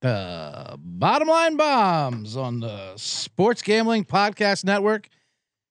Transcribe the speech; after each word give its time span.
The 0.00 0.78
Bottom 0.78 1.28
Line 1.28 1.56
Bombs 1.56 2.36
on 2.36 2.60
the 2.60 2.96
Sports 2.96 3.60
Gambling 3.60 4.04
Podcast 4.04 4.64
Network 4.64 5.08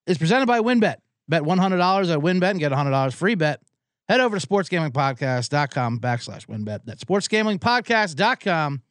is 0.06 0.18
presented 0.18 0.46
by 0.46 0.60
WynnBET. 0.60 0.98
Bet 1.28 1.44
$100 1.44 2.14
at 2.14 2.20
WynnBET 2.20 2.52
and 2.52 2.60
get 2.60 2.72
$100 2.72 3.14
free 3.14 3.36
bet. 3.36 3.62
Head 4.08 4.20
over 4.20 4.40
to 4.40 4.48
sportsgamblingpodcast.com 4.48 6.00
backslash 6.00 6.48
WynnBET. 6.48 6.82
That's 6.86 7.04
sportsgamblingpodcast.com 7.04 8.82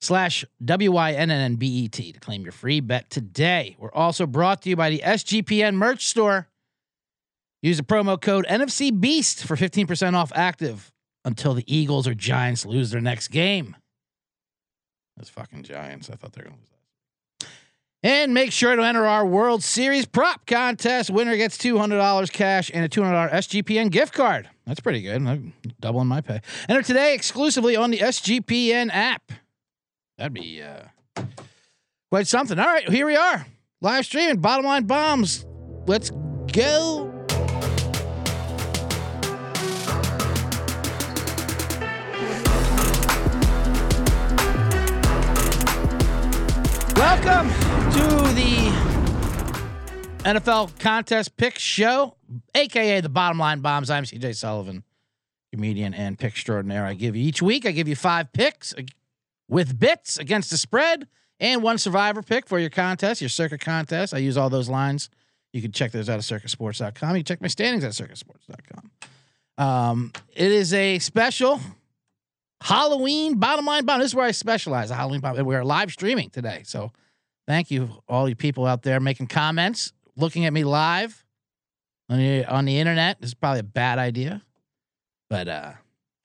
slash 0.00 0.44
W-Y-N-N-B-E-T 0.64 2.12
to 2.12 2.20
claim 2.20 2.42
your 2.42 2.52
free 2.52 2.80
bet 2.80 3.08
today. 3.10 3.76
We're 3.78 3.92
also 3.92 4.26
brought 4.26 4.62
to 4.62 4.70
you 4.70 4.76
by 4.76 4.90
the 4.90 5.02
SGPN 5.04 5.74
merch 5.74 6.06
store. 6.06 6.48
Use 7.60 7.76
the 7.76 7.84
promo 7.84 8.20
code 8.20 8.46
NFC 8.48 8.98
Beast 8.98 9.44
for 9.44 9.56
15% 9.56 10.14
off 10.14 10.32
active 10.34 10.92
until 11.24 11.54
the 11.54 11.64
Eagles 11.72 12.08
or 12.08 12.14
Giants 12.14 12.66
lose 12.66 12.90
their 12.90 13.00
next 13.00 13.28
game. 13.28 13.76
Those 15.16 15.28
fucking 15.28 15.62
Giants. 15.62 16.10
I 16.10 16.16
thought 16.16 16.32
they 16.32 16.40
were 16.40 16.48
going 16.48 16.56
to 16.56 16.60
lose 16.60 16.68
that. 16.70 17.48
And 18.04 18.34
make 18.34 18.50
sure 18.50 18.74
to 18.74 18.82
enter 18.82 19.06
our 19.06 19.24
World 19.24 19.62
Series 19.62 20.06
prop 20.06 20.44
contest. 20.46 21.08
Winner 21.08 21.36
gets 21.36 21.56
$200 21.56 22.32
cash 22.32 22.70
and 22.74 22.84
a 22.84 22.88
$200 22.88 23.30
SGPN 23.30 23.90
gift 23.90 24.12
card. 24.12 24.48
That's 24.66 24.80
pretty 24.80 25.02
good. 25.02 25.24
I'm 25.24 25.52
doubling 25.80 26.08
my 26.08 26.20
pay. 26.20 26.40
Enter 26.68 26.82
today 26.82 27.14
exclusively 27.14 27.76
on 27.76 27.90
the 27.90 27.98
SGPN 27.98 28.90
app. 28.92 29.32
That'd 30.18 30.34
be 30.34 30.62
uh, 30.62 31.24
quite 32.10 32.26
something. 32.26 32.58
All 32.58 32.66
right, 32.66 32.88
here 32.88 33.06
we 33.06 33.16
are. 33.16 33.46
Live 33.80 34.06
streaming, 34.06 34.38
bottom 34.40 34.64
line 34.64 34.84
bombs. 34.84 35.46
Let's 35.86 36.10
go. 36.52 37.11
Welcome 47.02 47.48
to 47.94 48.06
the 48.34 48.70
NFL 50.24 50.78
Contest 50.78 51.36
Pick 51.36 51.58
Show, 51.58 52.14
aka 52.54 53.00
the 53.00 53.08
Bottom 53.08 53.40
Line 53.40 53.58
Bombs. 53.58 53.90
I'm 53.90 54.04
CJ 54.04 54.36
Sullivan, 54.36 54.84
comedian 55.52 55.94
and 55.94 56.16
pick 56.16 56.34
extraordinaire. 56.34 56.86
I 56.86 56.94
give 56.94 57.16
you 57.16 57.24
each 57.24 57.42
week. 57.42 57.66
I 57.66 57.72
give 57.72 57.88
you 57.88 57.96
five 57.96 58.32
picks 58.32 58.72
with 59.48 59.80
bits 59.80 60.16
against 60.16 60.50
the 60.50 60.56
spread 60.56 61.08
and 61.40 61.60
one 61.60 61.76
survivor 61.76 62.22
pick 62.22 62.46
for 62.46 62.60
your 62.60 62.70
contest, 62.70 63.20
your 63.20 63.30
circuit 63.30 63.62
contest. 63.62 64.14
I 64.14 64.18
use 64.18 64.36
all 64.36 64.48
those 64.48 64.68
lines. 64.68 65.10
You 65.52 65.60
can 65.60 65.72
check 65.72 65.90
those 65.90 66.08
out 66.08 66.18
at 66.18 66.20
circuitsports.com. 66.20 67.16
You 67.16 67.24
check 67.24 67.40
my 67.40 67.48
standings 67.48 67.82
at 67.82 67.94
circuitsports.com. 67.94 68.90
Um, 69.58 70.12
it 70.32 70.52
is 70.52 70.72
a 70.72 71.00
special 71.00 71.60
Halloween 72.62 73.38
bottom 73.38 73.66
line 73.66 73.84
bomb. 73.84 74.00
This 74.00 74.10
is 74.10 74.14
where 74.14 74.26
I 74.26 74.30
specialize. 74.30 74.90
Halloween 74.90 75.20
bomb. 75.20 75.44
We're 75.44 75.64
live 75.64 75.90
streaming 75.90 76.30
today. 76.30 76.62
So 76.64 76.92
thank 77.46 77.70
you, 77.70 77.90
all 78.08 78.28
you 78.28 78.36
people 78.36 78.66
out 78.66 78.82
there 78.82 79.00
making 79.00 79.26
comments, 79.26 79.92
looking 80.16 80.44
at 80.44 80.52
me 80.52 80.64
live 80.64 81.24
on 82.08 82.18
the, 82.18 82.44
on 82.44 82.64
the 82.64 82.78
internet. 82.78 83.20
This 83.20 83.30
is 83.30 83.34
probably 83.34 83.60
a 83.60 83.64
bad 83.64 83.98
idea. 83.98 84.42
But 85.28 85.48
uh, 85.48 85.72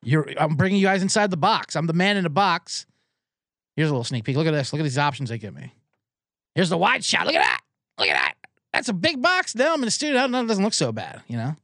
you're 0.03 0.29
I'm 0.37 0.55
bringing 0.55 0.79
you 0.79 0.85
guys 0.85 1.01
inside 1.01 1.31
the 1.31 1.37
box. 1.37 1.75
I'm 1.75 1.87
the 1.87 1.93
man 1.93 2.17
in 2.17 2.23
the 2.23 2.29
box. 2.29 2.85
Here's 3.75 3.89
a 3.89 3.93
little 3.93 4.03
sneak 4.03 4.25
peek. 4.25 4.35
Look 4.35 4.47
at 4.47 4.51
this. 4.51 4.73
Look 4.73 4.79
at 4.79 4.83
these 4.83 4.97
options 4.97 5.29
they 5.29 5.37
give 5.37 5.55
me. 5.55 5.73
Here's 6.55 6.69
the 6.69 6.77
wide 6.77 7.05
shot. 7.05 7.25
Look 7.25 7.35
at 7.35 7.43
that. 7.43 7.61
Look 7.97 8.09
at 8.09 8.15
that. 8.15 8.33
That's 8.73 8.89
a 8.89 8.93
big 8.93 9.21
box. 9.21 9.55
Now 9.55 9.73
I'm 9.73 9.79
in 9.79 9.85
the 9.85 9.91
studio. 9.91 10.25
It 10.25 10.31
doesn't 10.31 10.63
look 10.63 10.73
so 10.73 10.91
bad, 10.91 11.21
you 11.27 11.37
know. 11.37 11.55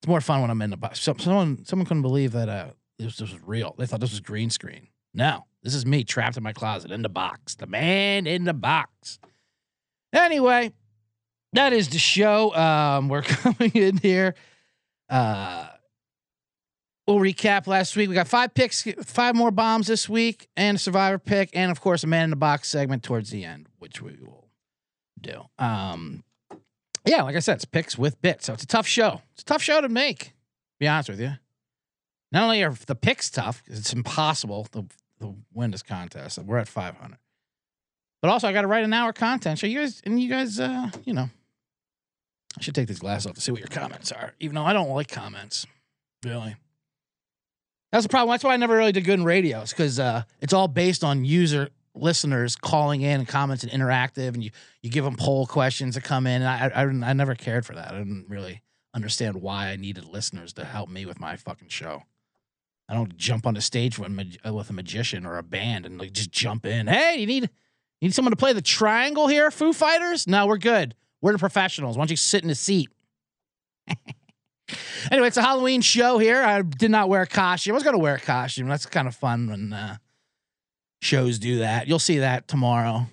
It's 0.00 0.08
more 0.08 0.20
fun 0.20 0.40
when 0.40 0.50
I'm 0.50 0.60
in 0.62 0.70
the 0.70 0.76
box. 0.76 1.00
So, 1.00 1.14
someone 1.18 1.64
someone 1.64 1.86
couldn't 1.86 2.02
believe 2.02 2.32
that 2.32 2.48
uh, 2.48 2.66
this, 3.04 3.20
was 3.20 3.40
real. 3.42 3.74
They 3.78 3.86
thought 3.86 4.00
this 4.00 4.10
was 4.10 4.20
green 4.20 4.50
screen. 4.50 4.88
No, 5.14 5.44
this 5.62 5.74
is 5.74 5.84
me 5.84 6.04
trapped 6.04 6.36
in 6.36 6.42
my 6.42 6.52
closet 6.52 6.90
in 6.90 7.02
the 7.02 7.08
box. 7.08 7.54
The 7.54 7.66
man 7.66 8.26
in 8.26 8.44
the 8.44 8.54
box. 8.54 9.18
Anyway, 10.12 10.72
that 11.52 11.72
is 11.72 11.88
the 11.88 11.98
show. 11.98 12.54
Um, 12.54 13.08
we're 13.08 13.22
coming 13.22 13.72
in 13.74 13.98
here. 13.98 14.34
Uh, 15.08 15.66
we'll 17.06 17.18
recap 17.18 17.66
last 17.66 17.96
week. 17.96 18.08
We 18.08 18.14
got 18.14 18.28
five 18.28 18.54
picks, 18.54 18.82
five 19.04 19.34
more 19.34 19.50
bombs 19.50 19.86
this 19.86 20.08
week, 20.08 20.48
and 20.56 20.76
a 20.76 20.78
survivor 20.78 21.18
pick, 21.18 21.50
and 21.52 21.70
of 21.70 21.80
course 21.80 22.04
a 22.04 22.06
man 22.06 22.24
in 22.24 22.30
the 22.30 22.36
box 22.36 22.68
segment 22.68 23.02
towards 23.02 23.30
the 23.30 23.44
end, 23.44 23.68
which 23.78 24.00
we 24.00 24.16
will 24.20 24.48
do. 25.20 25.42
Um, 25.58 26.24
yeah, 27.04 27.22
like 27.22 27.36
I 27.36 27.40
said, 27.40 27.56
it's 27.56 27.64
picks 27.64 27.98
with 27.98 28.20
bits, 28.22 28.46
so 28.46 28.52
it's 28.52 28.62
a 28.62 28.66
tough 28.66 28.86
show. 28.86 29.20
It's 29.32 29.42
a 29.42 29.46
tough 29.46 29.62
show 29.62 29.80
to 29.80 29.88
make. 29.88 30.18
To 30.18 30.32
be 30.78 30.88
honest 30.88 31.08
with 31.08 31.20
you. 31.20 31.32
Not 32.32 32.44
only 32.44 32.62
are 32.62 32.74
the 32.86 32.94
picks 32.94 33.30
tough, 33.30 33.62
it's 33.66 33.92
impossible 33.92 34.64
to, 34.72 34.86
to 35.20 35.36
win 35.52 35.70
this 35.70 35.82
contest. 35.82 36.38
We're 36.38 36.58
at 36.58 36.68
500. 36.68 37.18
But 38.22 38.30
also, 38.30 38.48
I 38.48 38.52
got 38.52 38.62
to 38.62 38.68
write 38.68 38.84
an 38.84 38.92
hour 38.92 39.12
content. 39.12 39.58
So 39.58 39.66
you 39.66 39.80
guys, 39.80 40.00
and 40.06 40.20
you 40.20 40.30
guys, 40.30 40.58
uh, 40.58 40.90
you 41.04 41.12
know, 41.12 41.28
I 42.56 42.62
should 42.62 42.74
take 42.74 42.88
these 42.88 43.00
glasses 43.00 43.26
off 43.26 43.34
to 43.34 43.40
see 43.40 43.52
what 43.52 43.60
your 43.60 43.68
comments 43.68 44.12
are, 44.12 44.34
even 44.40 44.54
though 44.54 44.64
I 44.64 44.72
don't 44.72 44.88
like 44.90 45.08
comments, 45.08 45.66
really. 46.24 46.56
That's 47.90 48.04
the 48.04 48.08
problem. 48.08 48.32
That's 48.32 48.44
why 48.44 48.54
I 48.54 48.56
never 48.56 48.76
really 48.76 48.92
did 48.92 49.04
good 49.04 49.18
in 49.18 49.24
radios 49.24 49.70
because 49.70 50.00
uh, 50.00 50.22
it's 50.40 50.54
all 50.54 50.68
based 50.68 51.04
on 51.04 51.24
user 51.26 51.68
listeners 51.94 52.56
calling 52.56 53.02
in 53.02 53.20
and 53.20 53.28
comments 53.28 53.64
and 53.64 53.72
interactive, 53.72 54.28
and 54.28 54.42
you 54.42 54.50
you 54.82 54.88
give 54.88 55.04
them 55.04 55.16
poll 55.16 55.46
questions 55.46 55.94
that 55.96 56.04
come 56.04 56.26
in. 56.26 56.40
And 56.42 56.48
I, 56.48 56.82
I 56.82 57.10
I 57.10 57.12
never 57.12 57.34
cared 57.34 57.66
for 57.66 57.74
that. 57.74 57.92
I 57.92 57.98
didn't 57.98 58.26
really 58.28 58.62
understand 58.94 59.42
why 59.42 59.68
I 59.68 59.76
needed 59.76 60.06
listeners 60.06 60.54
to 60.54 60.64
help 60.64 60.88
me 60.88 61.04
with 61.04 61.20
my 61.20 61.36
fucking 61.36 61.68
show. 61.68 62.04
I 62.92 62.94
don't 62.94 63.16
jump 63.16 63.46
on 63.46 63.54
the 63.54 63.62
stage 63.62 63.98
with, 63.98 64.12
with 64.44 64.68
a 64.68 64.72
magician 64.74 65.24
or 65.24 65.38
a 65.38 65.42
band 65.42 65.86
and 65.86 65.98
like 65.98 66.12
just 66.12 66.30
jump 66.30 66.66
in. 66.66 66.86
Hey, 66.86 67.16
you 67.16 67.26
need 67.26 67.48
need 68.02 68.12
someone 68.12 68.32
to 68.32 68.36
play 68.36 68.52
the 68.52 68.60
triangle 68.60 69.28
here, 69.28 69.50
Foo 69.50 69.72
Fighters? 69.72 70.26
No, 70.26 70.46
we're 70.46 70.58
good. 70.58 70.94
We're 71.22 71.32
the 71.32 71.38
professionals. 71.38 71.96
Why 71.96 72.02
don't 72.02 72.10
you 72.10 72.16
sit 72.18 72.44
in 72.44 72.50
a 72.50 72.54
seat? 72.54 72.90
anyway, 75.10 75.28
it's 75.28 75.38
a 75.38 75.42
Halloween 75.42 75.80
show 75.80 76.18
here. 76.18 76.42
I 76.42 76.60
did 76.60 76.90
not 76.90 77.08
wear 77.08 77.22
a 77.22 77.26
costume. 77.26 77.72
I 77.72 77.76
was 77.76 77.82
gonna 77.82 77.96
wear 77.96 78.16
a 78.16 78.20
costume. 78.20 78.68
That's 78.68 78.84
kind 78.84 79.08
of 79.08 79.14
fun 79.14 79.48
when 79.48 79.72
uh, 79.72 79.96
shows 81.00 81.38
do 81.38 81.60
that. 81.60 81.88
You'll 81.88 81.98
see 81.98 82.18
that 82.18 82.46
tomorrow. 82.46 83.06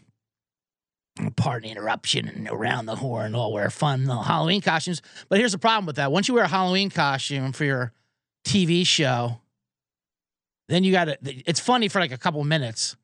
Pardon 1.37 1.69
interruption 1.69 2.27
and 2.27 2.49
around 2.49 2.85
the 2.85 2.97
horn. 2.97 3.33
All 3.33 3.53
wear 3.53 3.69
fun 3.69 4.05
Halloween 4.07 4.59
costumes. 4.59 5.01
But 5.29 5.39
here's 5.39 5.53
the 5.53 5.57
problem 5.57 5.85
with 5.85 5.95
that. 5.95 6.11
Once 6.11 6.27
you 6.27 6.33
wear 6.33 6.43
a 6.43 6.49
Halloween 6.49 6.89
costume 6.89 7.53
for 7.53 7.63
your 7.63 7.93
TV 8.45 8.85
show, 8.85 9.39
then 10.69 10.83
you 10.83 10.91
got 10.91 11.05
to. 11.05 11.17
It's 11.23 11.59
funny 11.59 11.87
for 11.87 11.99
like 11.99 12.11
a 12.11 12.17
couple 12.17 12.43
minutes, 12.43 12.95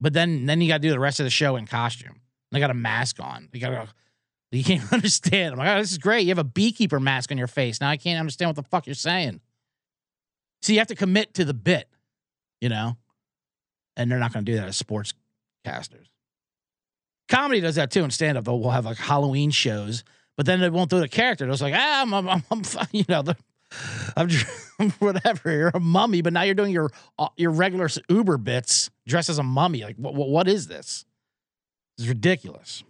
but 0.00 0.12
then 0.12 0.46
then 0.46 0.60
you 0.60 0.68
got 0.68 0.76
to 0.76 0.88
do 0.88 0.90
the 0.90 1.00
rest 1.00 1.20
of 1.20 1.24
the 1.24 1.30
show 1.30 1.56
in 1.56 1.66
costume. 1.66 2.20
They 2.52 2.60
got 2.60 2.70
a 2.70 2.74
mask 2.74 3.20
on. 3.20 3.48
You 3.52 3.60
got 3.60 3.70
to. 3.70 3.88
You 4.52 4.62
can't 4.62 4.92
understand. 4.92 5.52
I'm 5.52 5.58
like, 5.58 5.68
oh, 5.68 5.80
this 5.80 5.90
is 5.90 5.98
great. 5.98 6.22
You 6.22 6.28
have 6.28 6.38
a 6.38 6.44
beekeeper 6.44 7.00
mask 7.00 7.32
on 7.32 7.38
your 7.38 7.48
face. 7.48 7.80
Now 7.80 7.90
I 7.90 7.96
can't 7.96 8.20
understand 8.20 8.50
what 8.50 8.56
the 8.56 8.62
fuck 8.62 8.86
you're 8.86 8.94
saying. 8.94 9.40
So 10.62 10.72
you 10.72 10.78
have 10.78 10.88
to 10.88 10.94
commit 10.94 11.34
to 11.34 11.44
the 11.44 11.52
bit, 11.52 11.88
you 12.60 12.68
know, 12.68 12.96
and 13.96 14.10
they're 14.10 14.20
not 14.20 14.32
going 14.32 14.44
to 14.44 14.52
do 14.52 14.56
that 14.56 14.68
as 14.68 14.80
sportscasters. 14.80 16.06
Comedy 17.28 17.60
does 17.60 17.74
that 17.74 17.90
too 17.90 18.04
in 18.04 18.10
stand 18.10 18.38
up. 18.38 18.44
They'll 18.44 18.70
have 18.70 18.84
like 18.84 18.96
Halloween 18.96 19.50
shows, 19.50 20.04
but 20.36 20.46
then 20.46 20.60
they 20.60 20.70
won't 20.70 20.90
do 20.90 21.00
the 21.00 21.08
character. 21.08 21.48
It's 21.50 21.60
like, 21.60 21.74
ah, 21.76 22.02
I'm, 22.02 22.14
I'm, 22.14 22.42
I'm, 22.50 22.62
you 22.92 23.04
know, 23.08 23.24
I'm 24.16 24.28
just, 24.28 24.46
whatever. 24.98 25.50
You're 25.50 25.70
a 25.74 25.80
mummy, 25.80 26.22
but 26.22 26.32
now 26.32 26.42
you're 26.42 26.54
doing 26.54 26.72
your 26.72 26.90
uh, 27.18 27.28
your 27.36 27.50
regular 27.50 27.88
Uber 28.08 28.38
bits 28.38 28.90
dressed 29.06 29.30
as 29.30 29.38
a 29.38 29.42
mummy. 29.42 29.82
Like, 29.82 29.96
what 29.96 30.14
what 30.14 30.48
is 30.48 30.66
this? 30.66 31.04
It's 31.98 32.08
ridiculous. 32.08 32.82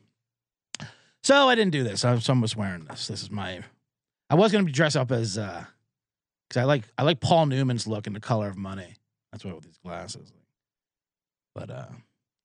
So 1.23 1.49
I 1.49 1.55
didn't 1.55 1.73
do 1.73 1.84
this. 1.84 2.05
I, 2.05 2.19
someone 2.19 2.43
was 2.43 2.56
wearing 2.56 2.84
this. 2.84 3.06
This 3.06 3.23
is 3.23 3.31
my. 3.31 3.62
I 4.31 4.34
was 4.34 4.53
gonna 4.53 4.65
be 4.65 4.73
dressed 4.73 4.97
up 4.97 5.12
as, 5.12 5.39
uh 5.39 5.65
because 6.49 6.61
I 6.61 6.65
like 6.65 6.84
I 6.99 7.03
like 7.03 7.21
Paul 7.21 7.47
Newman's 7.47 7.87
look 7.87 8.06
in 8.06 8.12
the 8.12 8.21
color 8.21 8.49
of 8.49 8.56
money. 8.56 8.94
That's 9.33 9.44
why 9.44 9.53
with 9.53 9.65
these 9.65 9.78
glasses. 9.78 10.33
But 11.55 11.70
uh 11.70 11.87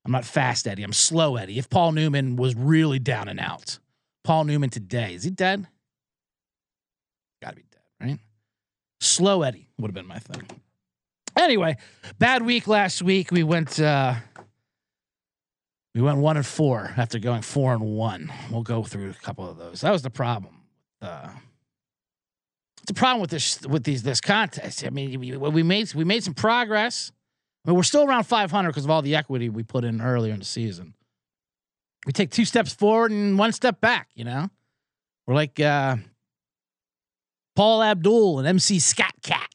I'm 0.06 0.12
not 0.12 0.26
fast 0.26 0.68
Eddie. 0.68 0.84
I'm 0.84 0.94
slow 0.94 1.36
Eddie. 1.36 1.60
If 1.60 1.70
Paul 1.70 1.92
Newman 1.92 2.36
was 2.36 2.56
really 2.56 3.00
down 3.00 3.28
and 3.28 3.40
out, 3.40 3.80
Paul 4.24 4.46
Newman 4.46 4.70
today 4.70 5.14
is 5.14 5.24
he 5.24 5.30
dead? 5.30 5.68
Got 7.42 7.52
to 7.52 7.56
be 7.58 7.64
dead, 7.72 8.08
right? 8.08 8.20
Slow 9.00 9.44
Eddie 9.44 9.70
would 9.78 9.90
have 9.90 9.96
been 9.96 10.08
my 10.08 10.20
thing. 10.20 10.44
Anyway, 11.38 11.78
bad 12.18 12.44
week 12.44 12.68
last 12.68 13.02
week. 13.02 13.32
We 13.32 13.44
went 13.44 13.80
uh 13.80 14.16
we 15.96 16.02
went 16.02 16.18
one 16.20 16.38
and 16.38 16.46
four 16.46 16.94
after 16.98 17.20
going 17.20 17.42
four 17.42 17.74
and 17.74 17.82
one. 17.82 18.32
We'll 18.52 18.64
go 18.64 18.84
through 18.84 19.10
a 19.10 19.14
couple 19.14 19.50
of 19.50 19.58
those. 19.58 19.82
That 19.82 19.92
was 19.92 20.02
the 20.02 20.10
problem. 20.10 20.56
Uh 21.02 21.30
it's 22.90 22.98
a 22.98 23.00
problem 23.00 23.22
with 23.22 23.30
this 23.30 23.62
with 23.62 23.84
these 23.84 24.02
this 24.02 24.20
contest. 24.20 24.84
I 24.84 24.90
mean, 24.90 25.20
we, 25.20 25.38
we 25.38 25.62
made 25.62 25.94
we 25.94 26.04
made 26.04 26.24
some 26.24 26.34
progress. 26.34 27.12
I 27.64 27.70
mean, 27.70 27.76
we're 27.76 27.84
still 27.84 28.04
around 28.04 28.24
500 28.24 28.70
because 28.70 28.86
of 28.86 28.90
all 28.90 29.04
the 29.04 29.16
equity 29.16 29.48
we 29.48 29.62
put 29.62 29.84
in 29.84 30.02
earlier 30.02 30.34
in 30.34 30.40
the 30.40 30.46
season. 30.46 30.96
We 32.08 32.14
take 32.14 32.32
two 32.32 32.46
steps 32.46 32.74
forward 32.74 33.12
and 33.12 33.38
one 33.38 33.52
step 33.52 33.80
back. 33.80 34.10
You 34.16 34.24
know, 34.24 34.50
we're 35.28 35.36
like 35.36 35.60
uh, 35.60 35.98
Paula 37.60 37.90
Abdul 37.90 38.40
and 38.40 38.48
MC 38.48 38.80
Skat 38.80 39.12
Kat. 39.22 39.50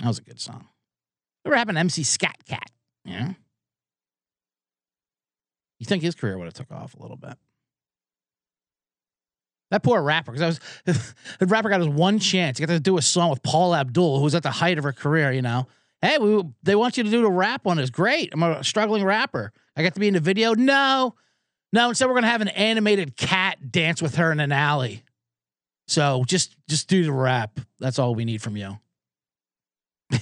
That 0.00 0.08
was 0.08 0.18
a 0.18 0.22
good 0.22 0.40
song. 0.40 0.66
Whatever 1.44 1.58
happened 1.58 1.76
to 1.76 1.80
MC 1.80 2.02
Skat 2.02 2.34
Kat? 2.44 2.72
You? 3.04 3.36
You 5.78 5.86
think 5.86 6.02
his 6.02 6.16
career 6.16 6.36
would 6.36 6.46
have 6.46 6.54
took 6.54 6.72
off 6.72 6.96
a 6.96 7.00
little 7.00 7.16
bit? 7.16 7.38
That 9.70 9.84
poor 9.84 10.02
rapper, 10.02 10.32
because 10.32 10.58
I 10.84 10.86
was 10.86 11.14
the 11.38 11.46
rapper 11.46 11.68
got 11.68 11.78
his 11.78 11.88
one 11.88 12.18
chance. 12.18 12.58
He 12.58 12.66
got 12.66 12.72
to 12.72 12.80
do 12.80 12.98
a 12.98 13.02
song 13.02 13.30
with 13.30 13.44
Paula 13.44 13.78
Abdul, 13.78 14.18
who 14.18 14.24
was 14.24 14.34
at 14.34 14.42
the 14.42 14.50
height 14.50 14.76
of 14.76 14.82
her 14.82 14.92
career. 14.92 15.30
You 15.30 15.42
know, 15.42 15.68
hey, 16.02 16.18
we, 16.18 16.42
they 16.64 16.74
want 16.74 16.96
you 16.96 17.04
to 17.04 17.10
do 17.10 17.22
the 17.22 17.30
rap 17.30 17.64
on 17.64 17.76
this. 17.76 17.90
Great, 17.90 18.30
I'm 18.32 18.42
a 18.42 18.64
struggling 18.64 19.04
rapper. 19.04 19.52
I 19.76 19.84
got 19.84 19.94
to 19.94 20.00
be 20.00 20.08
in 20.08 20.14
the 20.14 20.20
video. 20.20 20.52
No, 20.54 21.14
no. 21.72 21.90
Instead, 21.90 22.08
we're 22.08 22.14
gonna 22.14 22.26
have 22.26 22.40
an 22.40 22.48
animated 22.48 23.16
cat 23.16 23.70
dance 23.70 24.02
with 24.02 24.16
her 24.16 24.32
in 24.32 24.40
an 24.40 24.50
alley. 24.50 25.04
So 25.86 26.24
just 26.26 26.56
just 26.68 26.88
do 26.88 27.04
the 27.04 27.12
rap. 27.12 27.60
That's 27.78 27.98
all 27.98 28.14
we 28.14 28.24
need 28.24 28.42
from 28.42 28.56
you. 28.56 28.78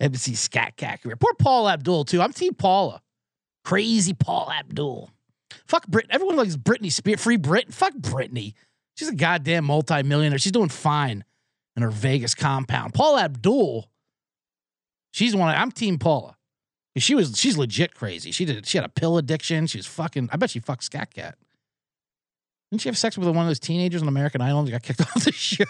MC 0.00 0.34
Skat 0.34 0.76
Kat. 0.76 1.00
Poor 1.02 1.34
Paula 1.34 1.72
Abdul 1.74 2.04
too. 2.04 2.22
I'm 2.22 2.32
Team 2.32 2.54
Paula. 2.54 3.02
Crazy 3.64 4.14
Paula 4.14 4.54
Abdul. 4.58 5.10
Fuck 5.66 5.86
Brit. 5.88 6.06
Everyone 6.10 6.36
likes 6.36 6.56
Britney 6.56 6.90
Spears. 6.92 7.22
Free 7.22 7.36
Brit. 7.36 7.72
Fuck 7.72 7.94
Britney. 7.94 8.54
She's 8.96 9.08
a 9.08 9.14
goddamn 9.14 9.64
multimillionaire. 9.64 10.38
She's 10.38 10.52
doing 10.52 10.68
fine 10.68 11.24
in 11.76 11.82
her 11.82 11.90
Vegas 11.90 12.34
compound. 12.34 12.94
Paula 12.94 13.22
Abdul. 13.22 13.90
She's 15.12 15.34
one. 15.34 15.50
Of, 15.50 15.60
I'm 15.60 15.72
Team 15.72 15.98
Paula. 15.98 16.36
She 16.96 17.14
was. 17.14 17.38
She's 17.38 17.56
legit 17.56 17.94
crazy. 17.94 18.30
She 18.30 18.44
did. 18.44 18.66
She 18.66 18.78
had 18.78 18.84
a 18.84 18.90
pill 18.90 19.16
addiction. 19.16 19.66
She 19.66 19.78
was 19.78 19.86
fucking. 19.86 20.28
I 20.32 20.36
bet 20.36 20.50
she 20.50 20.60
fucked 20.60 20.84
Skat 20.84 21.14
Kat. 21.14 21.36
Didn't 22.70 22.82
she 22.82 22.88
have 22.88 22.98
sex 22.98 23.18
with 23.18 23.26
one 23.28 23.38
of 23.38 23.46
those 23.46 23.58
teenagers 23.58 24.00
on 24.02 24.08
American 24.08 24.40
Idol 24.40 24.60
and 24.60 24.70
got 24.70 24.82
kicked 24.82 25.00
off 25.16 25.24
the 25.24 25.32
show? 25.32 25.64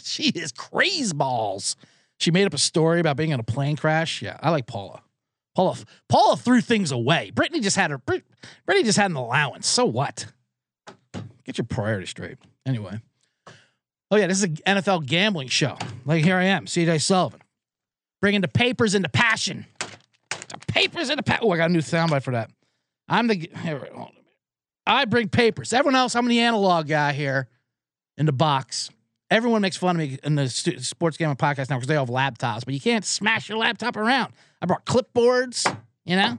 she 0.00 0.30
is 0.30 0.52
crazy 0.52 1.14
balls. 1.14 1.76
She 2.18 2.30
made 2.30 2.46
up 2.46 2.54
a 2.54 2.58
story 2.58 3.00
about 3.00 3.16
being 3.16 3.30
in 3.30 3.40
a 3.40 3.44
plane 3.44 3.76
crash. 3.76 4.22
Yeah, 4.22 4.36
I 4.40 4.50
like 4.50 4.66
Paula. 4.66 5.02
Paula, 5.54 5.76
Paula 6.08 6.36
threw 6.36 6.60
things 6.60 6.90
away. 6.90 7.30
Brittany 7.30 7.60
just 7.60 7.76
had 7.76 7.90
her. 7.90 7.98
Brit, 7.98 8.24
Britney 8.66 8.84
just 8.84 8.98
had 8.98 9.10
an 9.10 9.16
allowance. 9.16 9.66
So 9.66 9.84
what? 9.84 10.26
Get 11.44 11.58
your 11.58 11.66
priorities 11.66 12.10
straight. 12.10 12.38
Anyway. 12.66 13.00
Oh 14.10 14.16
yeah, 14.16 14.26
this 14.26 14.38
is 14.38 14.44
an 14.44 14.56
NFL 14.66 15.06
gambling 15.06 15.48
show. 15.48 15.76
Like 16.04 16.22
here 16.22 16.36
I 16.36 16.44
am, 16.44 16.66
CJ 16.66 17.00
Sullivan, 17.00 17.40
bringing 18.20 18.40
the 18.40 18.48
papers 18.48 18.94
into 18.94 19.08
passion. 19.08 19.66
The 20.28 20.58
papers 20.68 21.08
into 21.08 21.22
passion. 21.22 21.46
Oh, 21.46 21.50
I 21.50 21.56
got 21.56 21.70
a 21.70 21.72
new 21.72 21.80
soundbite 21.80 22.22
for 22.22 22.32
that. 22.32 22.50
I'm 23.08 23.26
the. 23.26 23.48
Here, 23.62 23.88
I 24.86 25.04
bring 25.04 25.28
papers. 25.28 25.72
Everyone 25.72 25.96
else, 25.96 26.14
I'm 26.16 26.26
the 26.26 26.40
analog 26.40 26.88
guy 26.88 27.12
here 27.12 27.48
in 28.18 28.26
the 28.26 28.32
box. 28.32 28.90
Everyone 29.30 29.62
makes 29.62 29.76
fun 29.76 29.96
of 29.96 30.00
me 30.00 30.18
in 30.22 30.34
the 30.34 30.48
sports 30.48 31.16
gaming 31.16 31.36
podcast 31.36 31.70
now 31.70 31.76
because 31.76 31.86
they 31.86 31.96
all 31.96 32.04
have 32.06 32.14
laptops, 32.14 32.64
but 32.64 32.74
you 32.74 32.80
can't 32.80 33.04
smash 33.04 33.48
your 33.48 33.58
laptop 33.58 33.96
around. 33.96 34.32
I 34.60 34.66
brought 34.66 34.84
clipboards, 34.84 35.64
you 36.04 36.16
know? 36.16 36.38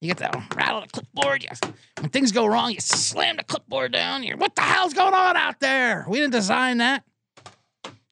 You 0.00 0.08
get 0.08 0.18
to 0.18 0.44
rattle 0.56 0.80
the 0.80 0.88
clipboard. 0.88 1.44
Yes. 1.44 1.60
When 2.00 2.10
things 2.10 2.32
go 2.32 2.46
wrong, 2.46 2.72
you 2.72 2.80
slam 2.80 3.36
the 3.36 3.44
clipboard 3.44 3.92
down. 3.92 4.22
You're, 4.24 4.36
what 4.36 4.54
the 4.56 4.62
hell's 4.62 4.94
going 4.94 5.14
on 5.14 5.36
out 5.36 5.60
there? 5.60 6.06
We 6.08 6.18
didn't 6.18 6.32
design 6.32 6.78
that. 6.78 7.04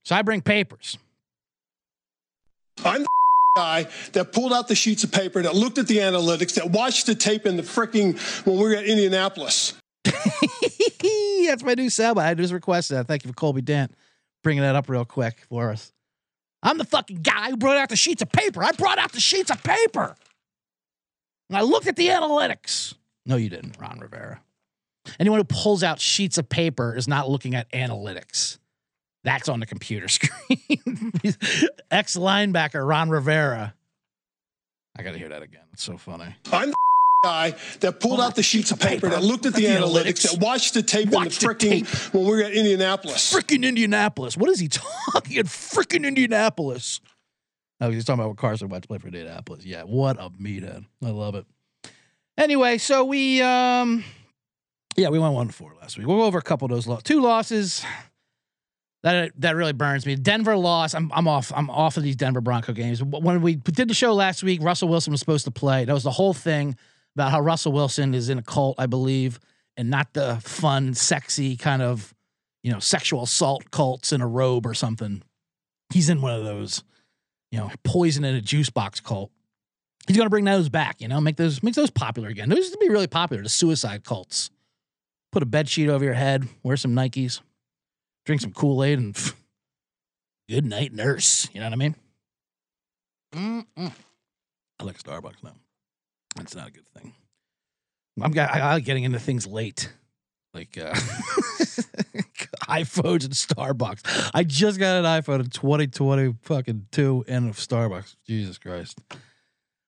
So 0.04 0.14
I 0.14 0.22
bring 0.22 0.40
papers. 0.40 0.98
I'm 2.84 3.04
guy 3.56 3.86
that 4.12 4.32
pulled 4.32 4.52
out 4.52 4.68
the 4.68 4.74
sheets 4.74 5.04
of 5.04 5.12
paper, 5.12 5.42
that 5.42 5.54
looked 5.54 5.78
at 5.78 5.86
the 5.86 5.98
analytics, 5.98 6.54
that 6.54 6.70
watched 6.70 7.06
the 7.06 7.14
tape 7.14 7.46
in 7.46 7.56
the 7.56 7.62
freaking 7.62 8.18
when 8.46 8.56
we 8.56 8.62
were 8.62 8.74
at 8.74 8.84
Indianapolis. 8.84 9.74
That's 10.04 11.64
my 11.64 11.74
new 11.74 11.86
soundbite. 11.88 12.24
I 12.24 12.34
just 12.34 12.52
requested 12.52 12.96
that. 12.96 13.06
Thank 13.06 13.24
you 13.24 13.28
for 13.28 13.34
Colby 13.34 13.62
Dent 13.62 13.92
bringing 14.42 14.62
that 14.62 14.76
up 14.76 14.88
real 14.88 15.04
quick 15.04 15.40
for 15.48 15.70
us. 15.70 15.92
I'm 16.62 16.78
the 16.78 16.84
fucking 16.84 17.18
guy 17.22 17.50
who 17.50 17.56
brought 17.56 17.76
out 17.76 17.88
the 17.88 17.96
sheets 17.96 18.22
of 18.22 18.30
paper. 18.30 18.62
I 18.62 18.72
brought 18.72 18.98
out 18.98 19.12
the 19.12 19.20
sheets 19.20 19.50
of 19.50 19.62
paper. 19.62 20.14
And 21.48 21.56
I 21.56 21.62
looked 21.62 21.86
at 21.86 21.96
the 21.96 22.08
analytics. 22.08 22.94
No, 23.26 23.36
you 23.36 23.48
didn't, 23.48 23.76
Ron 23.80 23.98
Rivera. 23.98 24.40
Anyone 25.18 25.40
who 25.40 25.44
pulls 25.44 25.82
out 25.82 26.00
sheets 26.00 26.38
of 26.38 26.48
paper 26.48 26.94
is 26.94 27.08
not 27.08 27.28
looking 27.28 27.54
at 27.54 27.70
analytics. 27.72 28.58
That's 29.24 29.48
on 29.48 29.60
the 29.60 29.66
computer 29.66 30.08
screen. 30.08 30.58
Ex 31.90 32.16
linebacker 32.16 32.86
Ron 32.86 33.10
Rivera. 33.10 33.74
I 34.96 35.02
got 35.02 35.12
to 35.12 35.18
hear 35.18 35.28
that 35.28 35.42
again. 35.42 35.62
It's 35.72 35.82
so 35.82 35.96
funny. 35.96 36.34
I'm 36.52 36.70
the 36.70 36.76
guy 37.24 37.54
that 37.80 38.00
pulled 38.00 38.20
out 38.20 38.34
the 38.34 38.42
sheets 38.42 38.70
of 38.70 38.80
paper, 38.80 39.08
that 39.08 39.22
looked 39.22 39.46
at 39.46 39.54
the, 39.54 39.64
analytics, 39.66 40.30
that 40.30 40.40
watched 40.40 40.74
the 40.74 40.82
tape 40.82 41.06
in 41.06 41.24
the 41.24 41.30
freaking 41.30 42.12
when 42.14 42.24
we 42.24 42.30
were 42.30 42.42
at 42.42 42.52
Indianapolis. 42.52 43.32
Freaking 43.32 43.64
Indianapolis. 43.64 44.36
What 44.36 44.50
is 44.50 44.58
he 44.58 44.68
talking? 45.12 45.36
In 45.36 45.46
freaking 45.46 46.06
Indianapolis. 46.06 47.00
Oh, 47.80 47.90
he's 47.90 48.04
talking 48.04 48.20
about 48.20 48.28
what 48.28 48.36
Carson 48.38 48.68
Wentz 48.68 48.86
played 48.86 49.00
for 49.00 49.08
Indianapolis. 49.08 49.64
Yeah, 49.64 49.82
what 49.84 50.18
a 50.18 50.30
meathead. 50.30 50.84
I 51.02 51.10
love 51.10 51.34
it. 51.34 51.46
Anyway, 52.36 52.78
so 52.78 53.04
we 53.04 53.40
um 53.42 54.04
yeah, 54.96 55.08
we 55.08 55.18
went 55.18 55.34
one 55.34 55.46
to 55.46 55.52
four 55.52 55.74
last 55.80 55.96
week. 55.96 56.06
We'll 56.06 56.18
go 56.18 56.24
over 56.24 56.38
a 56.38 56.42
couple 56.42 56.66
of 56.66 56.70
those 56.70 56.86
lo- 56.86 57.00
two 57.02 57.20
losses. 57.20 57.84
That 59.02 59.32
that 59.38 59.56
really 59.56 59.72
burns 59.72 60.04
me. 60.04 60.14
Denver 60.16 60.56
lost. 60.56 60.94
I'm 60.94 61.10
I'm 61.14 61.26
off. 61.26 61.52
I'm 61.54 61.70
off 61.70 61.96
of 61.96 62.02
these 62.02 62.16
Denver 62.16 62.42
Bronco 62.42 62.72
games. 62.72 63.02
When 63.02 63.40
we 63.40 63.54
did 63.56 63.88
the 63.88 63.94
show 63.94 64.12
last 64.12 64.42
week, 64.42 64.62
Russell 64.62 64.88
Wilson 64.88 65.10
was 65.10 65.20
supposed 65.20 65.46
to 65.46 65.50
play. 65.50 65.86
That 65.86 65.94
was 65.94 66.04
the 66.04 66.10
whole 66.10 66.34
thing 66.34 66.76
about 67.14 67.30
how 67.30 67.40
Russell 67.40 67.72
Wilson 67.72 68.14
is 68.14 68.28
in 68.28 68.38
a 68.38 68.42
cult, 68.42 68.76
I 68.78 68.86
believe, 68.86 69.40
and 69.76 69.88
not 69.88 70.12
the 70.12 70.38
fun, 70.42 70.94
sexy 70.94 71.56
kind 71.56 71.80
of, 71.80 72.14
you 72.62 72.70
know, 72.72 72.78
sexual 72.78 73.22
assault 73.22 73.70
cults 73.70 74.12
in 74.12 74.20
a 74.20 74.26
robe 74.26 74.66
or 74.66 74.74
something. 74.74 75.22
He's 75.92 76.10
in 76.10 76.20
one 76.20 76.34
of 76.34 76.44
those, 76.44 76.84
you 77.50 77.58
know, 77.58 77.70
poison 77.84 78.24
in 78.24 78.34
a 78.34 78.40
juice 78.42 78.70
box 78.70 79.00
cult. 79.00 79.30
He's 80.06 80.16
gonna 80.16 80.30
bring 80.30 80.44
those 80.44 80.68
back, 80.68 81.00
you 81.00 81.08
know, 81.08 81.22
make 81.22 81.36
those 81.36 81.62
make 81.62 81.74
those 81.74 81.90
popular 81.90 82.28
again. 82.28 82.50
Those 82.50 82.58
used 82.58 82.72
to 82.74 82.78
be 82.78 82.90
really 82.90 83.06
popular, 83.06 83.42
the 83.42 83.48
suicide 83.48 84.04
cults. 84.04 84.50
Put 85.32 85.42
a 85.42 85.46
bed 85.46 85.68
sheet 85.68 85.88
over 85.88 86.04
your 86.04 86.14
head, 86.14 86.48
wear 86.62 86.76
some 86.76 86.92
Nikes, 86.92 87.40
drink 88.24 88.40
some 88.40 88.52
Kool-Aid, 88.52 88.98
and 88.98 89.14
pff, 89.14 89.34
good 90.48 90.64
night, 90.64 90.92
nurse. 90.92 91.48
You 91.52 91.60
know 91.60 91.66
what 91.66 91.72
I 91.72 91.76
mean? 91.76 91.94
Mm-mm. 93.34 93.92
I 94.78 94.84
like 94.84 94.98
Starbucks 95.02 95.42
now. 95.42 95.54
That's 96.36 96.54
not 96.54 96.68
a 96.68 96.72
good 96.72 96.88
thing. 96.96 97.14
I'm 98.20 98.32
got- 98.32 98.54
I, 98.54 98.60
I 98.60 98.74
like 98.74 98.84
getting 98.84 99.04
into 99.04 99.18
things 99.18 99.46
late, 99.46 99.92
like 100.52 100.76
uh, 100.78 100.92
iPhones 102.68 103.24
and 103.24 103.32
Starbucks. 103.34 104.30
I 104.34 104.42
just 104.44 104.78
got 104.78 104.96
an 104.96 105.04
iPhone 105.04 105.40
in 105.40 105.50
2020 105.50 106.34
fucking 106.42 106.86
two 106.90 107.24
and 107.28 107.48
of 107.50 107.56
Starbucks. 107.56 108.16
Jesus 108.26 108.58
Christ. 108.58 108.98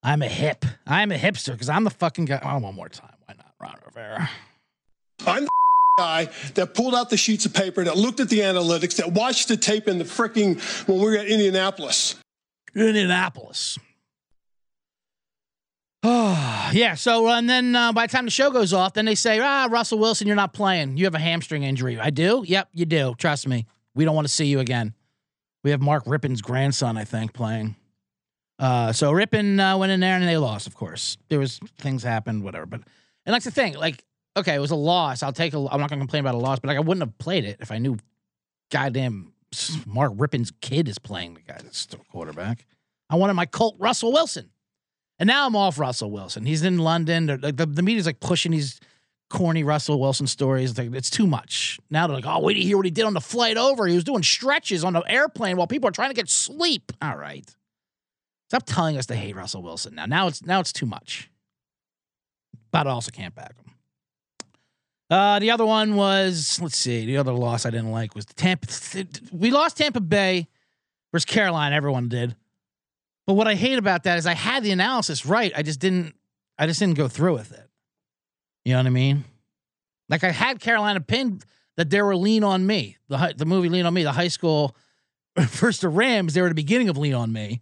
I'm 0.02 0.22
a 0.22 0.29
hip. 0.29 0.65
I'm 0.86 1.12
a 1.12 1.17
hipster 1.17 1.53
because 1.53 1.69
I'm 1.69 1.84
the 1.84 1.91
fucking 1.91 2.24
guy. 2.27 2.41
Oh, 2.44 2.58
one 2.58 2.74
more 2.74 2.89
time. 2.89 3.15
Why 3.27 3.34
not, 3.36 3.55
Ron 3.60 3.77
Rivera? 3.86 4.31
I'm 5.27 5.44
the 5.44 5.51
guy 5.96 6.29
that 6.55 6.75
pulled 6.75 6.94
out 6.94 7.11
the 7.11 7.17
sheets 7.17 7.46
of 7.46 7.55
paper, 7.55 7.84
that 7.84 7.96
looked 7.96 8.20
at 8.20 8.29
the 8.29 8.41
analytics, 8.41 8.96
that 8.96 9.13
watched 9.13 9.49
the 9.49 9.56
tape 9.56 9.89
in 9.89 9.99
the 9.99 10.05
freaking 10.05 10.61
when 10.89 10.99
we 10.99 11.05
were 11.05 11.17
at 11.17 11.27
Indianapolis. 11.27 12.17
Indianapolis. 12.75 13.79
Oh, 16.03 16.70
yeah. 16.72 16.94
So, 16.94 17.29
and 17.29 17.49
then 17.49 17.77
uh, 17.77 17.93
by 17.93 18.06
the 18.06 18.13
time 18.13 18.25
the 18.25 18.31
show 18.31 18.51
goes 18.51 18.72
off, 18.72 18.94
then 18.94 19.05
they 19.05 19.15
say, 19.15 19.39
ah, 19.41 19.69
Russell 19.70 19.99
Wilson, 19.99 20.27
you're 20.27 20.37
not 20.37 20.53
playing. 20.53 20.96
You 20.96 21.05
have 21.05 21.15
a 21.15 21.20
hamstring 21.20 21.63
injury. 21.63 21.99
I 21.99 22.11
do? 22.11 22.43
Yep, 22.46 22.69
you 22.72 22.87
do. 22.87 23.15
Trust 23.19 23.46
me. 23.46 23.67
We 23.94 24.05
don't 24.05 24.15
want 24.15 24.27
to 24.27 24.32
see 24.32 24.46
you 24.46 24.61
again. 24.61 24.94
We 25.63 25.70
have 25.70 25.81
Mark 25.81 26.06
Rypien's 26.06 26.43
grandson, 26.43 26.96
I 26.96 27.05
think, 27.05 27.32
playing. 27.32 27.77
Uh, 28.58 28.93
so 28.93 29.13
Rypien 29.13 29.58
uh, 29.61 29.77
went 29.79 29.93
in 29.93 30.01
there 30.01 30.17
and 30.17 30.27
they 30.27 30.37
lost, 30.37 30.67
of 30.67 30.75
course. 30.75 31.19
There 31.29 31.39
was 31.39 31.58
things 31.79 32.03
happened, 32.03 32.43
whatever. 32.43 32.67
But, 32.67 32.81
and 33.27 33.34
that's 33.34 33.44
the 33.44 33.51
thing. 33.51 33.75
Like, 33.75 34.05
okay, 34.36 34.55
it 34.55 34.60
was 34.60 34.70
a 34.70 34.77
loss. 34.77 35.22
I'll 35.22 35.32
take 35.32 35.55
a, 35.55 35.58
I'm 35.58 35.81
not 35.81 35.89
to 35.91 35.96
complain 35.96 36.20
about 36.20 36.34
a 36.34 36.39
loss, 36.39 36.58
but 36.58 36.69
like, 36.69 36.77
I 36.77 36.81
wouldn't 36.81 37.06
have 37.06 37.19
played 37.19 37.44
it 37.44 37.58
if 37.60 37.70
I 37.70 37.79
knew 37.79 37.98
goddamn 38.70 39.32
Mark 39.86 40.15
Rypien's 40.15 40.53
kid 40.60 40.89
is 40.89 40.98
playing 40.98 41.34
the 41.34 41.41
guy 41.41 41.58
that's 41.62 41.79
still 41.79 42.05
quarterback. 42.10 42.67
I 43.10 43.17
wanted 43.17 43.34
my 43.34 43.46
Colt 43.46 43.77
Russell 43.79 44.12
Wilson. 44.12 44.51
And 45.19 45.27
now 45.27 45.46
I'm 45.46 45.55
off 45.55 45.79
Russell 45.79 46.10
Wilson. 46.10 46.46
He's 46.46 46.65
in 46.65 46.79
London. 46.79 47.39
Like 47.43 47.56
the, 47.56 47.67
the 47.67 47.82
media's 47.82 48.06
like 48.06 48.19
pushing 48.19 48.51
these 48.51 48.81
corny 49.29 49.62
Russell 49.62 50.01
Wilson 50.01 50.27
stories. 50.27 50.70
It's, 50.70 50.79
like, 50.79 50.93
it's 50.94 51.10
too 51.10 51.27
much. 51.27 51.79
Now 51.91 52.06
they're 52.06 52.17
like, 52.17 52.27
oh, 52.27 52.41
wait 52.41 52.55
to 52.55 52.60
hear 52.60 52.77
what 52.77 52.86
he 52.86 52.91
did 52.91 53.05
on 53.05 53.15
the 53.15 53.20
flight 53.20 53.56
over. 53.56 53.86
He 53.86 53.94
was 53.94 54.05
doing 54.05 54.22
stretches 54.22 54.82
on 54.82 54.94
the 54.94 55.01
airplane 55.01 55.56
while 55.56 55.67
people 55.67 55.89
are 55.89 55.93
trying 55.93 56.10
to 56.10 56.15
get 56.15 56.29
sleep. 56.29 56.91
All 57.01 57.17
right. 57.17 57.48
Stop 58.48 58.65
telling 58.67 58.96
us 58.96 59.06
to 59.06 59.15
hate 59.15 59.36
Russell 59.36 59.62
Wilson 59.62 59.94
now. 59.94 60.06
Now 60.06 60.27
it's 60.27 60.44
now 60.44 60.60
it's 60.60 60.72
too 60.72 60.86
much. 60.86 61.31
But 62.70 62.86
I 62.86 62.91
also 62.91 63.10
can't 63.10 63.34
back. 63.34 63.55
Uh, 65.12 65.38
the 65.40 65.50
other 65.50 65.66
one 65.66 65.94
was 65.94 66.58
let's 66.62 66.74
see. 66.74 67.04
The 67.04 67.19
other 67.19 67.34
loss 67.34 67.66
I 67.66 67.70
didn't 67.70 67.90
like 67.90 68.14
was 68.14 68.24
the 68.24 68.32
Tampa. 68.32 68.66
We 69.31 69.50
lost 69.50 69.76
Tampa 69.76 70.00
Bay 70.00 70.48
versus 71.12 71.26
Carolina. 71.26 71.76
Everyone 71.76 72.08
did. 72.08 72.34
But 73.26 73.34
what 73.34 73.46
I 73.46 73.54
hate 73.54 73.76
about 73.76 74.04
that 74.04 74.16
is 74.16 74.26
I 74.26 74.32
had 74.32 74.64
the 74.64 74.70
analysis 74.70 75.26
right. 75.26 75.52
I 75.54 75.60
just 75.60 75.81
didn't. 75.81 76.14
I 76.58 76.66
just 76.66 76.81
didn't 76.81 76.96
go 76.96 77.08
through 77.08 77.34
with 77.34 77.52
it. 77.52 77.69
You 78.64 78.72
know 78.72 78.78
what 78.78 78.86
I 78.86 78.90
mean? 78.90 79.24
Like 80.08 80.24
I 80.24 80.31
had 80.31 80.60
Carolina 80.60 81.02
pinned 81.02 81.44
that 81.76 81.90
they 81.90 82.00
were 82.00 82.16
lean 82.16 82.42
on 82.42 82.66
me. 82.66 82.96
The 83.08 83.34
the 83.36 83.44
movie 83.44 83.69
Lean 83.69 83.84
on 83.84 83.92
Me, 83.92 84.04
the 84.04 84.12
high 84.12 84.28
school 84.28 84.74
first 85.46 85.82
the 85.82 85.90
Rams. 85.90 86.32
They 86.32 86.40
were 86.40 86.48
the 86.48 86.54
beginning 86.54 86.88
of 86.88 86.96
Lean 86.96 87.12
on 87.12 87.34
Me. 87.34 87.60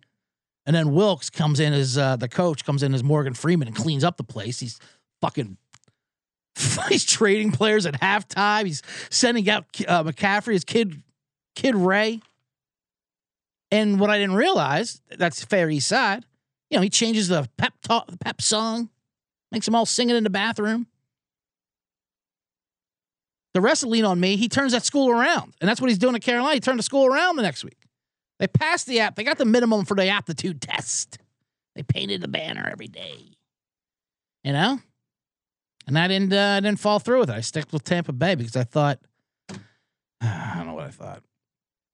And 0.67 0.77
then 0.77 0.95
Wilks 0.95 1.31
comes 1.31 1.59
in 1.59 1.73
as 1.73 1.99
uh, 1.99 2.15
the 2.15 2.29
coach 2.29 2.65
comes 2.65 2.85
in 2.85 2.95
as 2.95 3.03
Morgan 3.03 3.35
Freeman 3.35 3.67
and 3.67 3.77
cleans 3.77 4.05
up 4.05 4.19
the 4.19 4.23
place. 4.23 4.61
He's 4.61 4.79
fucking 5.21 5.57
he's 6.89 7.05
trading 7.05 7.53
players 7.53 7.87
at 7.87 8.01
halftime. 8.01 8.67
He's 8.67 8.83
sending 9.11 9.49
out 9.49 9.65
uh, 9.87 10.05
McCaffrey, 10.05 10.53
his 10.53 10.65
kid, 10.65 11.03
kid 11.55 11.75
Ray. 11.75 12.21
And 13.71 14.01
what 14.01 14.11
I 14.11 14.19
didn't 14.19 14.37
realize, 14.37 15.01
that's 15.17 15.45
fair 15.45 15.71
East 15.71 15.89
Side. 15.89 16.25
You 16.71 16.79
know, 16.79 16.83
he 16.83 16.91
changes 16.91 17.29
the 17.29 17.49
pep 17.57 17.75
talk, 17.83 18.07
the 18.11 18.19
pep 18.19 18.41
song, 18.43 18.91
makes 19.53 19.67
them 19.67 19.75
all 19.75 19.87
sing 19.87 20.11
it 20.11 20.17
in 20.17 20.25
the 20.25 20.31
bathroom. 20.31 20.87
The 23.55 23.61
rest 23.61 23.83
of 23.83 23.89
lean 23.89 24.05
on 24.05 24.21
me. 24.21 24.37
He 24.37 24.49
turns 24.49 24.73
that 24.73 24.85
school 24.85 25.11
around, 25.11 25.55
and 25.61 25.69
that's 25.69 25.81
what 25.81 25.91
he's 25.91 25.99
doing 25.99 26.15
at 26.15 26.23
Carolina. 26.23 26.55
He 26.55 26.61
turned 26.61 26.79
the 26.79 26.85
school 26.85 27.07
around 27.07 27.37
the 27.37 27.43
next 27.43 27.65
week. 27.65 27.79
They 28.39 28.47
passed 28.47 28.87
the 28.87 29.01
app. 29.01 29.17
They 29.17 29.25
got 29.25 29.39
the 29.39 29.45
minimum 29.45 29.85
for 29.85 29.97
the 29.97 30.09
aptitude 30.09 30.63
test. 30.63 31.19
They 31.75 31.83
painted 31.83 32.21
the 32.21 32.29
banner 32.29 32.69
every 32.71 32.87
day. 32.87 33.37
You 34.45 34.53
know, 34.53 34.81
and 35.91 35.99
I 35.99 36.09
didn't 36.09 36.33
uh, 36.33 36.61
didn't 36.61 36.81
fall 36.81 36.99
through 36.99 37.21
with 37.21 37.31
it. 37.31 37.35
I 37.35 37.41
stuck 37.41 37.73
with 37.73 37.85
Tampa 37.85 38.13
Bay 38.13 38.35
because 38.35 38.57
I 38.57 38.65
thought 38.65 38.99
I 40.21 40.55
don't 40.57 40.67
know 40.67 40.75
what 40.75 40.87
I 40.87 40.91
thought. 40.91 41.23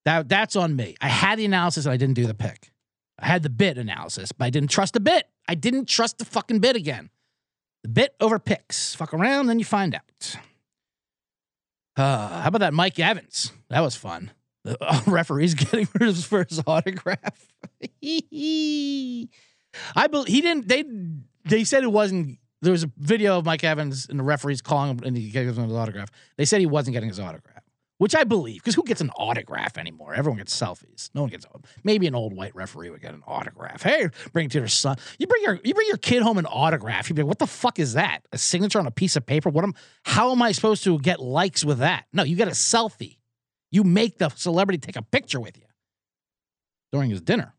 That 0.05 0.29
that's 0.29 0.55
on 0.57 0.77
me. 0.77 0.95
I 1.01 1.09
had 1.09 1.39
the 1.39 1.45
analysis 1.45 1.87
and 1.87 1.93
I 1.93 1.97
didn't 1.97 2.15
do 2.15 2.27
the 2.27 2.35
pick. 2.35 2.71
I 3.19 3.27
had 3.27 3.43
the 3.43 3.51
bit 3.51 3.79
analysis, 3.79 4.31
but 4.33 4.45
I 4.45 4.51
didn't 4.51 4.71
trust 4.71 4.93
the 4.93 5.01
bit. 5.01 5.29
I 5.49 5.55
didn't 5.55 5.87
trust 5.89 6.19
the 6.19 6.25
fucking 6.25 6.61
bit 6.61 6.77
again. 6.77 7.11
The 7.83 7.89
bit 7.89 8.15
over 8.21 8.39
picks. 8.39 8.95
Fuck 8.95 9.15
around, 9.15 9.47
then 9.47 9.59
you 9.59 9.65
find 9.65 9.95
out. 9.95 10.37
Uh, 11.99 12.43
how 12.43 12.49
about 12.49 12.59
that 12.59 12.75
Mike 12.75 12.99
Evans? 12.99 13.53
That 13.71 13.81
was 13.81 13.97
fun. 13.97 14.31
The 14.65 14.77
uh, 14.85 15.01
referee's 15.07 15.55
getting 15.55 15.87
for 15.87 16.05
his 16.05 16.27
first 16.27 16.61
autograph. 16.67 17.49
I 18.03 19.29
believe 20.11 20.29
he 20.29 20.43
didn't. 20.43 20.69
They 20.69 20.85
they 21.47 21.65
said 21.65 21.85
it 21.85 21.91
wasn't. 21.93 22.39
There 22.63 22.73
was 22.73 22.85
a 22.85 22.91
video 22.97 23.39
of 23.39 23.45
Mike 23.45 23.65
Evans 23.65 24.07
and 24.09 24.19
the 24.19 24.25
referees 24.25 24.63
calling 24.63 24.91
him 24.91 25.05
and 25.05 25.17
he 25.17 25.31
gave 25.31 25.47
him 25.47 25.65
his 25.65 25.73
autograph. 25.73 26.11
They 26.37 26.45
said 26.45 26.61
he 26.61 26.67
wasn't 26.67 26.95
getting 26.95 27.09
his 27.09 27.21
autograph, 27.21 27.63
which 27.99 28.15
I 28.15 28.25
believe 28.25 28.63
because 28.63 28.75
who 28.75 28.83
gets 28.83 29.01
an 29.01 29.11
autograph 29.11 29.77
anymore? 29.77 30.15
Everyone 30.15 30.39
gets 30.39 30.59
selfies. 30.59 31.11
No 31.15 31.23
one 31.23 31.31
gets. 31.31 31.45
Maybe 31.85 32.07
an 32.07 32.15
old 32.15 32.35
white 32.35 32.55
referee 32.55 32.91
would 32.91 33.03
get 33.03 33.15
an 33.15 33.23
autograph. 33.27 33.83
Hey, 33.83 34.09
bring 34.33 34.47
it 34.47 34.53
to 34.53 34.59
your 34.59 34.69
son. 34.69 34.97
You 35.19 35.27
bring 35.27 35.43
your 35.43 35.61
you 35.65 35.75
bring 35.75 35.89
your 35.89 35.99
kid 35.99 36.23
home 36.23 36.39
an 36.39 36.47
autograph. 36.47 37.09
You'd 37.09 37.17
be 37.17 37.23
like, 37.23 37.29
what 37.29 37.39
the 37.39 37.47
fuck 37.47 37.79
is 37.79 37.93
that? 37.93 38.21
A 38.33 38.39
signature 38.39 38.79
on 38.79 38.87
a 38.87 38.91
piece 38.91 39.17
of 39.17 39.27
paper? 39.27 39.51
What 39.51 39.65
am? 39.65 39.75
How 40.05 40.33
am 40.33 40.41
I 40.41 40.53
supposed 40.53 40.83
to 40.85 40.99
get 40.99 41.21
likes 41.21 41.65
with 41.65 41.79
that? 41.79 42.07
No, 42.13 42.23
you 42.23 42.37
get 42.37 42.49
a 42.49 42.53
selfie. 42.53 43.19
You 43.71 43.85
make 43.85 44.17
the 44.19 44.31
celebrity 44.31 44.79
take 44.79 44.97
a 44.97 45.03
picture 45.03 45.41
with 45.41 45.59
you 45.59 45.65
during 46.91 47.11
his 47.11 47.21
dinner. 47.21 47.53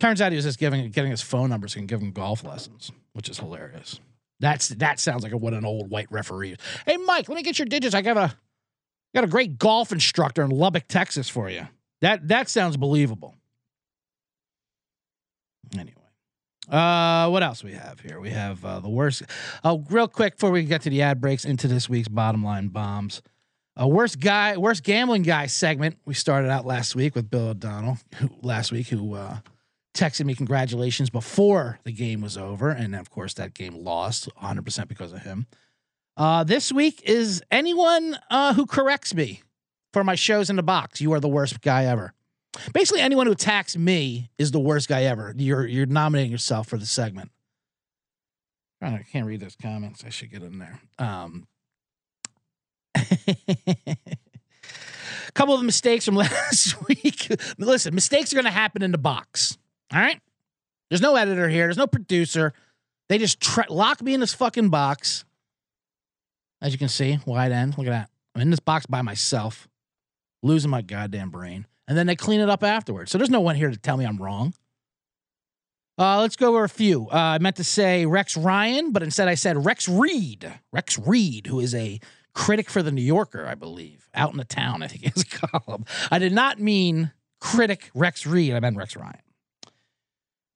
Turns 0.00 0.20
out 0.20 0.32
he 0.32 0.36
was 0.36 0.44
just 0.44 0.58
giving 0.58 0.90
getting 0.90 1.10
his 1.10 1.22
phone 1.22 1.50
numbers 1.50 1.74
so 1.74 1.80
give 1.82 2.00
him 2.00 2.10
golf 2.10 2.42
lessons, 2.42 2.90
which 3.12 3.28
is 3.28 3.38
hilarious. 3.38 4.00
That's 4.40 4.68
that 4.68 4.98
sounds 4.98 5.22
like 5.22 5.32
a, 5.32 5.36
what 5.36 5.54
an 5.54 5.64
old 5.64 5.90
white 5.90 6.10
referee 6.10 6.52
is. 6.52 6.58
Hey 6.86 6.96
Mike, 6.96 7.28
let 7.28 7.36
me 7.36 7.42
get 7.42 7.58
your 7.58 7.66
digits. 7.66 7.94
I 7.94 8.02
got 8.02 8.16
a 8.16 8.34
got 9.14 9.24
a 9.24 9.28
great 9.28 9.58
golf 9.58 9.92
instructor 9.92 10.42
in 10.42 10.50
Lubbock, 10.50 10.88
Texas 10.88 11.28
for 11.28 11.48
you. 11.48 11.68
That 12.00 12.28
that 12.28 12.48
sounds 12.48 12.76
believable. 12.76 13.36
Anyway. 15.78 15.96
Uh, 16.68 17.28
what 17.28 17.42
else 17.42 17.64
we 17.64 17.72
have 17.72 18.00
here? 18.00 18.20
We 18.20 18.30
have 18.30 18.64
uh, 18.64 18.80
the 18.80 18.88
worst. 18.88 19.22
Oh, 19.64 19.84
real 19.90 20.08
quick 20.08 20.34
before 20.34 20.50
we 20.50 20.64
get 20.64 20.82
to 20.82 20.90
the 20.90 21.02
ad 21.02 21.20
breaks 21.20 21.44
into 21.44 21.68
this 21.68 21.88
week's 21.88 22.08
bottom 22.08 22.44
line 22.44 22.68
bombs. 22.68 23.20
A 23.76 23.82
uh, 23.82 23.86
worst 23.86 24.20
guy, 24.20 24.56
worst 24.56 24.82
gambling 24.84 25.22
guy 25.22 25.46
segment. 25.46 25.96
We 26.04 26.14
started 26.14 26.50
out 26.50 26.66
last 26.66 26.94
week 26.94 27.14
with 27.14 27.30
Bill 27.30 27.48
O'Donnell, 27.48 27.98
who, 28.16 28.30
last 28.42 28.70
week, 28.70 28.88
who 28.88 29.14
uh, 29.14 29.38
texted 29.94 30.24
me 30.24 30.34
congratulations 30.34 31.10
before 31.10 31.78
the 31.84 31.92
game 31.92 32.20
was 32.20 32.36
over. 32.36 32.70
And 32.70 32.94
of 32.94 33.10
course, 33.10 33.34
that 33.34 33.54
game 33.54 33.74
lost 33.74 34.28
100% 34.42 34.88
because 34.88 35.12
of 35.12 35.22
him. 35.22 35.46
Uh, 36.16 36.44
this 36.44 36.72
week 36.72 37.02
is 37.04 37.42
anyone 37.50 38.18
uh, 38.30 38.54
who 38.54 38.66
corrects 38.66 39.14
me 39.14 39.42
for 39.92 40.04
my 40.04 40.14
shows 40.14 40.50
in 40.50 40.56
the 40.56 40.62
box. 40.62 41.00
You 41.00 41.12
are 41.12 41.20
the 41.20 41.28
worst 41.28 41.60
guy 41.60 41.84
ever. 41.84 42.12
Basically, 42.74 43.00
anyone 43.00 43.26
who 43.26 43.32
attacks 43.32 43.76
me 43.76 44.30
is 44.36 44.50
the 44.50 44.60
worst 44.60 44.88
guy 44.88 45.04
ever. 45.04 45.34
You're 45.36 45.66
you're 45.66 45.86
nominating 45.86 46.30
yourself 46.30 46.68
for 46.68 46.76
the 46.76 46.84
segment. 46.84 47.30
I 48.82 49.04
can't 49.10 49.26
read 49.26 49.40
those 49.40 49.56
comments. 49.56 50.04
I 50.04 50.10
should 50.10 50.30
get 50.30 50.42
in 50.42 50.58
there. 50.58 50.80
Um, 50.98 51.46
couple 55.34 55.54
of 55.54 55.62
mistakes 55.62 56.04
from 56.04 56.16
last 56.16 56.76
week. 56.88 57.28
Listen, 57.58 57.94
mistakes 57.94 58.32
are 58.32 58.36
going 58.36 58.44
to 58.44 58.50
happen 58.50 58.82
in 58.82 58.92
the 58.92 58.98
box. 58.98 59.56
All 59.92 60.00
right. 60.00 60.20
There's 60.88 61.00
no 61.00 61.16
editor 61.16 61.48
here. 61.48 61.64
There's 61.64 61.76
no 61.76 61.86
producer. 61.86 62.52
They 63.08 63.18
just 63.18 63.40
tra- 63.40 63.70
lock 63.70 64.02
me 64.02 64.14
in 64.14 64.20
this 64.20 64.34
fucking 64.34 64.68
box. 64.68 65.24
As 66.60 66.72
you 66.72 66.78
can 66.78 66.88
see, 66.88 67.18
wide 67.26 67.52
end. 67.52 67.76
Look 67.76 67.86
at 67.86 67.90
that. 67.90 68.10
I'm 68.34 68.42
in 68.42 68.50
this 68.50 68.60
box 68.60 68.86
by 68.86 69.02
myself, 69.02 69.68
losing 70.42 70.70
my 70.70 70.82
goddamn 70.82 71.30
brain. 71.30 71.66
And 71.88 71.98
then 71.98 72.06
they 72.06 72.16
clean 72.16 72.40
it 72.40 72.48
up 72.48 72.62
afterwards. 72.62 73.10
So 73.10 73.18
there's 73.18 73.30
no 73.30 73.40
one 73.40 73.56
here 73.56 73.70
to 73.70 73.76
tell 73.76 73.96
me 73.96 74.04
I'm 74.04 74.16
wrong. 74.16 74.54
Uh, 75.98 76.20
let's 76.20 76.36
go 76.36 76.48
over 76.50 76.64
a 76.64 76.68
few. 76.68 77.08
Uh, 77.10 77.16
I 77.16 77.38
meant 77.38 77.56
to 77.56 77.64
say 77.64 78.06
Rex 78.06 78.36
Ryan, 78.36 78.92
but 78.92 79.02
instead 79.02 79.28
I 79.28 79.34
said 79.34 79.64
Rex 79.64 79.88
Reed. 79.88 80.50
Rex 80.72 80.98
Reed, 80.98 81.48
who 81.48 81.60
is 81.60 81.74
a 81.74 82.00
critic 82.34 82.70
for 82.70 82.82
the 82.82 82.92
New 82.92 83.02
Yorker, 83.02 83.46
I 83.46 83.54
believe, 83.54 84.08
out 84.14 84.30
in 84.32 84.38
the 84.38 84.44
town. 84.44 84.82
I 84.82 84.86
think 84.88 85.14
his 85.14 85.24
column. 85.24 85.84
I 86.10 86.18
did 86.18 86.32
not 86.32 86.58
mean 86.58 87.12
critic 87.40 87.90
Rex 87.94 88.26
Reed. 88.26 88.54
I 88.54 88.60
meant 88.60 88.76
Rex 88.76 88.96
Ryan. 88.96 89.20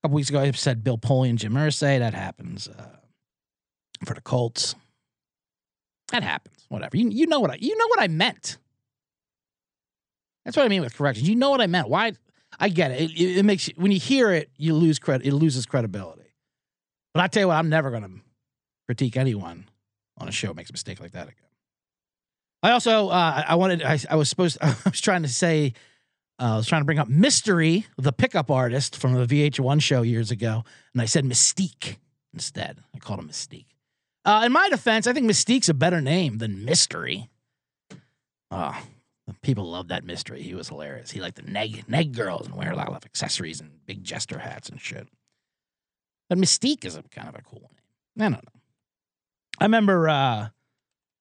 A 0.02 0.08
couple 0.08 0.16
weeks 0.16 0.28
ago, 0.28 0.40
I 0.40 0.50
said 0.52 0.84
Bill 0.84 0.98
Polian, 0.98 1.36
Jim 1.36 1.54
Irsay. 1.54 1.98
That 1.98 2.14
happens 2.14 2.68
uh, 2.68 2.96
for 4.04 4.14
the 4.14 4.20
Colts. 4.20 4.74
That 6.12 6.22
happens. 6.22 6.66
Whatever. 6.68 6.96
You 6.96 7.08
you 7.08 7.26
know 7.26 7.40
what 7.40 7.50
I 7.50 7.58
you 7.60 7.76
know 7.76 7.88
what 7.88 8.00
I 8.00 8.08
meant. 8.08 8.58
That's 10.44 10.56
what 10.56 10.64
I 10.64 10.68
mean 10.68 10.82
with 10.82 10.96
corrections. 10.96 11.28
You 11.28 11.34
know 11.34 11.50
what 11.50 11.60
I 11.60 11.66
meant. 11.66 11.88
Why? 11.88 12.12
I 12.58 12.68
get 12.68 12.92
it. 12.92 13.10
It, 13.10 13.38
it 13.38 13.44
makes 13.44 13.68
when 13.76 13.90
you 13.90 13.98
hear 13.98 14.30
it, 14.30 14.50
you 14.56 14.74
lose 14.74 14.98
credit. 14.98 15.26
It 15.26 15.32
loses 15.32 15.66
credibility. 15.66 16.32
But 17.12 17.22
I 17.24 17.26
tell 17.28 17.42
you 17.42 17.48
what, 17.48 17.56
I'm 17.56 17.68
never 17.68 17.90
going 17.90 18.02
to 18.02 18.10
critique 18.86 19.16
anyone 19.16 19.68
on 20.18 20.28
a 20.28 20.32
show 20.32 20.54
makes 20.54 20.70
a 20.70 20.72
mistake 20.72 21.00
like 21.00 21.12
that 21.12 21.28
again. 21.28 21.48
I 22.62 22.70
also 22.72 23.08
uh, 23.08 23.44
I 23.46 23.54
wanted 23.56 23.82
I, 23.82 23.98
I 24.10 24.16
was 24.16 24.28
supposed 24.28 24.58
I 24.62 24.74
was 24.84 25.00
trying 25.00 25.22
to 25.22 25.28
say 25.28 25.72
uh, 26.38 26.54
I 26.54 26.56
was 26.56 26.66
trying 26.66 26.82
to 26.82 26.86
bring 26.86 26.98
up 26.98 27.08
Mystery, 27.08 27.86
the 27.96 28.12
pickup 28.12 28.50
artist 28.50 28.96
from 28.96 29.14
the 29.14 29.26
VH1 29.26 29.80
show 29.80 30.02
years 30.02 30.30
ago, 30.30 30.64
and 30.92 31.02
I 31.02 31.06
said 31.06 31.24
Mystique 31.24 31.96
instead. 32.34 32.78
I 32.94 32.98
called 32.98 33.20
him 33.20 33.28
Mystique. 33.28 33.66
Uh, 34.24 34.42
in 34.44 34.52
my 34.52 34.68
defense, 34.68 35.06
I 35.06 35.12
think 35.12 35.30
Mystique's 35.30 35.68
a 35.68 35.74
better 35.74 36.00
name 36.00 36.38
than 36.38 36.64
Mystery. 36.64 37.30
Oh, 38.50 38.76
people 39.42 39.70
love 39.70 39.88
that 39.88 40.04
Mystery. 40.04 40.42
He 40.42 40.54
was 40.54 40.68
hilarious. 40.68 41.10
He 41.10 41.20
liked 41.20 41.36
the 41.36 41.50
neg 41.50 41.88
neg 41.88 42.14
girls 42.14 42.46
and 42.46 42.56
wear 42.56 42.72
a 42.72 42.76
lot 42.76 42.88
of 42.88 43.04
accessories 43.04 43.60
and 43.60 43.70
big 43.86 44.04
jester 44.04 44.38
hats 44.38 44.68
and 44.68 44.80
shit. 44.80 45.08
But 46.28 46.38
Mystique 46.38 46.84
is 46.84 46.96
a 46.96 47.02
kind 47.02 47.28
of 47.28 47.34
a 47.36 47.42
cool 47.42 47.70
name. 48.16 48.26
I 48.26 48.34
don't 48.34 48.44
know. 48.44 48.60
I 49.60 49.64
remember 49.64 50.08
uh, 50.08 50.48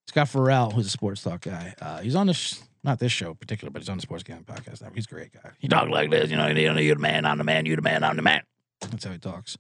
Scott 0.07 0.29
Ferrall, 0.29 0.71
who's 0.71 0.87
a 0.87 0.89
sports 0.89 1.23
talk 1.23 1.41
guy. 1.41 1.73
Uh, 1.79 1.99
he's 1.99 2.15
on 2.15 2.27
this, 2.27 2.61
not 2.85 2.99
this 2.99 3.11
show 3.11 3.31
in 3.31 3.35
particular, 3.35 3.71
but 3.71 3.81
he's 3.81 3.89
on 3.89 3.97
the 3.97 4.01
Sports 4.01 4.23
Gambling 4.23 4.45
Podcast 4.45 4.81
now. 4.81 4.89
He's 4.93 5.05
a 5.05 5.09
great 5.09 5.33
guy. 5.33 5.51
He 5.59 5.67
talks 5.67 5.89
like 5.89 6.11
this, 6.11 6.29
you 6.29 6.37
know, 6.37 6.47
you're 6.47 6.95
the 6.95 7.01
man, 7.01 7.25
I'm 7.25 7.37
the 7.37 7.43
man, 7.43 7.65
you're 7.65 7.75
the 7.75 7.81
man, 7.81 8.03
I'm 8.03 8.15
the 8.15 8.21
man. 8.21 8.43
That's 8.81 9.03
how 9.03 9.11
he 9.11 9.17
talks. 9.17 9.57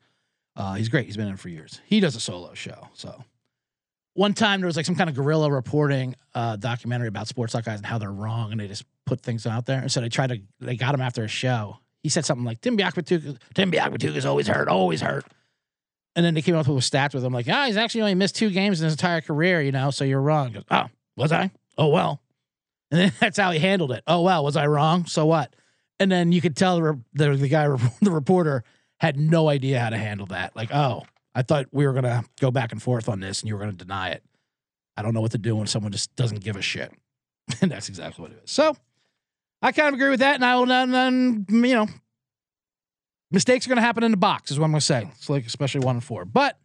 Uh, 0.55 0.75
he's 0.75 0.87
great. 0.87 1.05
He's 1.05 1.17
been 1.17 1.27
in 1.27 1.35
for 1.35 1.49
years. 1.49 1.81
He 1.85 1.99
does 1.99 2.15
a 2.15 2.19
solo 2.19 2.53
show. 2.53 2.87
So 2.93 3.23
one 4.13 4.33
time 4.33 4.61
there 4.61 4.67
was 4.67 4.77
like 4.77 4.85
some 4.85 4.95
kind 4.95 5.09
of 5.09 5.15
guerrilla 5.15 5.51
reporting 5.51 6.15
uh, 6.33 6.55
documentary 6.55 7.09
about 7.09 7.27
sports 7.27 7.51
talk 7.51 7.65
guys 7.65 7.79
and 7.79 7.85
how 7.85 7.97
they're 7.97 8.11
wrong, 8.11 8.51
and 8.51 8.61
they 8.61 8.67
just 8.67 8.85
put 9.05 9.19
things 9.21 9.45
out 9.45 9.65
there. 9.65 9.81
And 9.81 9.91
so 9.91 9.99
they 9.99 10.09
tried 10.09 10.29
to, 10.29 10.41
they 10.61 10.77
got 10.77 10.93
him 10.93 11.01
after 11.01 11.23
a 11.23 11.27
show. 11.27 11.79
He 12.03 12.09
said 12.09 12.23
something 12.23 12.45
like, 12.45 12.61
Tim 12.61 12.77
Biakabutuka, 12.77 13.37
Tim 13.53 13.71
Biakabutuka 13.71 14.15
is 14.15 14.25
always 14.25 14.47
hurt, 14.47 14.67
always 14.67 15.01
hurt. 15.01 15.25
And 16.15 16.25
then 16.25 16.33
they 16.33 16.41
came 16.41 16.55
up 16.55 16.67
with 16.67 16.77
a 16.77 16.97
stats 16.97 17.13
with 17.13 17.25
him, 17.25 17.33
like, 17.33 17.47
ah, 17.49 17.63
oh, 17.63 17.65
he's 17.65 17.75
actually 17.75 18.01
only 18.01 18.15
missed 18.15 18.35
two 18.35 18.49
games 18.51 18.79
in 18.79 18.85
his 18.85 18.93
entire 18.93 19.19
career, 19.19 19.61
you 19.61 19.73
know, 19.73 19.91
so 19.91 20.05
you're 20.05 20.21
wrong. 20.21 20.53
Goes, 20.53 20.63
oh, 20.71 20.85
was 21.17 21.33
I? 21.33 21.51
Oh, 21.77 21.89
well. 21.89 22.21
And 22.95 23.11
that's 23.19 23.37
how 23.37 23.51
he 23.51 23.59
handled 23.59 23.91
it. 23.91 24.03
Oh, 24.07 24.21
well, 24.21 24.43
was 24.43 24.55
I 24.55 24.67
wrong? 24.67 25.05
So 25.05 25.25
what? 25.25 25.55
And 25.99 26.11
then 26.11 26.31
you 26.31 26.41
could 26.41 26.55
tell 26.55 26.79
the, 26.79 26.99
the, 27.13 27.35
the 27.35 27.47
guy, 27.47 27.67
the 28.01 28.11
reporter, 28.11 28.63
had 28.99 29.19
no 29.19 29.49
idea 29.49 29.79
how 29.79 29.89
to 29.89 29.97
handle 29.97 30.27
that. 30.27 30.55
Like, 30.55 30.73
oh, 30.73 31.05
I 31.33 31.41
thought 31.41 31.67
we 31.71 31.85
were 31.85 31.93
going 31.93 32.05
to 32.05 32.23
go 32.39 32.51
back 32.51 32.71
and 32.71 32.81
forth 32.81 33.09
on 33.09 33.19
this 33.19 33.41
and 33.41 33.49
you 33.49 33.55
were 33.55 33.59
going 33.59 33.75
to 33.75 33.77
deny 33.77 34.09
it. 34.09 34.23
I 34.97 35.01
don't 35.01 35.13
know 35.13 35.21
what 35.21 35.31
to 35.31 35.37
do 35.37 35.55
when 35.55 35.67
someone 35.67 35.91
just 35.91 36.15
doesn't 36.15 36.43
give 36.43 36.55
a 36.55 36.61
shit. 36.61 36.93
and 37.61 37.69
that's 37.69 37.89
exactly 37.89 38.21
what 38.21 38.31
it 38.31 38.41
is. 38.43 38.51
So 38.51 38.75
I 39.61 39.71
kind 39.71 39.89
of 39.89 39.95
agree 39.95 40.09
with 40.09 40.21
that. 40.21 40.35
And 40.35 40.45
I 40.45 40.55
will, 40.55 40.65
then, 40.65 41.45
you 41.49 41.73
know, 41.73 41.87
Mistakes 43.31 43.65
are 43.65 43.69
going 43.69 43.77
to 43.77 43.81
happen 43.81 44.03
in 44.03 44.11
the 44.11 44.17
box, 44.17 44.51
is 44.51 44.59
what 44.59 44.65
I'm 44.65 44.71
going 44.71 44.79
to 44.79 44.85
say. 44.85 45.09
It's 45.11 45.29
like 45.29 45.45
especially 45.45 45.81
one 45.81 45.97
and 45.97 46.03
four. 46.03 46.25
But 46.25 46.57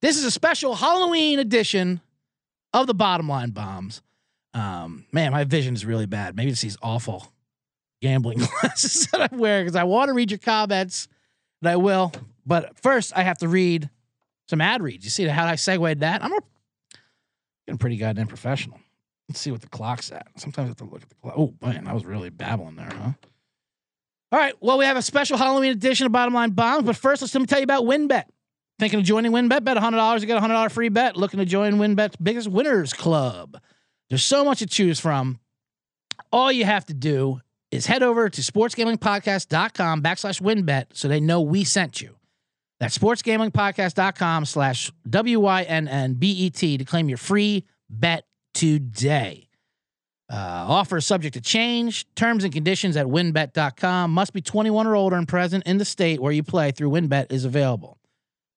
this 0.00 0.16
is 0.16 0.24
a 0.24 0.30
special 0.30 0.74
Halloween 0.74 1.38
edition 1.38 2.00
of 2.72 2.86
the 2.86 2.94
bottom 2.94 3.28
line 3.28 3.50
bombs. 3.50 4.02
Um, 4.56 5.04
man, 5.12 5.32
my 5.32 5.44
vision 5.44 5.74
is 5.74 5.84
really 5.84 6.06
bad. 6.06 6.34
Maybe 6.34 6.50
it's 6.50 6.62
these 6.62 6.78
awful 6.82 7.30
gambling 8.00 8.38
glasses 8.60 9.06
that 9.08 9.30
I'm 9.30 9.38
wearing 9.38 9.66
because 9.66 9.76
I 9.76 9.84
want 9.84 10.08
to 10.08 10.14
read 10.14 10.30
your 10.30 10.38
comments, 10.38 11.08
and 11.60 11.68
I 11.68 11.76
will. 11.76 12.10
But 12.46 12.78
first, 12.78 13.12
I 13.14 13.22
have 13.22 13.36
to 13.38 13.48
read 13.48 13.90
some 14.48 14.62
ad 14.62 14.82
reads. 14.82 15.04
You 15.04 15.10
see 15.10 15.24
how 15.24 15.46
I 15.46 15.56
segued 15.56 16.00
that? 16.00 16.24
I'm 16.24 16.32
a, 16.32 16.38
getting 17.66 17.76
pretty 17.76 17.98
goddamn 17.98 18.28
professional. 18.28 18.80
Let's 19.28 19.40
see 19.40 19.50
what 19.50 19.60
the 19.60 19.68
clock's 19.68 20.10
at. 20.10 20.26
Sometimes 20.36 20.66
I 20.66 20.68
have 20.68 20.76
to 20.76 20.84
look 20.84 21.02
at 21.02 21.08
the 21.10 21.16
clock. 21.16 21.34
Oh, 21.36 21.52
man, 21.60 21.86
I 21.86 21.92
was 21.92 22.06
really 22.06 22.30
babbling 22.30 22.76
there, 22.76 22.88
huh? 22.90 23.12
All 24.32 24.38
right. 24.38 24.54
Well, 24.60 24.78
we 24.78 24.86
have 24.86 24.96
a 24.96 25.02
special 25.02 25.36
Halloween 25.36 25.72
edition 25.72 26.06
of 26.06 26.12
Bottom 26.12 26.32
Line 26.32 26.50
Bombs, 26.50 26.84
but 26.84 26.96
first, 26.96 27.20
let's 27.20 27.34
let 27.34 27.40
me 27.40 27.46
tell 27.46 27.58
you 27.58 27.64
about 27.64 27.84
WynnBET. 27.84 28.24
Thinking 28.78 29.00
of 29.00 29.04
joining 29.04 29.32
WynnBET? 29.32 29.64
Bet 29.64 29.76
$100 29.76 30.20
to 30.20 30.26
get 30.26 30.38
a 30.38 30.40
$100 30.40 30.70
free 30.70 30.88
bet. 30.88 31.16
Looking 31.16 31.40
to 31.40 31.44
join 31.44 31.74
WynnBET's 31.74 32.16
biggest 32.16 32.48
winners 32.48 32.94
club. 32.94 33.60
There's 34.08 34.24
so 34.24 34.44
much 34.44 34.60
to 34.60 34.66
choose 34.66 35.00
from. 35.00 35.40
All 36.32 36.50
you 36.52 36.64
have 36.64 36.86
to 36.86 36.94
do 36.94 37.40
is 37.70 37.86
head 37.86 38.02
over 38.02 38.28
to 38.28 38.40
sportsgamblingpodcast.com 38.40 40.02
backslash 40.02 40.40
WynnBET 40.40 40.86
so 40.92 41.08
they 41.08 41.20
know 41.20 41.40
we 41.40 41.64
sent 41.64 42.00
you. 42.00 42.16
That's 42.78 42.96
sportsgamblingpodcast.com 42.96 44.44
slash 44.44 44.92
W-Y-N-N-B-E-T 45.08 46.78
to 46.78 46.84
claim 46.84 47.08
your 47.08 47.18
free 47.18 47.64
bet 47.88 48.26
today. 48.54 49.48
Uh, 50.28 50.66
offer 50.68 51.00
subject 51.00 51.34
to 51.34 51.40
change. 51.40 52.06
Terms 52.14 52.44
and 52.44 52.52
conditions 52.52 52.96
at 52.96 53.06
wynnbet.com. 53.06 54.10
Must 54.10 54.32
be 54.32 54.40
21 54.40 54.86
or 54.86 54.96
older 54.96 55.16
and 55.16 55.28
present 55.28 55.64
in 55.66 55.78
the 55.78 55.84
state 55.84 56.20
where 56.20 56.32
you 56.32 56.42
play 56.42 56.72
through 56.72 56.90
WynnBET 56.90 57.30
is 57.30 57.44
available. 57.44 57.98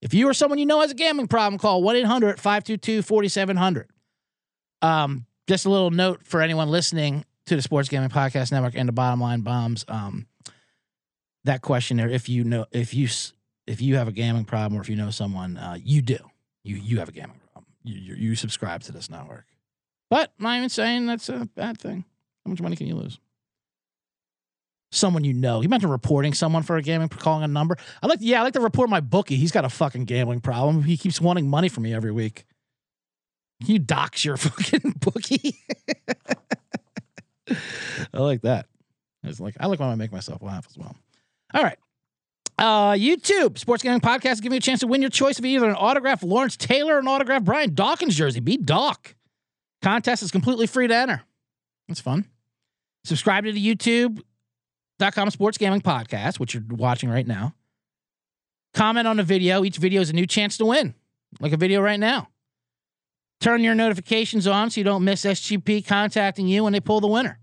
If 0.02 0.14
you 0.14 0.28
or 0.28 0.34
someone 0.34 0.58
you 0.58 0.66
know 0.66 0.82
has 0.82 0.92
a 0.92 0.96
gambling 0.96 1.28
problem, 1.28 1.60
call 1.60 1.84
1 1.84 1.96
800 1.98 2.40
522 2.40 3.02
4700. 3.02 3.90
Just 5.50 5.66
a 5.66 5.70
little 5.72 5.90
note 5.90 6.22
for 6.24 6.44
anyone 6.44 6.70
listening 6.70 7.26
to 7.48 7.56
the 7.56 7.64
Sports 7.64 7.90
Gaming 7.90 8.10
Podcast 8.10 8.52
Network 8.52 8.76
and 8.76 8.88
the 8.88 8.94
Bottom 8.94 9.20
Line 9.20 9.42
Bombs. 9.42 9.84
Um, 9.88 10.28
that 11.44 11.64
question 11.64 11.98
there, 11.98 12.08
if 12.08 12.30
you 12.30 12.44
know, 12.44 12.68
if 12.72 12.94
you 12.94 13.08
if 13.66 13.82
you 13.82 13.96
have 13.96 14.08
a 14.08 14.12
gambling 14.12 14.46
problem 14.46 14.78
or 14.78 14.84
if 14.84 14.90
you 14.90 14.96
know 14.96 15.10
someone, 15.10 15.58
uh, 15.58 15.76
you 15.84 16.04
do, 16.04 16.20
you 16.64 16.76
you 16.76 17.00
have 17.00 17.10
a 17.10 17.12
gambling 17.12 17.40
problem. 17.52 17.66
You, 17.84 17.96
you 17.96 18.14
you 18.14 18.36
subscribe 18.36 18.84
to 18.84 18.92
this 18.92 19.10
network, 19.10 19.48
but 20.08 20.32
I'm 20.38 20.44
not 20.44 20.58
even 20.58 20.70
saying 20.70 21.08
that's 21.08 21.30
a 21.30 21.50
bad 21.56 21.80
thing. 21.80 22.06
How 22.46 22.52
much 22.52 22.62
money 22.62 22.76
can 22.76 22.86
you 22.86 22.94
lose? 22.94 23.20
Someone 24.92 25.24
you 25.24 25.34
know. 25.34 25.62
You 25.64 25.70
mentioned 25.70 25.92
reporting 25.92 26.36
someone 26.36 26.62
for 26.62 26.78
a 26.78 26.84
gambling 26.84 27.10
calling 27.10 27.44
a 27.44 27.48
number. 27.48 27.76
I 28.04 28.06
like, 28.06 28.20
yeah, 28.22 28.42
I 28.42 28.44
like 28.44 28.54
to 28.54 28.62
report 28.62 28.88
my 28.92 29.00
bookie. 29.00 29.38
He's 29.38 29.52
got 29.52 29.66
a 29.66 29.70
fucking 29.70 30.06
gambling 30.06 30.42
problem. 30.42 30.84
He 30.84 30.96
keeps 30.96 31.20
wanting 31.20 31.50
money 31.50 31.70
from 31.70 31.82
me 31.82 31.94
every 31.96 32.12
week. 32.12 32.46
Can 33.62 33.72
you 33.72 33.80
dox 33.80 34.24
your 34.24 34.38
fucking 34.38 34.96
bookie? 35.00 35.56
I 38.14 38.20
like 38.20 38.42
that. 38.42 38.68
It's 39.24 39.40
like 39.40 39.56
I 39.60 39.68
like 39.68 39.80
when 39.80 39.90
I 39.90 39.96
make 39.96 40.12
myself 40.12 40.42
laugh 40.42 40.66
as 40.70 40.78
well. 40.78 40.96
All 41.54 41.64
right. 41.64 41.78
Uh, 42.58 42.92
YouTube 42.92 43.58
Sports 43.58 43.84
Gaming 43.84 44.02
Podcast 44.02 44.42
giving 44.42 44.54
you 44.54 44.58
a 44.58 44.62
chance 44.62 44.82
to 44.82 44.88
win 44.88 45.02
your 45.02 45.10
choice 45.10 45.40
of 45.40 45.46
either 45.46 45.68
an 45.68 45.76
autograph 45.76 46.22
Lawrence 46.24 46.58
Taylor 46.58 46.96
or 46.96 47.00
an 47.00 47.08
autograph 47.08 47.44
Brian 47.44 47.74
Dawkins 47.74 48.16
jersey. 48.16 48.42
B-Dawk. 48.42 49.16
Contest 49.82 50.24
is 50.24 50.32
completely 50.32 50.68
free 50.68 50.88
to 50.88 50.96
enter. 50.96 51.22
That's 51.88 52.02
fun. 52.02 52.26
Subscribe 53.06 53.46
to 53.46 53.54
the 53.54 53.76
YouTube.com 53.76 55.30
Sports 55.30 55.58
Gaming 55.58 55.80
Podcast, 55.80 56.38
which 56.38 56.54
you're 56.54 56.64
watching 56.70 57.10
right 57.10 57.26
now. 57.26 57.56
Comment 58.74 59.08
on 59.08 59.16
the 59.18 59.24
video. 59.24 59.64
Each 59.64 59.78
video 59.78 60.02
is 60.02 60.10
a 60.10 60.14
new 60.14 60.28
chance 60.28 60.58
to 60.58 60.66
win, 60.66 60.96
like 61.40 61.54
a 61.54 61.58
video 61.58 61.80
right 61.80 62.00
now. 62.00 62.28
Turn 63.40 63.64
your 63.64 63.76
notifications 63.76 64.48
on 64.48 64.70
so 64.70 64.80
you 64.80 64.84
don't 64.84 65.04
miss 65.04 65.24
SGP 65.24 65.86
contacting 65.88 66.48
you 66.48 66.64
when 66.64 66.74
they 66.74 66.80
pull 66.82 67.00
the 67.00 67.08
winner. 67.08 67.40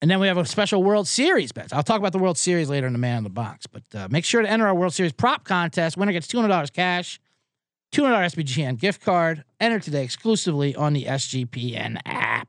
And 0.00 0.10
then 0.10 0.20
we 0.20 0.26
have 0.26 0.36
a 0.36 0.44
special 0.44 0.82
World 0.82 1.08
Series 1.08 1.52
bet. 1.52 1.72
I'll 1.72 1.82
talk 1.82 1.98
about 1.98 2.12
the 2.12 2.18
World 2.18 2.36
Series 2.36 2.68
later 2.68 2.86
in 2.86 2.92
the 2.92 2.98
Man 2.98 3.18
in 3.18 3.24
the 3.24 3.30
Box, 3.30 3.66
but 3.66 3.82
uh, 3.94 4.08
make 4.10 4.24
sure 4.24 4.42
to 4.42 4.50
enter 4.50 4.66
our 4.66 4.74
World 4.74 4.92
Series 4.92 5.12
prop 5.12 5.44
contest. 5.44 5.96
Winner 5.96 6.12
gets 6.12 6.26
$200 6.26 6.72
cash, 6.72 7.20
$200 7.92 8.34
SGPN 8.34 8.78
gift 8.78 9.02
card. 9.02 9.44
Enter 9.60 9.80
today 9.80 10.04
exclusively 10.04 10.74
on 10.74 10.92
the 10.92 11.04
SGPN 11.04 12.00
app. 12.04 12.48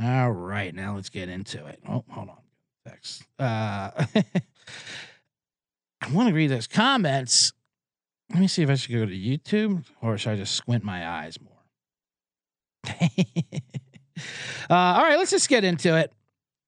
All 0.00 0.30
right, 0.30 0.74
now 0.74 0.94
let's 0.94 1.08
get 1.08 1.28
into 1.28 1.66
it. 1.66 1.80
Oh, 1.88 2.04
hold 2.10 2.28
on. 2.28 2.36
Thanks. 2.86 3.22
Uh, 3.38 3.42
I 6.00 6.12
want 6.12 6.28
to 6.28 6.34
read 6.34 6.50
those 6.50 6.66
comments. 6.66 7.52
Let 8.30 8.40
me 8.40 8.48
see 8.48 8.62
if 8.62 8.70
I 8.70 8.74
should 8.74 8.92
go 8.92 9.06
to 9.06 9.12
YouTube 9.12 9.84
or 10.02 10.18
should 10.18 10.32
I 10.32 10.36
just 10.36 10.54
squint 10.54 10.82
my 10.82 11.08
eyes 11.08 11.38
more? 11.40 11.52
uh, 14.70 14.74
all 14.74 15.02
right, 15.02 15.16
let's 15.16 15.30
just 15.30 15.48
get 15.48 15.64
into 15.64 15.96
it. 15.96 16.12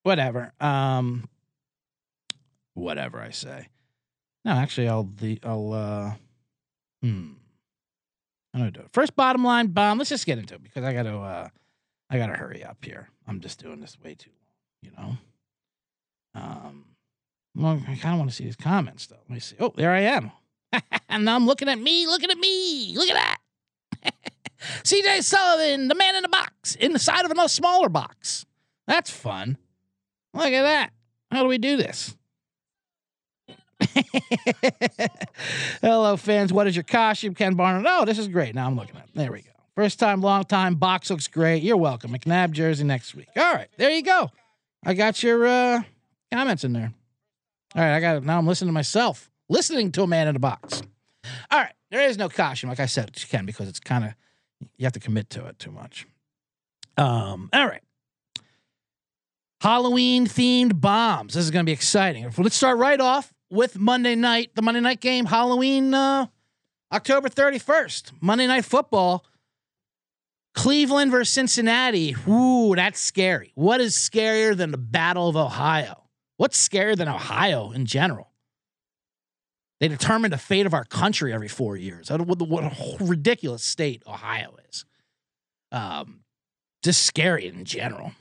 Whatever. 0.03 0.53
Um, 0.61 1.29
whatever 2.75 3.21
I 3.21 3.31
say. 3.31 3.69
No, 4.45 4.53
actually, 4.53 4.89
I'll 4.89 5.05
the 5.05 5.39
I'll 5.43 5.73
uh, 5.73 6.13
hmm. 7.03 7.33
I'm 8.55 8.61
gonna 8.61 8.71
do 8.71 8.81
it. 8.81 8.89
First, 8.93 9.15
bottom 9.15 9.45
line 9.45 9.69
bomb. 9.69 9.99
Let's 9.99 10.11
just 10.11 10.27
get 10.27 10.39
into 10.39 10.55
it 10.55 10.63
because 10.63 10.85
I 10.85 10.93
gotta 10.93 11.17
uh, 11.19 11.49
I 12.09 12.19
gotta 12.19 12.35
hurry 12.35 12.65
up 12.65 12.85
here. 12.85 13.11
I'm 13.27 13.41
just 13.41 13.63
doing 13.63 13.81
this 13.81 13.99
way 14.03 14.15
too 14.15 14.31
long, 14.31 14.83
you 14.83 14.91
know. 14.97 15.17
Um, 16.41 16.85
well, 17.55 17.83
I 17.89 17.97
kind 17.97 18.15
of 18.15 18.19
want 18.21 18.31
to 18.31 18.37
see 18.37 18.45
these 18.45 18.57
comments 18.57 19.07
though. 19.07 19.17
Let 19.29 19.35
me 19.35 19.41
see. 19.41 19.57
Oh, 19.61 19.73
there 19.77 19.93
I 19.93 20.01
am. 20.01 20.31
and 21.09 21.29
I'm 21.29 21.47
looking 21.47 21.69
at 21.69 21.79
me, 21.79 22.07
looking 22.07 22.31
at 22.31 22.39
me. 22.39 22.95
Look 22.97 23.09
at 23.09 23.15
that. 23.15 24.15
CJ 24.83 25.23
Sullivan, 25.23 25.89
the 25.89 25.95
man 25.95 26.17
in 26.17 26.23
the 26.23 26.29
box, 26.29 26.75
inside 26.77 27.25
of 27.25 27.33
a 27.37 27.49
smaller 27.49 27.89
box. 27.89 28.45
That's 28.87 29.11
fun. 29.11 29.57
Look 30.35 30.53
at 30.53 30.63
that. 30.63 30.91
How 31.31 31.43
do 31.43 31.49
we 31.49 31.59
do 31.59 31.77
this? 31.77 32.17
Hello, 35.81 36.17
fans. 36.17 36.53
What 36.53 36.67
is 36.67 36.75
your 36.75 36.83
costume, 36.83 37.35
Ken 37.35 37.55
Barnard? 37.55 37.87
Oh, 37.87 38.05
this 38.05 38.19
is 38.19 38.29
great. 38.29 38.55
Now 38.55 38.67
I'm 38.67 38.77
looking 38.77 38.97
at 38.97 39.05
it. 39.05 39.11
There 39.15 39.31
we 39.31 39.43
go. 39.43 39.51
First 39.77 40.01
time, 40.01 40.21
long 40.21 40.45
time. 40.45 40.75
Box 40.75 41.11
looks 41.11 41.29
great. 41.29 41.63
You're 41.63 41.77
welcome. 41.77 42.13
McNabb 42.13 42.51
jersey 42.51 42.85
next 42.85 43.15
week. 43.15 43.29
All 43.37 43.53
right. 43.55 43.69
There 43.77 43.91
you 43.91 44.03
go. 44.03 44.31
I 44.85 44.95
got 44.95 45.23
your 45.23 45.47
uh, 45.47 45.83
comments 46.33 46.65
in 46.65 46.73
there. 46.73 46.93
All 47.77 47.83
right. 47.83 47.95
I 47.95 48.01
got 48.01 48.17
it. 48.17 48.25
Now 48.25 48.39
I'm 48.39 48.47
listening 48.47 48.71
to 48.71 48.73
myself 48.75 49.28
listening 49.49 49.93
to 49.93 50.03
a 50.03 50.07
man 50.07 50.29
in 50.29 50.37
a 50.37 50.41
box. 50.41 50.83
All 51.51 51.59
right, 51.59 51.75
there 51.91 52.09
is 52.09 52.19
no 52.19 52.29
costume, 52.29 52.71
like 52.71 52.81
I 52.81 52.87
said, 52.87 53.11
you 53.15 53.27
can 53.27 53.47
because 53.47 53.69
it's 53.69 53.81
kind 53.81 54.05
of 54.05 54.15
you 54.77 54.85
have 54.85 54.93
to 54.95 55.01
commit 55.01 55.31
to 55.31 55.47
it 55.47 55.59
too 55.59 55.71
much. 55.71 56.07
Um, 56.97 57.49
all 57.53 57.67
right. 57.67 57.83
Halloween 59.61 60.27
themed 60.27 60.81
bombs. 60.81 61.35
This 61.35 61.45
is 61.45 61.51
going 61.51 61.65
to 61.65 61.69
be 61.69 61.73
exciting. 61.73 62.29
Let's 62.37 62.57
start 62.57 62.79
right 62.79 63.01
off 63.01 63.33
with 63.51 63.79
Monday 63.79 64.15
night, 64.15 64.51
the 64.55 64.63
Monday 64.63 64.81
night 64.81 65.01
game, 65.01 65.27
Halloween, 65.27 65.95
uh, 65.95 66.27
October 66.93 67.29
31st, 67.29 68.13
Monday 68.21 68.47
night 68.47 68.65
football. 68.65 69.25
Cleveland 70.55 71.13
versus 71.13 71.33
Cincinnati. 71.33 72.17
Ooh, 72.27 72.75
that's 72.75 72.99
scary. 72.99 73.53
What 73.55 73.81
is 73.81 73.95
scarier 73.95 74.57
than 74.57 74.73
the 74.73 74.79
Battle 74.79 75.29
of 75.29 75.37
Ohio? 75.37 76.03
What's 76.37 76.69
scarier 76.69 76.97
than 76.97 77.09
Ohio 77.09 77.71
in 77.71 77.87
general? 77.87 78.28
They 79.81 79.89
determine 79.89 80.31
the 80.31 80.39
fate 80.39 80.67
of 80.67 80.75
our 80.75 80.85
country 80.85 81.33
every 81.33 81.49
four 81.49 81.77
years. 81.77 82.11
What, 82.11 82.65
a 82.65 82.97
ridiculous 83.01 83.63
state 83.63 84.03
Ohio 84.07 84.57
is. 84.69 84.85
Um, 85.71 86.21
just 86.83 87.05
scary 87.05 87.47
in 87.47 87.65
general. 87.65 88.13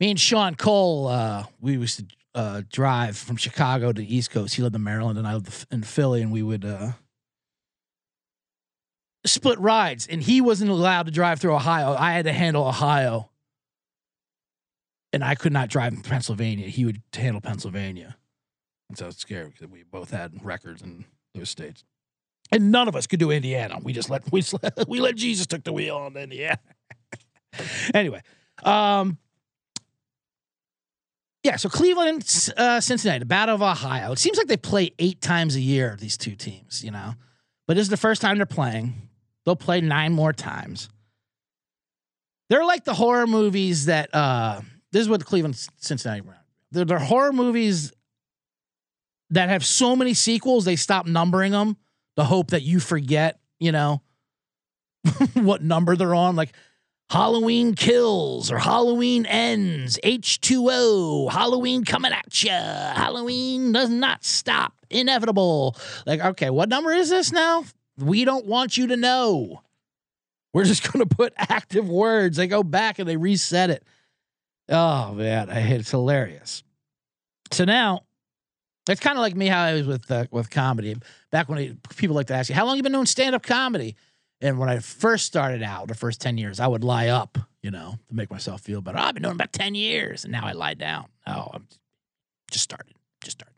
Me 0.00 0.10
and 0.10 0.20
Sean 0.20 0.54
Cole, 0.54 1.08
uh, 1.08 1.44
we 1.60 1.72
used 1.72 1.98
to 1.98 2.06
uh, 2.34 2.62
drive 2.70 3.16
from 3.16 3.36
Chicago 3.36 3.92
to 3.92 4.00
the 4.00 4.16
East 4.16 4.30
Coast. 4.30 4.54
He 4.54 4.62
lived 4.62 4.76
in 4.76 4.84
Maryland, 4.84 5.18
and 5.18 5.26
I 5.26 5.34
lived 5.34 5.66
in 5.72 5.82
Philly, 5.82 6.22
and 6.22 6.30
we 6.30 6.42
would 6.42 6.64
uh, 6.64 6.92
split 9.26 9.58
rides. 9.58 10.06
And 10.06 10.22
he 10.22 10.40
wasn't 10.40 10.70
allowed 10.70 11.06
to 11.06 11.12
drive 11.12 11.40
through 11.40 11.54
Ohio. 11.54 11.96
I 11.98 12.12
had 12.12 12.26
to 12.26 12.32
handle 12.32 12.64
Ohio, 12.64 13.30
and 15.12 15.24
I 15.24 15.34
could 15.34 15.52
not 15.52 15.68
drive 15.68 15.92
in 15.92 16.02
Pennsylvania. 16.02 16.68
He 16.68 16.84
would 16.84 17.02
handle 17.12 17.40
Pennsylvania. 17.40 18.17
And 18.88 18.96
so 18.96 19.08
it's 19.08 19.18
scary 19.18 19.50
because 19.50 19.68
we 19.68 19.82
both 19.82 20.10
had 20.10 20.44
records 20.44 20.82
in 20.82 21.04
those 21.34 21.50
states. 21.50 21.84
And 22.50 22.72
none 22.72 22.88
of 22.88 22.96
us 22.96 23.06
could 23.06 23.18
do 23.18 23.30
Indiana. 23.30 23.78
We 23.82 23.92
just 23.92 24.08
let 24.08 24.22
we 24.32 24.42
let, 24.62 24.88
we 24.88 25.00
let 25.00 25.16
Jesus 25.16 25.46
took 25.46 25.64
the 25.64 25.72
wheel 25.72 25.96
on 25.96 26.16
Indiana. 26.16 26.58
anyway, 27.94 28.22
um, 28.62 29.18
yeah. 31.42 31.56
So 31.56 31.68
Cleveland, 31.68 32.24
uh, 32.56 32.80
Cincinnati, 32.80 33.20
the 33.20 33.26
Battle 33.26 33.54
of 33.54 33.62
Ohio. 33.62 34.12
It 34.12 34.18
seems 34.18 34.38
like 34.38 34.46
they 34.46 34.56
play 34.56 34.92
eight 34.98 35.20
times 35.20 35.56
a 35.56 35.60
year. 35.60 35.96
These 36.00 36.16
two 36.16 36.34
teams, 36.34 36.82
you 36.82 36.90
know, 36.90 37.14
but 37.66 37.76
this 37.76 37.82
is 37.82 37.90
the 37.90 37.98
first 37.98 38.22
time 38.22 38.38
they're 38.38 38.46
playing. 38.46 38.94
They'll 39.44 39.56
play 39.56 39.80
nine 39.80 40.12
more 40.12 40.32
times. 40.32 40.88
They're 42.48 42.64
like 42.64 42.84
the 42.84 42.94
horror 42.94 43.26
movies 43.26 43.86
that. 43.86 44.14
Uh, 44.14 44.62
this 44.90 45.02
is 45.02 45.08
what 45.10 45.20
the 45.20 45.26
Cleveland 45.26 45.54
Cincinnati. 45.76 46.22
They're, 46.70 46.84
they're 46.84 46.98
horror 46.98 47.32
movies 47.32 47.92
that 49.30 49.48
have 49.48 49.64
so 49.64 49.94
many 49.94 50.14
sequels, 50.14 50.64
they 50.64 50.76
stop 50.76 51.06
numbering 51.06 51.52
them. 51.52 51.76
The 52.16 52.24
hope 52.24 52.50
that 52.50 52.62
you 52.62 52.80
forget, 52.80 53.38
you 53.60 53.72
know, 53.72 54.02
what 55.34 55.62
number 55.62 55.96
they're 55.96 56.14
on. 56.14 56.36
Like 56.36 56.52
Halloween 57.10 57.74
kills 57.74 58.52
or 58.52 58.58
Halloween 58.58 59.24
ends, 59.24 59.98
H2O, 60.04 61.30
Halloween 61.30 61.84
coming 61.84 62.12
at 62.12 62.42
you. 62.42 62.50
Halloween 62.50 63.72
does 63.72 63.88
not 63.88 64.24
stop, 64.24 64.74
inevitable. 64.90 65.76
Like, 66.06 66.20
okay, 66.20 66.50
what 66.50 66.68
number 66.68 66.92
is 66.92 67.08
this 67.08 67.32
now? 67.32 67.64
We 67.98 68.24
don't 68.24 68.46
want 68.46 68.76
you 68.76 68.88
to 68.88 68.96
know. 68.96 69.62
We're 70.52 70.64
just 70.64 70.92
going 70.92 71.06
to 71.06 71.14
put 71.14 71.32
active 71.38 71.88
words. 71.88 72.36
They 72.36 72.46
go 72.46 72.62
back 72.62 72.98
and 72.98 73.08
they 73.08 73.16
reset 73.16 73.70
it. 73.70 73.84
Oh, 74.68 75.14
man, 75.14 75.48
it's 75.48 75.90
hilarious. 75.90 76.62
So 77.52 77.64
now, 77.64 78.02
it's 78.92 79.00
kind 79.00 79.16
of 79.16 79.22
like 79.22 79.36
me 79.36 79.46
how 79.46 79.62
I 79.62 79.74
was 79.74 79.86
with 79.86 80.10
uh, 80.10 80.26
with 80.30 80.50
comedy. 80.50 80.96
Back 81.30 81.48
when 81.48 81.58
it, 81.58 81.96
people 81.96 82.16
like 82.16 82.26
to 82.28 82.34
ask 82.34 82.48
you, 82.48 82.54
how 82.54 82.64
long 82.66 82.76
you 82.76 82.82
been 82.82 82.92
doing 82.92 83.06
stand 83.06 83.34
up 83.34 83.42
comedy? 83.42 83.96
And 84.40 84.58
when 84.58 84.68
I 84.68 84.78
first 84.78 85.26
started 85.26 85.62
out, 85.62 85.88
the 85.88 85.94
first 85.94 86.20
10 86.20 86.38
years, 86.38 86.60
I 86.60 86.68
would 86.68 86.84
lie 86.84 87.08
up, 87.08 87.38
you 87.60 87.70
know, 87.70 87.98
to 88.08 88.14
make 88.14 88.30
myself 88.30 88.60
feel 88.60 88.80
better. 88.80 88.98
I've 88.98 89.14
been 89.14 89.24
doing 89.24 89.34
about 89.34 89.52
10 89.52 89.74
years 89.74 90.24
and 90.24 90.32
now 90.32 90.46
I 90.46 90.52
lie 90.52 90.74
down. 90.74 91.06
Oh, 91.26 91.48
I'm 91.52 91.66
just 92.50 92.62
started. 92.62 92.94
Just 93.22 93.38
started. 93.38 93.56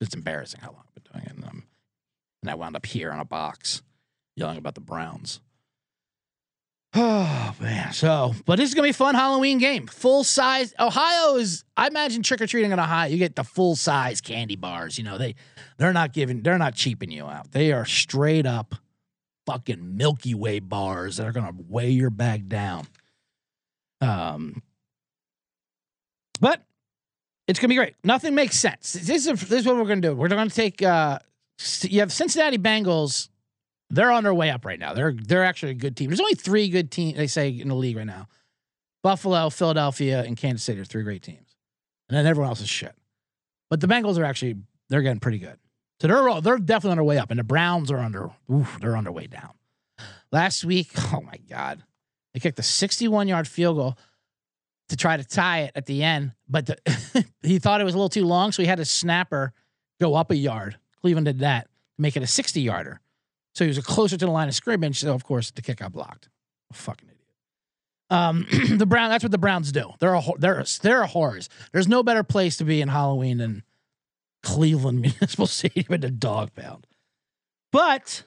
It's 0.00 0.14
embarrassing 0.14 0.60
how 0.60 0.72
long 0.72 0.84
I've 0.88 1.02
been 1.02 1.12
doing 1.12 1.26
it. 1.26 1.44
And, 1.44 1.62
and 2.42 2.50
I 2.50 2.54
wound 2.54 2.76
up 2.76 2.86
here 2.86 3.12
on 3.12 3.20
a 3.20 3.24
box 3.24 3.82
yelling 4.36 4.58
about 4.58 4.74
the 4.74 4.80
Browns. 4.80 5.40
Oh 6.98 7.54
man. 7.60 7.92
So, 7.92 8.34
but 8.46 8.56
this 8.56 8.68
is 8.68 8.74
gonna 8.74 8.86
be 8.86 8.90
a 8.90 8.94
fun 8.94 9.14
Halloween 9.14 9.58
game. 9.58 9.86
Full 9.86 10.24
size. 10.24 10.74
Ohio 10.80 11.36
is. 11.36 11.64
I 11.76 11.86
imagine 11.88 12.22
trick 12.22 12.40
or 12.40 12.46
treating 12.46 12.72
in 12.72 12.78
Ohio. 12.78 13.08
You 13.08 13.18
get 13.18 13.36
the 13.36 13.44
full 13.44 13.76
size 13.76 14.20
candy 14.20 14.56
bars. 14.56 14.96
You 14.98 15.04
know 15.04 15.18
they, 15.18 15.34
they're 15.78 15.92
not 15.92 16.12
giving. 16.12 16.42
They're 16.42 16.58
not 16.58 16.74
cheaping 16.74 17.10
you 17.10 17.26
out. 17.26 17.52
They 17.52 17.72
are 17.72 17.84
straight 17.84 18.46
up 18.46 18.74
fucking 19.46 19.96
Milky 19.96 20.34
Way 20.34 20.58
bars 20.58 21.18
that 21.18 21.26
are 21.26 21.32
gonna 21.32 21.54
weigh 21.68 21.90
your 21.90 22.10
bag 22.10 22.48
down. 22.48 22.86
Um, 24.00 24.62
but 26.40 26.62
it's 27.46 27.58
gonna 27.58 27.68
be 27.68 27.76
great. 27.76 27.94
Nothing 28.04 28.34
makes 28.34 28.56
sense. 28.58 28.92
This 28.92 29.26
is 29.26 29.40
this 29.48 29.60
is 29.60 29.66
what 29.66 29.76
we're 29.76 29.84
gonna 29.84 30.00
do. 30.00 30.14
We're 30.14 30.28
gonna 30.28 30.50
take. 30.50 30.82
Uh, 30.82 31.18
you 31.82 32.00
have 32.00 32.12
Cincinnati 32.12 32.58
Bengals. 32.58 33.28
They're 33.90 34.10
on 34.10 34.24
their 34.24 34.34
way 34.34 34.50
up 34.50 34.64
right 34.64 34.78
now. 34.78 34.94
They're 34.94 35.12
they're 35.12 35.44
actually 35.44 35.72
a 35.72 35.74
good 35.74 35.96
team. 35.96 36.10
There's 36.10 36.20
only 36.20 36.34
three 36.34 36.68
good 36.68 36.90
teams 36.90 37.16
they 37.16 37.26
say 37.26 37.48
in 37.48 37.68
the 37.68 37.74
league 37.74 37.96
right 37.96 38.06
now: 38.06 38.26
Buffalo, 39.02 39.48
Philadelphia, 39.50 40.22
and 40.24 40.36
Kansas 40.36 40.64
City 40.64 40.80
are 40.80 40.84
three 40.84 41.04
great 41.04 41.22
teams, 41.22 41.56
and 42.08 42.16
then 42.16 42.26
everyone 42.26 42.48
else 42.48 42.60
is 42.60 42.68
shit. 42.68 42.94
But 43.70 43.80
the 43.80 43.86
Bengals 43.86 44.18
are 44.18 44.24
actually 44.24 44.56
they're 44.88 45.02
getting 45.02 45.20
pretty 45.20 45.38
good. 45.38 45.58
So 46.00 46.08
they're 46.08 46.40
they're 46.40 46.58
definitely 46.58 46.92
on 46.92 46.96
their 46.96 47.04
way 47.04 47.18
up, 47.18 47.30
and 47.30 47.38
the 47.38 47.44
Browns 47.44 47.90
are 47.90 47.98
under 47.98 48.30
oof, 48.52 48.78
they're 48.80 48.96
on 48.96 49.04
their 49.04 49.12
way 49.12 49.26
down. 49.26 49.50
Last 50.32 50.64
week, 50.64 50.90
oh 51.12 51.20
my 51.20 51.38
god, 51.48 51.82
they 52.34 52.40
kicked 52.40 52.58
a 52.58 52.64
61 52.64 53.28
yard 53.28 53.46
field 53.46 53.76
goal 53.76 53.98
to 54.88 54.96
try 54.96 55.16
to 55.16 55.24
tie 55.24 55.62
it 55.62 55.72
at 55.74 55.86
the 55.86 56.02
end, 56.02 56.32
but 56.48 56.66
the, 56.66 57.24
he 57.42 57.58
thought 57.58 57.80
it 57.80 57.84
was 57.84 57.94
a 57.94 57.96
little 57.96 58.08
too 58.08 58.24
long, 58.24 58.52
so 58.52 58.62
he 58.62 58.68
had 58.68 58.78
a 58.78 58.84
snapper 58.84 59.52
go 60.00 60.14
up 60.14 60.30
a 60.30 60.36
yard. 60.36 60.76
Cleveland 61.00 61.24
did 61.24 61.40
that, 61.40 61.68
make 61.98 62.16
it 62.16 62.22
a 62.22 62.26
60 62.26 62.60
yarder. 62.60 63.00
So 63.56 63.64
he 63.64 63.68
was 63.68 63.78
closer 63.78 64.18
to 64.18 64.26
the 64.26 64.30
line 64.30 64.48
of 64.48 64.54
scrimmage. 64.54 65.00
So 65.00 65.14
of 65.14 65.24
course 65.24 65.50
the 65.50 65.62
kick 65.62 65.78
got 65.78 65.90
blocked. 65.90 66.28
Fucking 66.74 67.08
idiot. 67.08 67.26
Um, 68.10 68.46
the 68.76 68.84
Brown. 68.84 69.08
That's 69.08 69.24
what 69.24 69.32
the 69.32 69.38
Browns 69.38 69.72
do. 69.72 69.92
They're 69.98 70.14
a 70.14 70.22
they're 70.38 70.60
a, 70.60 70.66
they're 70.82 71.00
a 71.00 71.06
horrors. 71.06 71.48
There's 71.72 71.88
no 71.88 72.02
better 72.02 72.22
place 72.22 72.58
to 72.58 72.64
be 72.64 72.82
in 72.82 72.88
Halloween 72.88 73.38
than 73.38 73.62
Cleveland 74.42 75.00
Municipal 75.00 75.46
Stadium 75.46 75.94
in 75.94 76.02
the 76.02 76.10
dog 76.10 76.54
pound. 76.54 76.86
But 77.72 78.24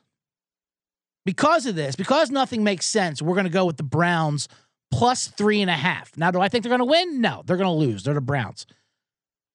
because 1.25 1.67
of 1.67 1.75
this, 1.75 1.95
because 1.95 2.31
nothing 2.31 2.63
makes 2.63 2.87
sense, 2.87 3.21
we're 3.21 3.35
going 3.35 3.43
to 3.43 3.51
go 3.51 3.65
with 3.65 3.77
the 3.77 3.83
Browns 3.83 4.47
plus 4.91 5.27
three 5.27 5.61
and 5.61 5.69
a 5.69 5.75
half. 5.75 6.17
Now, 6.17 6.31
do 6.31 6.41
I 6.41 6.49
think 6.49 6.63
they're 6.63 6.75
going 6.75 6.79
to 6.79 6.85
win? 6.85 7.21
No, 7.21 7.43
they're 7.45 7.57
going 7.57 7.67
to 7.67 7.71
lose. 7.71 8.03
They're 8.03 8.15
the 8.15 8.21
Browns. 8.21 8.65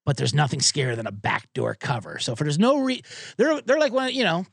But 0.07 0.19
there's 0.19 0.35
nothing 0.35 0.61
scarier 0.61 0.95
than 0.95 1.09
a 1.09 1.13
backdoor 1.13 1.75
cover. 1.75 2.21
So 2.21 2.33
if 2.33 2.39
there's 2.39 2.61
no 2.61 2.79
re, 2.79 3.03
they're 3.39 3.61
they're 3.63 3.81
like 3.81 3.93
when 3.93 4.15
you 4.15 4.23
know 4.23 4.47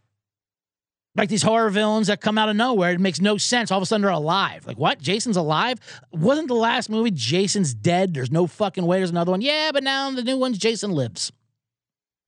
like 1.15 1.29
these 1.29 1.43
horror 1.43 1.69
villains 1.69 2.07
that 2.07 2.21
come 2.21 2.37
out 2.37 2.49
of 2.49 2.55
nowhere. 2.55 2.91
It 2.91 2.99
makes 2.99 3.19
no 3.19 3.37
sense. 3.37 3.71
All 3.71 3.77
of 3.77 3.83
a 3.83 3.85
sudden 3.85 4.03
they're 4.03 4.11
alive. 4.11 4.65
Like 4.65 4.77
what? 4.77 4.99
Jason's 5.01 5.37
alive? 5.37 5.79
Wasn't 6.11 6.47
the 6.47 6.53
last 6.53 6.89
movie 6.89 7.11
Jason's 7.11 7.73
dead? 7.73 8.13
There's 8.13 8.31
no 8.31 8.47
fucking 8.47 8.85
way. 8.85 8.97
There's 8.97 9.09
another 9.09 9.31
one. 9.31 9.41
Yeah, 9.41 9.71
but 9.73 9.83
now 9.83 10.09
the 10.11 10.23
new 10.23 10.37
one's 10.37 10.57
Jason 10.57 10.91
lives. 10.91 11.31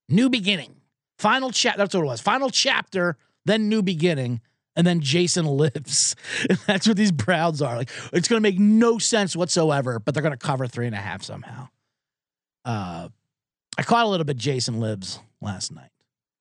New 0.09 0.29
beginning. 0.29 0.75
Final 1.17 1.51
chapter. 1.51 1.77
That's 1.77 1.93
what 1.93 2.01
it 2.01 2.07
was. 2.07 2.21
Final 2.21 2.49
chapter, 2.49 3.17
then 3.45 3.69
new 3.69 3.81
beginning, 3.81 4.41
and 4.75 4.85
then 4.85 4.99
Jason 4.99 5.45
lives. 5.45 6.15
That's 6.67 6.87
what 6.87 6.97
these 6.97 7.11
Browns 7.11 7.61
are. 7.61 7.77
Like 7.77 7.89
it's 8.11 8.27
gonna 8.27 8.41
make 8.41 8.59
no 8.59 8.97
sense 8.97 9.35
whatsoever, 9.35 9.99
but 9.99 10.13
they're 10.13 10.23
gonna 10.23 10.35
cover 10.35 10.67
three 10.67 10.87
and 10.87 10.95
a 10.95 10.99
half 10.99 11.23
somehow. 11.23 11.69
Uh 12.65 13.09
I 13.77 13.83
caught 13.83 14.05
a 14.05 14.09
little 14.09 14.25
bit 14.25 14.37
Jason 14.37 14.79
Lives 14.79 15.19
last 15.41 15.71
night. 15.71 15.89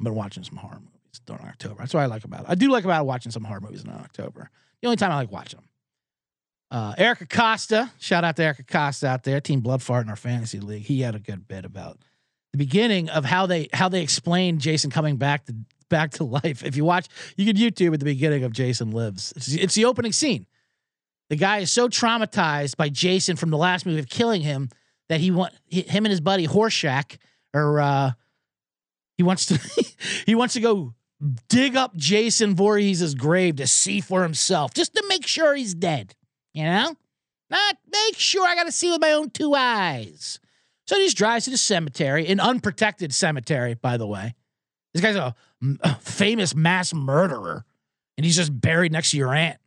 I've 0.01 0.05
been 0.05 0.15
watching 0.15 0.43
some 0.43 0.57
horror 0.57 0.81
movies 0.81 1.02
during 1.21 1.45
October. 1.45 1.77
That's 1.79 1.95
what 1.95 2.03
I 2.03 2.07
like 2.07 2.25
about 2.25 2.41
it. 2.41 2.47
I 2.49 2.55
do 2.55 2.71
like 2.71 2.85
about 2.85 3.07
watching 3.07 3.33
some 3.33 3.45
horror 3.45 3.61
movies 3.61 3.85
in 3.85 3.91
October. 3.91 4.51
The 4.81 4.89
only 4.89 4.97
time 4.97 5.13
I 5.13 5.17
like 5.17 5.33
watching 5.33 5.61
them. 5.61 5.69
Uh, 6.71 6.95
Eric 6.97 7.21
Acosta, 7.21 7.91
shout 7.99 8.25
out 8.25 8.37
to 8.37 8.45
Eric 8.45 8.61
Acosta 8.61 9.07
out 9.07 9.25
there, 9.25 9.41
Team 9.41 9.61
Bloodfart 9.61 10.03
in 10.03 10.09
our 10.09 10.17
fantasy 10.17 10.59
league. 10.59 10.85
He 10.85 11.03
had 11.03 11.15
a 11.15 11.19
good 11.19 11.47
bit 11.47 11.67
about 11.67 11.99
the 12.53 12.59
beginning 12.59 13.11
of 13.11 13.25
how 13.25 13.47
they 13.47 13.69
how 13.73 13.89
they 13.89 14.03
explained 14.03 14.61
Jason 14.61 14.91
coming 14.91 15.17
back 15.17 15.45
to 15.47 15.55
back 15.91 16.13
to 16.13 16.25
life. 16.45 16.65
If 16.65 16.77
you 16.77 16.85
watch, 16.85 17.09
you 17.37 17.45
can 17.45 17.57
YouTube 17.57 17.93
at 17.93 18.01
the 18.01 18.07
beginning 18.07 18.45
of 18.45 18.53
Jason 18.53 18.91
Lives. 18.91 19.33
It's, 19.37 19.53
it's 19.53 19.75
the 19.75 19.85
opening 19.85 20.13
scene. 20.13 20.47
The 21.29 21.37
guy 21.37 21.59
is 21.59 21.71
so 21.71 21.89
traumatized 21.89 22.77
by 22.77 22.89
Jason 22.89 23.37
from 23.37 23.51
the 23.51 23.57
last 23.59 23.87
movie 23.87 24.01
of 24.01 24.09
killing 24.09 24.43
him 24.43 24.71
that 25.09 25.21
he 25.21 25.31
want 25.31 25.53
him 25.67 26.05
and 26.05 26.11
his 26.11 26.21
buddy 26.21 26.47
Horshack 26.47 27.19
or 27.55 27.81
uh, 27.81 28.13
he 29.17 29.23
wants 29.23 29.47
to 29.47 29.59
he 30.27 30.35
wants 30.35 30.55
to 30.55 30.61
go 30.61 30.95
dig 31.49 31.77
up 31.77 31.97
Jason 31.97 32.55
Voorhees' 32.55 33.15
grave 33.15 33.57
to 33.57 33.67
see 33.67 34.01
for 34.01 34.23
himself, 34.23 34.75
just 34.75 34.95
to 34.95 35.05
make 35.09 35.27
sure 35.27 35.55
he's 35.55 35.75
dead. 35.75 36.15
You 36.53 36.65
know? 36.65 36.97
Not 37.51 37.77
make 37.91 38.19
sure 38.19 38.47
I 38.47 38.55
got 38.55 38.65
to 38.65 38.73
see 38.73 38.91
with 38.91 39.01
my 39.01 39.13
own 39.13 39.31
two 39.31 39.55
eyes. 39.55 40.41
So 40.87 40.97
he 40.97 41.05
just 41.05 41.17
drives 41.17 41.45
to 41.45 41.51
the 41.51 41.59
cemetery, 41.59 42.27
an 42.27 42.41
unprotected 42.41 43.15
cemetery, 43.15 43.75
by 43.75 43.97
the 43.97 44.07
way. 44.07 44.35
This 44.93 45.03
guy's 45.03 45.17
a, 45.17 45.35
a 45.81 45.95
famous 45.97 46.55
mass 46.55 46.93
murderer, 46.93 47.65
and 48.17 48.25
he's 48.25 48.37
just 48.37 48.59
buried 48.59 48.93
next 48.93 49.13
to 49.13 49.17
your 49.17 49.35
aunt. 49.35 49.59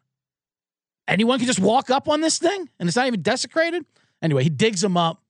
Anyone 1.07 1.37
can 1.37 1.47
just 1.47 1.59
walk 1.59 1.89
up 1.89 2.09
on 2.09 2.21
this 2.21 2.37
thing, 2.37 2.69
and 2.79 2.89
it's 2.89 2.95
not 2.95 3.07
even 3.07 3.21
desecrated. 3.21 3.85
Anyway, 4.21 4.43
he 4.43 4.49
digs 4.49 4.83
him 4.83 4.97
up, 4.97 5.21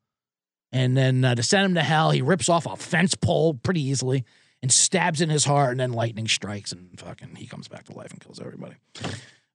and 0.71 0.97
then 0.97 1.23
uh, 1.23 1.35
to 1.35 1.43
send 1.43 1.65
him 1.65 1.75
to 1.75 1.83
hell, 1.83 2.11
he 2.11 2.21
rips 2.21 2.49
off 2.49 2.65
a 2.65 2.75
fence 2.75 3.15
pole 3.15 3.53
pretty 3.53 3.81
easily 3.81 4.23
and 4.61 4.71
stabs 4.71 5.21
in 5.21 5.29
his 5.29 5.45
heart, 5.45 5.71
and 5.71 5.79
then 5.79 5.93
lightning 5.93 6.27
strikes, 6.27 6.71
and 6.71 6.99
fucking 6.99 7.35
he 7.35 7.47
comes 7.47 7.67
back 7.67 7.85
to 7.85 7.93
life 7.93 8.11
and 8.11 8.19
kills 8.19 8.39
everybody. 8.39 8.75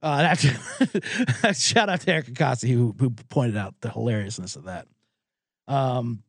Uh, 0.02 0.34
shout 1.52 1.88
out 1.88 2.00
to 2.00 2.12
Eric 2.12 2.28
Acosta 2.28 2.66
who 2.66 2.94
who 2.98 3.10
pointed 3.10 3.56
out 3.56 3.74
the 3.80 3.90
hilariousness 3.90 4.56
of 4.56 4.64
that. 4.64 4.86
Um, 5.68 6.22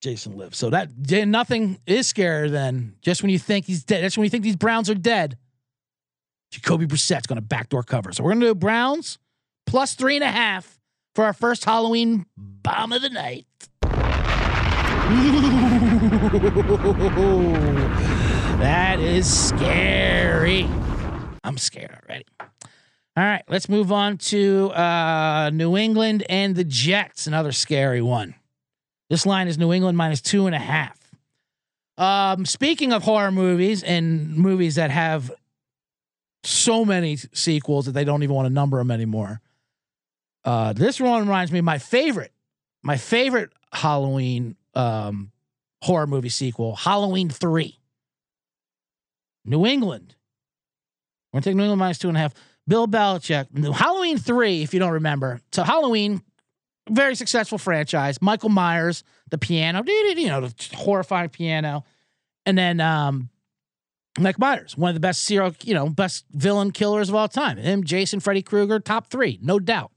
Jason 0.00 0.36
lives, 0.36 0.58
so 0.58 0.70
that 0.70 0.90
nothing 1.28 1.78
is 1.86 2.12
scarier 2.12 2.50
than 2.50 2.96
just 3.02 3.22
when 3.22 3.30
you 3.30 3.38
think 3.38 3.66
he's 3.66 3.84
dead. 3.84 4.02
That's 4.02 4.16
when 4.16 4.24
you 4.24 4.30
think 4.30 4.42
these 4.42 4.56
Browns 4.56 4.90
are 4.90 4.94
dead. 4.94 5.38
Jacoby 6.50 6.86
Brissett's 6.86 7.26
going 7.26 7.36
to 7.36 7.42
backdoor 7.42 7.82
cover. 7.82 8.12
So 8.12 8.22
we're 8.22 8.32
going 8.32 8.40
to 8.40 8.46
do 8.48 8.54
Browns 8.54 9.18
plus 9.64 9.94
three 9.94 10.16
and 10.16 10.24
a 10.24 10.30
half 10.30 10.78
for 11.14 11.24
our 11.24 11.32
first 11.32 11.64
Halloween 11.64 12.26
bomb 12.36 12.92
of 12.92 13.00
the 13.00 13.10
night. 13.10 13.46
that 18.60 19.00
is 19.00 19.48
scary. 19.48 20.68
I'm 21.42 21.58
scared 21.58 21.98
already. 22.00 22.24
All 22.40 23.24
right, 23.24 23.42
let's 23.48 23.68
move 23.68 23.90
on 23.90 24.18
to 24.18 24.70
uh, 24.70 25.50
New 25.52 25.76
England 25.76 26.24
and 26.28 26.54
the 26.54 26.62
Jets. 26.62 27.26
Another 27.26 27.50
scary 27.50 28.00
one. 28.00 28.36
This 29.10 29.26
line 29.26 29.48
is 29.48 29.58
New 29.58 29.72
England 29.72 29.98
minus 29.98 30.20
two 30.20 30.46
and 30.46 30.54
a 30.54 30.60
half. 30.60 30.96
Um, 31.98 32.46
speaking 32.46 32.92
of 32.92 33.02
horror 33.02 33.32
movies 33.32 33.82
and 33.82 34.36
movies 34.36 34.76
that 34.76 34.92
have 34.92 35.32
so 36.44 36.84
many 36.84 37.16
sequels 37.16 37.86
that 37.86 37.92
they 37.92 38.04
don't 38.04 38.22
even 38.22 38.36
want 38.36 38.46
to 38.46 38.54
number 38.54 38.78
them 38.78 38.92
anymore, 38.92 39.40
uh, 40.44 40.72
this 40.72 41.00
one 41.00 41.22
reminds 41.22 41.50
me 41.50 41.60
my 41.60 41.78
favorite, 41.78 42.32
my 42.80 42.96
favorite 42.96 43.50
Halloween 43.72 44.54
um, 44.74 45.31
horror 45.82 46.06
movie 46.06 46.28
sequel, 46.28 46.76
Halloween 46.76 47.28
3. 47.28 47.78
New 49.44 49.66
England. 49.66 50.14
We're 51.32 51.38
going 51.38 51.42
to 51.42 51.50
take 51.50 51.56
New 51.56 51.64
England 51.64 51.80
minus 51.80 51.98
two 51.98 52.08
and 52.08 52.16
a 52.16 52.20
half. 52.20 52.34
Bill 52.68 52.86
Belichick. 52.86 53.74
Halloween 53.74 54.16
3, 54.16 54.62
if 54.62 54.72
you 54.72 54.80
don't 54.80 54.92
remember. 54.92 55.40
So, 55.50 55.64
Halloween, 55.64 56.22
very 56.88 57.16
successful 57.16 57.58
franchise. 57.58 58.22
Michael 58.22 58.50
Myers, 58.50 59.02
the 59.30 59.38
piano, 59.38 59.82
you 59.86 60.28
know, 60.28 60.42
the 60.42 60.76
horrifying 60.76 61.30
piano. 61.30 61.84
And 62.46 62.56
then 62.56 62.80
um, 62.80 63.30
Mike 64.18 64.38
Myers, 64.38 64.76
one 64.76 64.90
of 64.90 64.94
the 64.94 65.00
best 65.00 65.22
serial, 65.22 65.54
you 65.64 65.74
know, 65.74 65.88
best 65.88 66.24
villain 66.30 66.70
killers 66.70 67.08
of 67.08 67.16
all 67.16 67.28
time. 67.28 67.56
Him, 67.56 67.82
Jason, 67.82 68.20
Freddy 68.20 68.42
Krueger, 68.42 68.78
top 68.78 69.08
three, 69.08 69.40
no 69.42 69.58
doubt. 69.58 69.90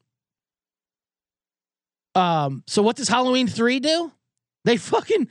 Um, 2.15 2.63
so 2.65 2.81
what 2.81 2.95
does 2.95 3.09
Halloween 3.09 3.47
three 3.47 3.79
do? 3.79 4.11
They 4.63 4.77
fucking 4.77 5.27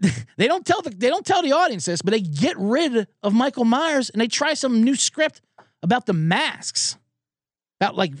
they 0.36 0.46
don't 0.46 0.66
tell 0.66 0.82
the 0.82 0.90
they 0.90 1.08
don't 1.08 1.24
tell 1.24 1.42
the 1.42 1.52
audience 1.52 1.84
this, 1.84 2.02
but 2.02 2.12
they 2.12 2.20
get 2.20 2.56
rid 2.58 3.06
of 3.22 3.34
Michael 3.34 3.64
Myers 3.64 4.10
and 4.10 4.20
they 4.20 4.28
try 4.28 4.54
some 4.54 4.82
new 4.82 4.94
script 4.94 5.40
about 5.82 6.06
the 6.06 6.12
masks. 6.12 6.96
About 7.78 7.94
like 7.94 8.12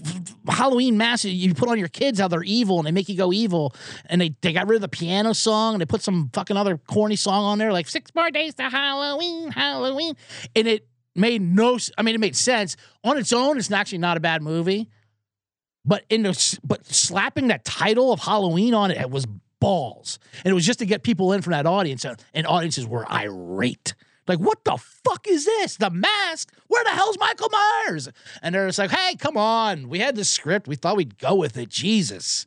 Halloween 0.46 0.98
masks 0.98 1.24
you 1.24 1.54
put 1.54 1.70
on 1.70 1.78
your 1.78 1.88
kids 1.88 2.20
how 2.20 2.28
they're 2.28 2.42
evil 2.42 2.76
and 2.78 2.86
they 2.86 2.92
make 2.92 3.08
you 3.08 3.16
go 3.16 3.32
evil. 3.32 3.74
And 4.04 4.20
they, 4.20 4.34
they 4.42 4.52
got 4.52 4.68
rid 4.68 4.76
of 4.76 4.82
the 4.82 4.88
piano 4.88 5.32
song 5.32 5.74
and 5.74 5.80
they 5.80 5.86
put 5.86 6.02
some 6.02 6.28
fucking 6.34 6.58
other 6.58 6.76
corny 6.76 7.16
song 7.16 7.42
on 7.44 7.58
there, 7.58 7.72
like 7.72 7.88
six 7.88 8.14
more 8.14 8.30
days 8.30 8.54
to 8.56 8.68
Halloween, 8.68 9.50
Halloween. 9.50 10.14
And 10.54 10.68
it 10.68 10.86
made 11.14 11.40
no 11.40 11.78
I 11.96 12.02
mean 12.02 12.14
it 12.14 12.18
made 12.18 12.36
sense. 12.36 12.76
On 13.02 13.16
its 13.16 13.32
own, 13.32 13.56
it's 13.56 13.70
actually 13.70 13.98
not 13.98 14.18
a 14.18 14.20
bad 14.20 14.42
movie. 14.42 14.90
But 15.86 16.04
in 16.10 16.24
the 16.24 16.58
but 16.62 16.84
slapping 16.86 17.48
that 17.48 17.64
title 17.64 18.12
of 18.12 18.20
Halloween 18.20 18.74
on 18.74 18.90
it, 18.90 18.98
it 18.98 19.10
was 19.10 19.26
balls. 19.60 20.18
And 20.44 20.50
it 20.50 20.54
was 20.54 20.66
just 20.66 20.78
to 20.80 20.86
get 20.86 21.02
people 21.02 21.32
in 21.32 21.42
from 21.42 21.52
that 21.52 21.66
audience. 21.66 22.04
And 22.34 22.46
audiences 22.46 22.86
were 22.86 23.10
irate. 23.10 23.94
Like, 24.26 24.38
what 24.38 24.64
the 24.64 24.76
fuck 24.76 25.26
is 25.28 25.44
this? 25.44 25.76
The 25.76 25.90
mask? 25.90 26.52
Where 26.66 26.82
the 26.84 26.90
hell's 26.90 27.18
Michael 27.18 27.48
Myers? 27.50 28.08
And 28.42 28.54
they're 28.54 28.66
just 28.66 28.78
like, 28.78 28.90
hey, 28.90 29.14
come 29.16 29.36
on. 29.36 29.88
We 29.88 30.00
had 30.00 30.16
the 30.16 30.24
script. 30.24 30.66
We 30.66 30.76
thought 30.76 30.96
we'd 30.96 31.18
go 31.18 31.34
with 31.34 31.56
it. 31.56 31.68
Jesus. 31.68 32.46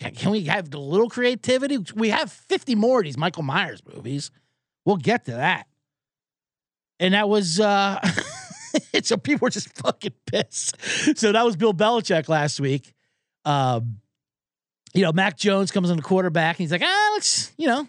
Can 0.00 0.32
we 0.32 0.44
have 0.44 0.72
a 0.74 0.78
little 0.78 1.08
creativity? 1.08 1.78
We 1.94 2.10
have 2.10 2.30
50 2.30 2.74
more 2.74 2.98
of 2.98 3.04
these 3.04 3.16
Michael 3.16 3.42
Myers 3.42 3.80
movies. 3.94 4.30
We'll 4.84 4.96
get 4.96 5.24
to 5.26 5.32
that. 5.32 5.66
And 7.00 7.14
that 7.14 7.28
was 7.28 7.58
uh 7.58 8.00
so 9.02 9.16
people 9.16 9.46
were 9.46 9.50
just 9.50 9.76
fucking 9.78 10.12
pissed. 10.26 10.76
So 11.18 11.32
that 11.32 11.44
was 11.44 11.56
Bill 11.56 11.72
Belichick 11.74 12.28
last 12.28 12.60
week. 12.60 12.92
Um, 13.44 14.00
you 14.94 15.02
know, 15.02 15.12
Mac 15.12 15.36
Jones 15.36 15.70
comes 15.70 15.90
on 15.90 15.96
the 15.96 16.02
quarterback 16.02 16.56
and 16.56 16.64
he's 16.64 16.72
like, 16.72 16.82
ah, 16.82 17.10
let's, 17.14 17.52
you 17.58 17.66
know, 17.66 17.86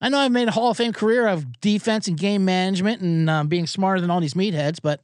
I 0.00 0.08
know 0.08 0.18
I've 0.18 0.32
made 0.32 0.48
a 0.48 0.50
Hall 0.50 0.70
of 0.70 0.76
Fame 0.78 0.92
career 0.92 1.26
of 1.26 1.60
defense 1.60 2.08
and 2.08 2.18
game 2.18 2.44
management 2.44 3.02
and 3.02 3.28
um, 3.28 3.48
being 3.48 3.66
smarter 3.66 4.00
than 4.00 4.10
all 4.10 4.20
these 4.20 4.34
meatheads, 4.34 4.78
but 4.82 5.00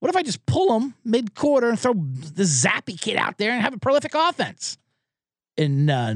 what 0.00 0.10
if 0.10 0.16
I 0.16 0.22
just 0.22 0.44
pull 0.46 0.78
them 0.78 0.94
mid 1.04 1.34
quarter 1.34 1.68
and 1.68 1.78
throw 1.78 1.94
the 1.94 2.42
zappy 2.42 3.00
kid 3.00 3.16
out 3.16 3.38
there 3.38 3.52
and 3.52 3.62
have 3.62 3.74
a 3.74 3.78
prolific 3.78 4.12
offense? 4.14 4.78
And 5.56 5.90
uh, 5.90 6.14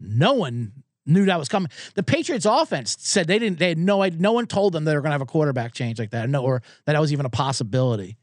no 0.00 0.34
one 0.34 0.72
knew 1.04 1.24
that 1.26 1.38
was 1.38 1.48
coming. 1.48 1.70
The 1.94 2.02
Patriots 2.02 2.46
offense 2.46 2.96
said 2.98 3.28
they 3.28 3.38
didn't, 3.38 3.60
they 3.60 3.68
had 3.68 3.78
no 3.78 4.02
idea, 4.02 4.20
no 4.20 4.32
one 4.32 4.46
told 4.46 4.72
them 4.72 4.84
they 4.84 4.94
were 4.94 5.00
going 5.00 5.10
to 5.10 5.14
have 5.14 5.20
a 5.20 5.26
quarterback 5.26 5.72
change 5.72 5.98
like 5.98 6.10
that, 6.10 6.28
no, 6.28 6.42
or 6.42 6.62
that 6.84 6.92
that 6.92 7.00
was 7.00 7.12
even 7.12 7.26
a 7.26 7.30
possibility. 7.30 8.16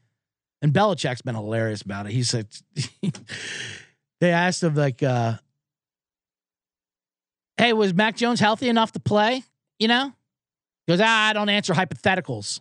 And 0.60 0.72
Belichick's 0.72 1.22
been 1.22 1.34
hilarious 1.34 1.82
about 1.82 2.06
it. 2.06 2.12
He 2.12 2.22
said, 2.22 2.48
they 4.20 4.30
asked 4.30 4.62
him 4.62 4.74
like, 4.74 5.02
uh, 5.02 5.34
"Hey, 7.56 7.72
was 7.72 7.94
Mac 7.94 8.16
Jones 8.16 8.40
healthy 8.40 8.68
enough 8.68 8.92
to 8.92 9.00
play?" 9.00 9.42
You 9.78 9.88
know, 9.88 10.12
he 10.86 10.92
goes, 10.92 11.00
"Ah, 11.02 11.28
I 11.28 11.32
don't 11.32 11.48
answer 11.48 11.74
hypotheticals. 11.74 12.60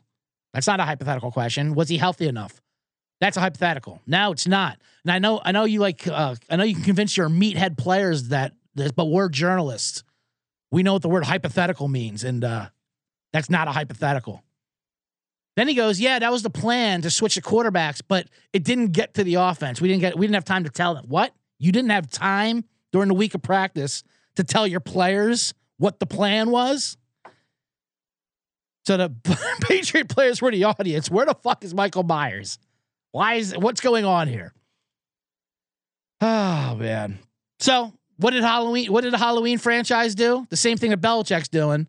That's 0.54 0.68
not 0.68 0.80
a 0.80 0.84
hypothetical 0.84 1.32
question. 1.32 1.74
Was 1.74 1.90
he 1.90 1.98
healthy 1.98 2.28
enough? 2.28 2.62
That's 3.20 3.38
a 3.38 3.42
hypothetical. 3.42 4.02
No, 4.06 4.32
it's 4.32 4.48
not. 4.48 4.78
And 5.04 5.12
I 5.12 5.20
know, 5.20 5.42
I 5.44 5.52
know 5.52 5.64
you 5.64 5.80
like, 5.80 6.08
uh, 6.08 6.36
I 6.50 6.56
know 6.58 6.64
you 6.64 6.76
can 6.76 6.84
convince 6.84 7.16
your 7.16 7.30
meathead 7.30 7.78
players 7.78 8.30
that 8.30 8.54
this, 8.76 8.92
but 8.92 9.06
we're 9.06 9.30
journalists. 9.30 10.04
We 10.72 10.84
know 10.84 10.94
what 10.94 11.04
the 11.04 11.10
word 11.10 11.24
hypothetical 11.24 11.88
means, 11.88 12.24
and 12.24 12.44
uh, 12.44 12.70
that's 13.32 13.50
not 13.50 13.68
a 13.68 13.72
hypothetical." 13.72 14.44
Then 15.56 15.68
he 15.68 15.76
goes, 15.76 16.00
"Yeah, 16.00 16.20
that 16.20 16.32
was 16.32 16.42
the 16.42 16.50
plan 16.50 17.02
to 17.04 17.10
switch 17.10 17.36
the 17.36 17.42
quarterbacks, 17.42 18.02
but 18.08 18.28
it 18.54 18.64
didn't 18.64 18.88
get 18.88 19.14
to 19.16 19.24
the 19.24 19.36
offense. 19.36 19.80
We 19.80 19.88
didn't 19.88 20.02
get 20.02 20.18
we 20.18 20.26
didn't 20.26 20.36
have 20.36 20.46
time 20.46 20.64
to 20.64 20.70
tell 20.70 20.96
them. 20.96 21.06
What? 21.08 21.34
You 21.64 21.72
didn't 21.72 21.92
have 21.92 22.10
time 22.10 22.66
during 22.92 23.08
the 23.08 23.14
week 23.14 23.34
of 23.36 23.42
practice 23.42 24.04
to 24.36 24.44
tell 24.44 24.68
your 24.68 24.80
players 24.80 25.54
what 25.78 26.00
the 26.00 26.06
plan 26.06 26.50
was?" 26.50 26.98
So 28.86 28.98
the 28.98 29.12
Patriot 29.62 30.10
players 30.10 30.42
were 30.42 30.52
the 30.52 30.66
audience. 30.66 31.10
Where 31.10 31.26
the 31.26 31.36
fuck 31.36 31.64
is 31.64 31.74
Michael 31.74 32.04
Myers? 32.04 32.60
Why 33.12 33.36
is 33.36 33.56
what's 33.58 33.82
going 33.82 34.06
on 34.06 34.28
here? 34.28 34.54
Oh 36.26 36.76
man. 36.76 37.20
So 37.60 37.94
what 38.18 38.32
did 38.32 38.44
Halloween? 38.44 38.92
What 38.92 39.04
did 39.04 39.12
the 39.12 39.18
Halloween 39.18 39.58
franchise 39.58 40.16
do? 40.16 40.48
The 40.50 40.56
same 40.56 40.78
thing 40.78 40.92
that 40.92 41.02
Belichick's 41.02 41.50
doing. 41.50 41.88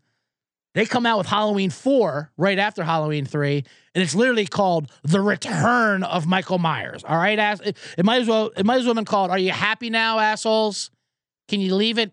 They 0.75 0.87
come 0.87 1.07
out 1.07 1.19
with 1.19 1.29
Halloween 1.29 1.71
4 1.71 2.33
right 2.37 2.59
after 2.59 2.83
Halloween 2.83 3.25
3, 3.25 3.65
and 3.95 4.03
it's 4.03 4.15
literally 4.15 4.47
called 4.47 4.91
The 5.05 5.21
Return 5.21 6.03
of 6.03 6.27
Michael 6.27 6.59
Myers. 6.59 7.05
All 7.05 7.17
right, 7.17 7.39
ass 7.39 7.61
it, 7.61 7.79
might 8.03 8.23
as 8.23 8.29
well 8.29 8.51
it 8.57 8.67
might 8.67 8.81
as 8.81 8.85
well 8.85 8.95
been 8.95 9.05
called 9.05 9.31
Are 9.31 9.39
you 9.39 9.53
happy 9.53 9.89
now, 9.89 10.19
assholes? 10.19 10.91
Can 11.49 11.61
you 11.61 11.75
leave 11.75 11.99
it? 11.99 12.13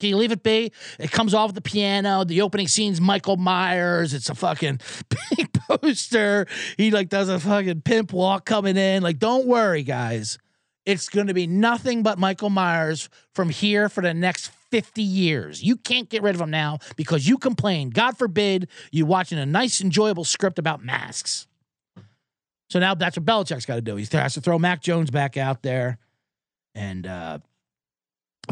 Can 0.00 0.08
you 0.08 0.16
leave 0.16 0.32
it 0.32 0.42
be? 0.42 0.72
It 0.98 1.12
comes 1.12 1.34
off 1.34 1.52
the 1.52 1.60
piano. 1.60 2.24
The 2.24 2.40
opening 2.40 2.68
scene's 2.68 3.02
Michael 3.02 3.36
Myers. 3.36 4.14
It's 4.14 4.30
a 4.30 4.34
fucking 4.34 4.80
big 5.36 5.52
poster. 5.52 6.46
He 6.78 6.90
like 6.90 7.10
does 7.10 7.28
a 7.28 7.38
fucking 7.38 7.82
pimp 7.82 8.14
walk 8.14 8.46
coming 8.46 8.78
in. 8.78 9.02
Like, 9.02 9.18
don't 9.18 9.46
worry, 9.46 9.82
guys. 9.82 10.38
It's 10.86 11.10
going 11.10 11.26
to 11.26 11.34
be 11.34 11.46
nothing 11.46 12.02
but 12.02 12.18
Michael 12.18 12.48
Myers 12.48 13.10
from 13.34 13.50
here 13.50 13.90
for 13.90 14.00
the 14.00 14.14
next 14.14 14.50
50 14.70 15.02
years. 15.02 15.62
You 15.62 15.76
can't 15.76 16.08
get 16.08 16.22
rid 16.22 16.34
of 16.34 16.38
them 16.38 16.50
now 16.50 16.78
because 16.96 17.26
you 17.28 17.38
complain. 17.38 17.90
God 17.90 18.16
forbid 18.16 18.68
you 18.90 19.06
watching 19.06 19.38
a 19.38 19.46
nice, 19.46 19.80
enjoyable 19.80 20.24
script 20.24 20.58
about 20.58 20.84
masks. 20.84 21.46
So 22.70 22.78
now 22.78 22.94
that's 22.94 23.16
what 23.16 23.26
Belichick's 23.26 23.66
got 23.66 23.74
to 23.76 23.80
do. 23.80 23.96
He 23.96 24.06
has 24.12 24.34
to 24.34 24.40
throw 24.40 24.58
Mac 24.58 24.80
Jones 24.80 25.10
back 25.10 25.36
out 25.36 25.62
there. 25.62 25.98
And 26.74 27.04
uh, 27.04 27.40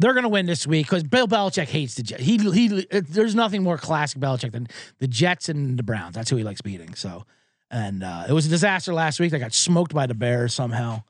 they're 0.00 0.12
going 0.12 0.24
to 0.24 0.28
win 0.28 0.46
this 0.46 0.66
week 0.66 0.86
because 0.86 1.04
Bill 1.04 1.28
Belichick 1.28 1.68
hates 1.68 1.94
the 1.94 2.02
Jets. 2.02 2.22
He, 2.22 2.36
he, 2.36 2.86
there's 2.90 3.36
nothing 3.36 3.62
more 3.62 3.78
classic 3.78 4.20
Belichick 4.20 4.52
than 4.52 4.66
the 4.98 5.06
Jets 5.06 5.48
and 5.48 5.78
the 5.78 5.84
Browns. 5.84 6.16
That's 6.16 6.30
who 6.30 6.36
he 6.36 6.42
likes 6.42 6.60
beating. 6.60 6.94
So, 6.94 7.24
and 7.70 8.02
uh, 8.02 8.26
it 8.28 8.32
was 8.32 8.46
a 8.46 8.50
disaster 8.50 8.92
last 8.92 9.20
week. 9.20 9.30
They 9.30 9.38
got 9.38 9.54
smoked 9.54 9.94
by 9.94 10.06
the 10.06 10.14
Bears 10.14 10.52
somehow. 10.52 11.04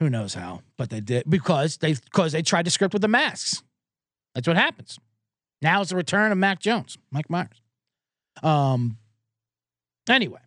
Who 0.00 0.08
knows 0.08 0.34
how? 0.34 0.62
But 0.76 0.90
they 0.90 1.00
did 1.00 1.28
because 1.28 1.78
they 1.78 1.94
because 1.94 2.32
they 2.32 2.42
tried 2.42 2.66
to 2.66 2.70
script 2.70 2.94
with 2.94 3.02
the 3.02 3.08
masks. 3.08 3.62
That's 4.38 4.46
what 4.46 4.56
happens. 4.56 5.00
Now 5.60 5.80
it's 5.80 5.90
the 5.90 5.96
return 5.96 6.30
of 6.30 6.38
Mac 6.38 6.60
Jones, 6.60 6.96
Mike 7.10 7.28
Myers. 7.28 7.60
Um. 8.40 8.96
Anyway, 10.08 10.38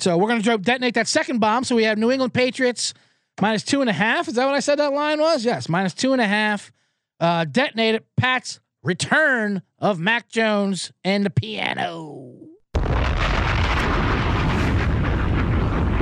so 0.00 0.18
we're 0.18 0.28
gonna 0.28 0.58
detonate 0.58 0.92
that 0.92 1.08
second 1.08 1.38
bomb. 1.38 1.64
So 1.64 1.74
we 1.74 1.84
have 1.84 1.96
New 1.96 2.10
England 2.10 2.34
Patriots 2.34 2.92
minus 3.40 3.62
two 3.62 3.80
and 3.80 3.88
a 3.88 3.94
half. 3.94 4.28
Is 4.28 4.34
that 4.34 4.44
what 4.44 4.54
I 4.54 4.60
said 4.60 4.78
that 4.80 4.92
line 4.92 5.18
was? 5.18 5.46
Yes, 5.46 5.70
minus 5.70 5.94
two 5.94 6.12
and 6.12 6.20
a 6.20 6.26
half. 6.26 6.72
Uh, 7.20 7.46
detonate 7.46 7.94
it. 7.94 8.06
Pat's 8.18 8.60
return 8.82 9.62
of 9.78 9.98
Mac 9.98 10.28
Jones 10.28 10.92
and 11.02 11.24
the 11.24 11.30
piano. 11.30 12.36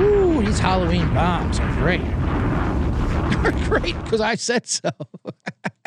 Ooh, 0.01 0.43
these 0.43 0.59
Halloween 0.59 1.13
bombs 1.13 1.61
are 1.61 1.73
great. 1.75 2.01
They're 3.41 3.69
great 3.69 4.03
because 4.03 4.19
I 4.19 4.35
said 4.35 4.67
so. 4.67 4.89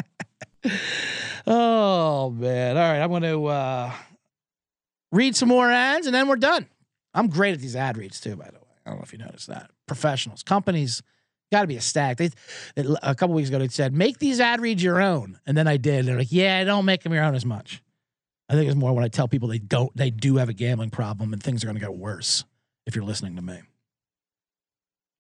oh 1.46 2.30
man! 2.30 2.76
All 2.76 2.82
right, 2.82 3.00
I'm 3.00 3.10
going 3.10 3.22
to 3.22 3.46
uh, 3.46 3.92
read 5.12 5.36
some 5.36 5.48
more 5.48 5.70
ads 5.70 6.06
and 6.06 6.14
then 6.14 6.28
we're 6.28 6.36
done. 6.36 6.66
I'm 7.14 7.28
great 7.28 7.54
at 7.54 7.60
these 7.60 7.76
ad 7.76 7.96
reads 7.96 8.20
too, 8.20 8.36
by 8.36 8.46
the 8.46 8.58
way. 8.58 8.60
I 8.84 8.90
don't 8.90 8.98
know 8.98 9.04
if 9.04 9.12
you 9.12 9.18
noticed 9.18 9.46
that. 9.46 9.70
Professionals, 9.86 10.42
companies, 10.42 11.02
got 11.52 11.62
to 11.62 11.66
be 11.66 11.76
a 11.76 11.80
stack. 11.80 12.16
They, 12.16 12.30
a 12.76 13.14
couple 13.14 13.34
weeks 13.34 13.48
ago 13.48 13.58
they 13.58 13.68
said 13.68 13.92
make 13.92 14.18
these 14.18 14.40
ad 14.40 14.60
reads 14.60 14.82
your 14.82 15.00
own, 15.00 15.38
and 15.46 15.56
then 15.56 15.68
I 15.68 15.76
did. 15.76 16.06
They're 16.06 16.18
like, 16.18 16.32
yeah, 16.32 16.64
don't 16.64 16.84
make 16.84 17.02
them 17.02 17.12
your 17.12 17.24
own 17.24 17.34
as 17.34 17.44
much. 17.44 17.82
I 18.48 18.54
think 18.54 18.66
it's 18.66 18.76
more 18.76 18.92
when 18.92 19.04
I 19.04 19.08
tell 19.08 19.28
people 19.28 19.48
they 19.48 19.58
don't, 19.58 19.96
they 19.96 20.10
do 20.10 20.36
have 20.36 20.48
a 20.48 20.52
gambling 20.52 20.90
problem, 20.90 21.32
and 21.32 21.42
things 21.42 21.64
are 21.64 21.66
going 21.66 21.76
to 21.76 21.80
get 21.80 21.94
worse 21.94 22.44
if 22.86 22.94
you're 22.94 23.04
listening 23.04 23.36
to 23.36 23.42
me. 23.42 23.60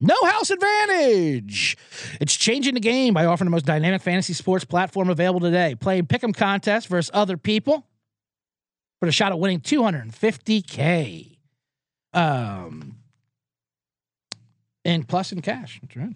No 0.04 0.14
House 0.24 0.50
Advantage. 0.50 1.78
It's 2.20 2.36
changing 2.36 2.74
the 2.74 2.80
game 2.80 3.14
by 3.14 3.24
offering 3.24 3.46
the 3.46 3.50
most 3.50 3.64
dynamic 3.64 4.02
fantasy 4.02 4.34
sports 4.34 4.62
platform 4.62 5.08
available 5.08 5.40
today. 5.40 5.74
Playing 5.74 6.06
pick'em 6.06 6.36
contests 6.36 6.84
versus 6.84 7.10
other 7.14 7.38
people 7.38 7.86
for 9.00 9.06
the 9.06 9.12
shot 9.12 9.32
at 9.32 9.38
winning 9.38 9.60
250k. 9.60 11.38
Um, 12.12 12.96
and 14.84 15.08
plus 15.08 15.32
in 15.32 15.40
cash. 15.40 15.80
That's 15.80 15.96
right. 15.96 16.14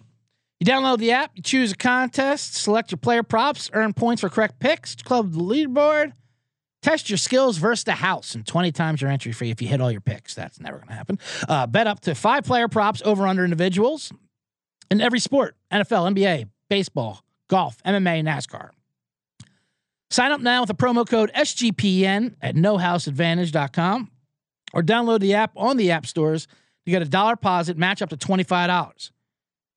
You 0.59 0.67
download 0.67 0.99
the 0.99 1.11
app, 1.11 1.31
you 1.33 1.41
choose 1.41 1.71
a 1.71 1.75
contest, 1.75 2.53
select 2.53 2.91
your 2.91 2.97
player 2.99 3.23
props, 3.23 3.71
earn 3.73 3.93
points 3.93 4.21
for 4.21 4.29
correct 4.29 4.59
picks, 4.59 4.93
club 4.97 5.31
the 5.31 5.39
leaderboard, 5.39 6.13
Test 6.81 7.09
your 7.09 7.17
skills 7.17 7.57
versus 7.57 7.83
the 7.83 7.93
house, 7.93 8.35
and 8.35 8.47
20 8.47 8.71
times 8.71 9.01
your 9.01 9.11
entry 9.11 9.33
fee 9.33 9.51
if 9.51 9.61
you 9.61 9.67
hit 9.67 9.81
all 9.81 9.91
your 9.91 10.01
picks. 10.01 10.33
That's 10.33 10.59
never 10.59 10.77
going 10.77 10.87
to 10.87 10.93
happen. 10.93 11.19
Uh, 11.47 11.67
bet 11.67 11.87
up 11.87 11.99
to 12.01 12.15
five 12.15 12.45
player 12.45 12.67
props 12.67 13.01
over 13.03 13.27
under 13.27 13.43
individuals 13.43 14.13
in 14.89 15.01
every 15.01 15.19
sport 15.19 15.55
NFL, 15.71 16.13
NBA, 16.15 16.47
baseball, 16.69 17.23
golf, 17.49 17.81
MMA, 17.83 18.23
NASCAR. 18.23 18.69
Sign 20.09 20.31
up 20.31 20.41
now 20.41 20.61
with 20.61 20.69
the 20.69 20.75
promo 20.75 21.07
code 21.07 21.31
SGPN 21.35 22.35
at 22.41 22.55
nohouseadvantage.com. 22.55 24.09
or 24.73 24.81
download 24.81 25.19
the 25.19 25.33
app 25.35 25.51
on 25.55 25.77
the 25.77 25.91
app 25.91 26.05
stores 26.05 26.47
to 26.85 26.91
get 26.91 27.01
a 27.01 27.05
dollar 27.05 27.33
deposit 27.33 27.77
match 27.77 28.01
up 28.01 28.09
to 28.09 28.17
$25. 28.17 29.11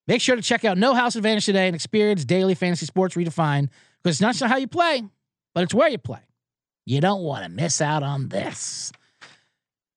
Make 0.06 0.20
sure 0.20 0.36
to 0.36 0.42
check 0.42 0.64
out 0.64 0.78
No 0.78 0.94
House 0.94 1.16
Advantage 1.16 1.46
today 1.46 1.66
and 1.66 1.74
experience 1.74 2.24
daily 2.24 2.54
fantasy 2.54 2.86
sports 2.86 3.14
redefined 3.14 3.68
because 4.02 4.16
it's 4.16 4.20
not 4.20 4.34
just 4.34 4.50
how 4.50 4.56
you 4.56 4.66
play, 4.66 5.02
but 5.54 5.64
it's 5.64 5.74
where 5.74 5.88
you 5.88 5.98
play. 5.98 6.20
You 6.84 7.00
don't 7.00 7.22
want 7.22 7.44
to 7.44 7.50
miss 7.50 7.80
out 7.80 8.02
on 8.02 8.28
this. 8.28 8.92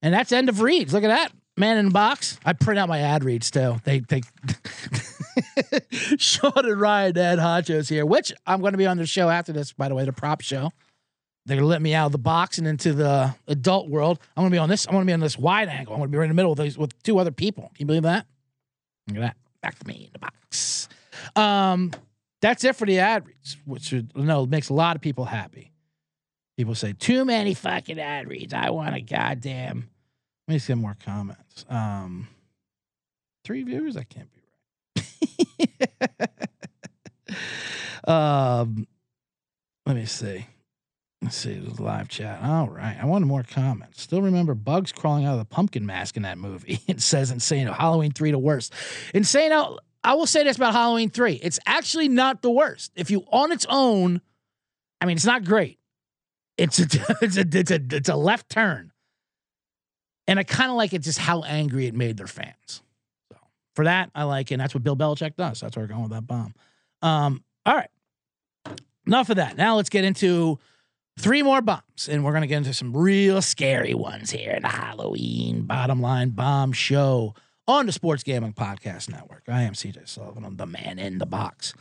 And 0.01 0.13
that's 0.13 0.31
end 0.31 0.49
of 0.49 0.61
reads. 0.61 0.93
Look 0.93 1.03
at 1.03 1.07
that. 1.07 1.31
Man 1.57 1.77
in 1.77 1.85
the 1.85 1.91
box. 1.91 2.37
I 2.45 2.53
print 2.53 2.79
out 2.79 2.89
my 2.89 2.99
ad 2.99 3.23
reads 3.23 3.49
too. 3.49 3.77
They 3.85 3.99
they 3.99 4.21
Sean 6.17 6.51
and 6.55 6.79
Ryan 6.79 7.17
ad 7.17 7.39
honchos 7.39 7.89
here, 7.89 8.05
which 8.05 8.33
I'm 8.45 8.59
going 8.59 8.73
to 8.73 8.77
be 8.77 8.85
on 8.85 8.97
the 8.97 9.05
show 9.05 9.29
after 9.29 9.53
this, 9.53 9.71
by 9.71 9.87
the 9.87 9.95
way, 9.95 10.03
the 10.03 10.13
prop 10.13 10.41
show. 10.41 10.71
They're 11.45 11.57
gonna 11.57 11.67
let 11.67 11.81
me 11.81 11.93
out 11.93 12.07
of 12.07 12.11
the 12.11 12.17
box 12.17 12.57
and 12.57 12.65
into 12.65 12.93
the 12.93 13.35
adult 13.47 13.87
world. 13.87 14.19
I'm 14.35 14.43
gonna 14.43 14.51
be 14.51 14.57
on 14.57 14.67
this. 14.67 14.87
I'm 14.87 14.93
gonna 14.93 15.05
be 15.05 15.13
on 15.13 15.19
this 15.19 15.37
wide 15.37 15.69
angle. 15.69 15.93
I'm 15.93 15.99
gonna 15.99 16.09
be 16.09 16.17
right 16.17 16.25
in 16.25 16.29
the 16.29 16.35
middle 16.35 16.51
with 16.51 16.59
these 16.59 16.77
with 16.77 17.01
two 17.03 17.19
other 17.19 17.31
people. 17.31 17.65
Can 17.75 17.83
you 17.83 17.85
believe 17.85 18.03
that? 18.03 18.25
Look 19.07 19.17
at 19.17 19.21
that. 19.21 19.37
Back 19.61 19.77
to 19.79 19.87
me 19.87 20.05
in 20.05 20.09
the 20.11 20.19
box. 20.19 20.89
Um, 21.35 21.91
that's 22.41 22.63
it 22.63 22.75
for 22.75 22.85
the 22.85 22.99
ad 22.99 23.27
reads, 23.27 23.57
which 23.65 23.91
you 23.91 24.07
know 24.15 24.47
makes 24.47 24.69
a 24.69 24.73
lot 24.73 24.95
of 24.95 25.03
people 25.03 25.25
happy. 25.25 25.71
People 26.57 26.75
say 26.75 26.93
too 26.93 27.25
many 27.25 27.53
fucking 27.53 27.99
ad 27.99 28.27
reads. 28.29 28.53
I 28.53 28.69
want 28.69 28.95
a 28.95 29.01
goddamn. 29.01 29.89
Let 30.47 30.53
me 30.53 30.59
see 30.59 30.73
more 30.73 30.95
comments. 31.03 31.65
Um, 31.69 32.27
three 33.43 33.63
viewers. 33.63 33.95
That 33.95 34.09
can't 34.09 34.29
be 34.31 34.41
right. 35.67 35.79
um, 38.07 38.87
let 39.85 39.95
me 39.95 40.05
see. 40.05 40.45
Let's 41.21 41.37
see 41.37 41.55
the 41.55 41.81
live 41.81 42.07
chat. 42.07 42.41
All 42.43 42.69
right. 42.69 42.95
I 43.01 43.05
wanted 43.05 43.25
more 43.25 43.43
comments. 43.43 44.01
Still 44.01 44.21
remember 44.21 44.53
bugs 44.53 44.91
crawling 44.91 45.25
out 45.25 45.33
of 45.33 45.39
the 45.39 45.45
pumpkin 45.45 45.85
mask 45.85 46.15
in 46.17 46.23
that 46.23 46.37
movie. 46.37 46.79
It 46.87 47.01
says 47.01 47.33
Insano. 47.33 47.75
Halloween 47.75 48.11
3 48.11 48.31
the 48.31 48.37
worst. 48.37 48.73
Insano, 49.13 49.79
I 50.03 50.13
will 50.13 50.27
say 50.27 50.43
this 50.43 50.55
about 50.55 50.73
Halloween 50.73 51.09
3. 51.09 51.33
It's 51.33 51.59
actually 51.65 52.07
not 52.07 52.43
the 52.43 52.51
worst. 52.51 52.91
If 52.95 53.09
you 53.09 53.25
on 53.31 53.51
its 53.51 53.65
own, 53.67 54.21
I 55.01 55.05
mean, 55.05 55.15
it's 55.15 55.25
not 55.25 55.43
great. 55.43 55.79
It's 56.57 56.79
a 56.79 56.83
it's 57.21 57.37
a 57.37 57.45
it's 57.51 57.71
a, 57.71 57.79
it's 57.91 58.09
a 58.09 58.15
left 58.15 58.49
turn. 58.49 58.91
And 60.27 60.39
I 60.39 60.43
kind 60.43 60.71
of 60.71 60.77
like 60.77 60.93
it 60.93 60.99
just 60.99 61.19
how 61.19 61.43
angry 61.43 61.85
it 61.85 61.93
made 61.93 62.17
their 62.17 62.27
fans. 62.27 62.81
So 63.31 63.37
for 63.75 63.85
that, 63.85 64.09
I 64.15 64.23
like 64.23 64.51
it. 64.51 64.55
And 64.55 64.61
that's 64.61 64.73
what 64.73 64.83
Bill 64.83 64.97
Belichick 64.97 65.35
does. 65.35 65.59
That's 65.59 65.75
where 65.75 65.83
we're 65.83 65.89
going 65.89 66.03
with 66.03 66.11
that 66.11 66.25
bomb. 66.25 66.55
Um, 67.03 67.43
all 67.65 67.75
right. 67.75 67.89
Enough 69.05 69.29
of 69.29 69.35
that. 69.35 69.55
Now 69.55 69.75
let's 69.75 69.89
get 69.89 70.03
into 70.03 70.57
three 71.19 71.43
more 71.43 71.61
bombs, 71.61 72.09
and 72.09 72.23
we're 72.23 72.33
gonna 72.33 72.47
get 72.47 72.57
into 72.57 72.73
some 72.73 72.95
real 72.95 73.41
scary 73.41 73.93
ones 73.93 74.31
here 74.31 74.51
in 74.51 74.63
the 74.63 74.67
Halloween 74.67 75.63
bottom 75.63 76.01
line 76.01 76.29
bomb 76.31 76.71
show 76.71 77.35
on 77.67 77.85
the 77.85 77.91
Sports 77.91 78.23
Gambling 78.23 78.53
Podcast 78.53 79.09
Network. 79.09 79.43
I 79.47 79.61
am 79.63 79.73
CJ 79.73 80.07
Sullivan. 80.07 80.43
I'm 80.45 80.57
the 80.57 80.65
man 80.65 80.99
in 80.99 81.19
the 81.19 81.25
box. 81.25 81.73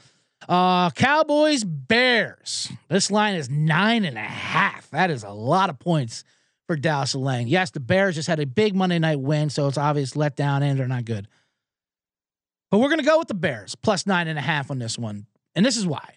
Uh, 0.49 0.91
Cowboys 0.91 1.65
Bears. 1.65 2.71
This 2.89 3.11
line 3.11 3.35
is 3.35 3.49
nine 3.49 4.05
and 4.05 4.17
a 4.17 4.21
half. 4.21 4.91
That 4.91 5.11
is 5.11 5.25
a 5.25 5.31
lot 5.31 5.71
of 5.71 5.79
points 5.79 6.25
for 6.67 6.77
Dallas 6.77 7.15
Lang. 7.15 7.49
Yes, 7.49 7.71
the 7.71 7.81
Bears 7.81 8.15
just 8.15 8.29
had 8.29 8.41
a 8.41 8.47
big 8.47 8.75
Monday 8.75 8.99
night 8.99 9.21
win, 9.21 9.51
so 9.51 9.69
it's 9.69 9.79
obvious 9.79 10.17
let 10.17 10.37
down 10.37 10.63
and 10.63 10.79
they're 10.79 10.89
not 10.89 11.05
good. 11.05 11.29
But 12.71 12.79
we're 12.79 12.89
gonna 12.91 13.03
go 13.03 13.19
with 13.19 13.29
the 13.29 13.35
Bears 13.35 13.75
plus 13.75 14.07
nine 14.07 14.29
and 14.29 14.39
a 14.39 14.43
half 14.43 14.71
on 14.71 14.79
this 14.79 14.99
one, 14.99 15.27
and 15.55 15.65
this 15.65 15.77
is 15.77 15.87
why 15.87 16.15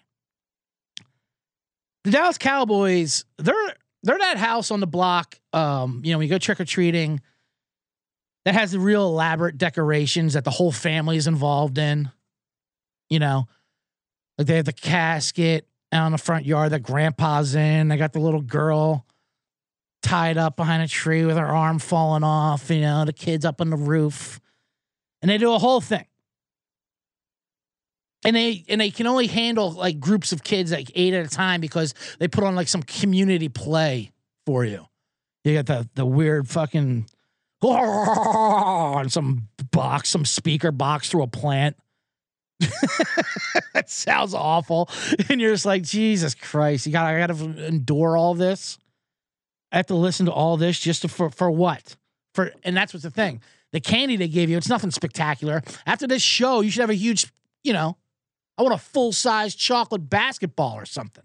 the 2.04 2.10
Dallas 2.10 2.38
Cowboys, 2.38 3.24
they're 3.36 3.74
they're 4.02 4.18
that 4.18 4.38
house 4.38 4.70
on 4.70 4.80
the 4.80 4.86
block. 4.86 5.38
Um, 5.52 6.02
you 6.04 6.12
know, 6.12 6.18
when 6.18 6.26
you 6.26 6.30
go 6.30 6.38
trick 6.38 6.60
or 6.60 6.64
treating, 6.64 7.20
that 8.44 8.54
has 8.54 8.72
the 8.72 8.80
real 8.80 9.04
elaborate 9.04 9.58
decorations 9.58 10.34
that 10.34 10.44
the 10.44 10.50
whole 10.50 10.72
family 10.72 11.16
is 11.16 11.26
involved 11.26 11.76
in. 11.78 12.10
You 13.10 13.18
know, 13.18 13.48
like 14.38 14.46
they 14.46 14.56
have 14.56 14.64
the 14.64 14.72
casket 14.72 15.66
out 15.92 16.06
in 16.06 16.12
the 16.12 16.18
front 16.18 16.46
yard 16.46 16.72
that 16.72 16.82
grandpa's 16.82 17.54
in. 17.54 17.88
They 17.88 17.96
got 17.96 18.12
the 18.12 18.20
little 18.20 18.40
girl 18.40 19.04
tied 20.02 20.38
up 20.38 20.56
behind 20.56 20.82
a 20.82 20.88
tree 20.88 21.24
with 21.24 21.36
her 21.36 21.46
arm 21.46 21.78
falling 21.78 22.24
off. 22.24 22.70
You 22.70 22.80
know, 22.80 23.04
the 23.04 23.12
kids 23.12 23.44
up 23.44 23.60
on 23.60 23.70
the 23.70 23.76
roof, 23.76 24.40
and 25.20 25.30
they 25.30 25.38
do 25.38 25.52
a 25.52 25.58
whole 25.58 25.80
thing 25.80 26.06
and 28.24 28.34
they 28.34 28.64
and 28.68 28.80
they 28.80 28.90
can 28.90 29.06
only 29.06 29.26
handle 29.26 29.72
like 29.72 30.00
groups 30.00 30.32
of 30.32 30.42
kids 30.42 30.72
like 30.72 30.90
eight 30.94 31.14
at 31.14 31.26
a 31.26 31.28
time 31.28 31.60
because 31.60 31.94
they 32.18 32.28
put 32.28 32.44
on 32.44 32.54
like 32.54 32.68
some 32.68 32.82
community 32.82 33.48
play 33.48 34.12
for 34.46 34.64
you. 34.64 34.86
You 35.44 35.54
got 35.54 35.66
the 35.66 35.88
the 35.94 36.06
weird 36.06 36.48
fucking 36.48 37.06
and 37.62 39.12
some 39.12 39.48
box, 39.70 40.10
some 40.10 40.24
speaker 40.24 40.72
box 40.72 41.10
through 41.10 41.22
a 41.22 41.28
plant. 41.28 41.76
that 43.74 43.88
sounds 43.88 44.34
awful. 44.34 44.88
And 45.28 45.40
you're 45.40 45.52
just 45.52 45.66
like, 45.66 45.82
Jesus 45.82 46.34
Christ, 46.34 46.86
you 46.86 46.92
got 46.92 47.06
I 47.06 47.18
gotta 47.18 47.66
endure 47.66 48.16
all 48.16 48.34
this. 48.34 48.78
I 49.70 49.76
have 49.76 49.86
to 49.86 49.94
listen 49.94 50.26
to 50.26 50.32
all 50.32 50.56
this 50.56 50.78
just 50.78 51.02
to, 51.02 51.08
for 51.08 51.30
for 51.30 51.50
what? 51.50 51.96
For 52.34 52.52
and 52.64 52.76
that's 52.76 52.94
what's 52.94 53.04
the 53.04 53.10
thing. 53.10 53.42
The 53.72 53.80
candy 53.80 54.16
they 54.16 54.28
gave 54.28 54.48
you, 54.48 54.56
it's 54.56 54.68
nothing 54.68 54.90
spectacular. 54.90 55.62
After 55.86 56.06
this 56.06 56.22
show, 56.22 56.60
you 56.62 56.70
should 56.70 56.80
have 56.80 56.90
a 56.90 56.94
huge, 56.94 57.30
you 57.62 57.74
know, 57.74 57.98
I 58.56 58.62
want 58.62 58.74
a 58.74 58.78
full 58.78 59.12
size 59.12 59.54
chocolate 59.54 60.08
basketball 60.08 60.74
or 60.76 60.86
something. 60.86 61.24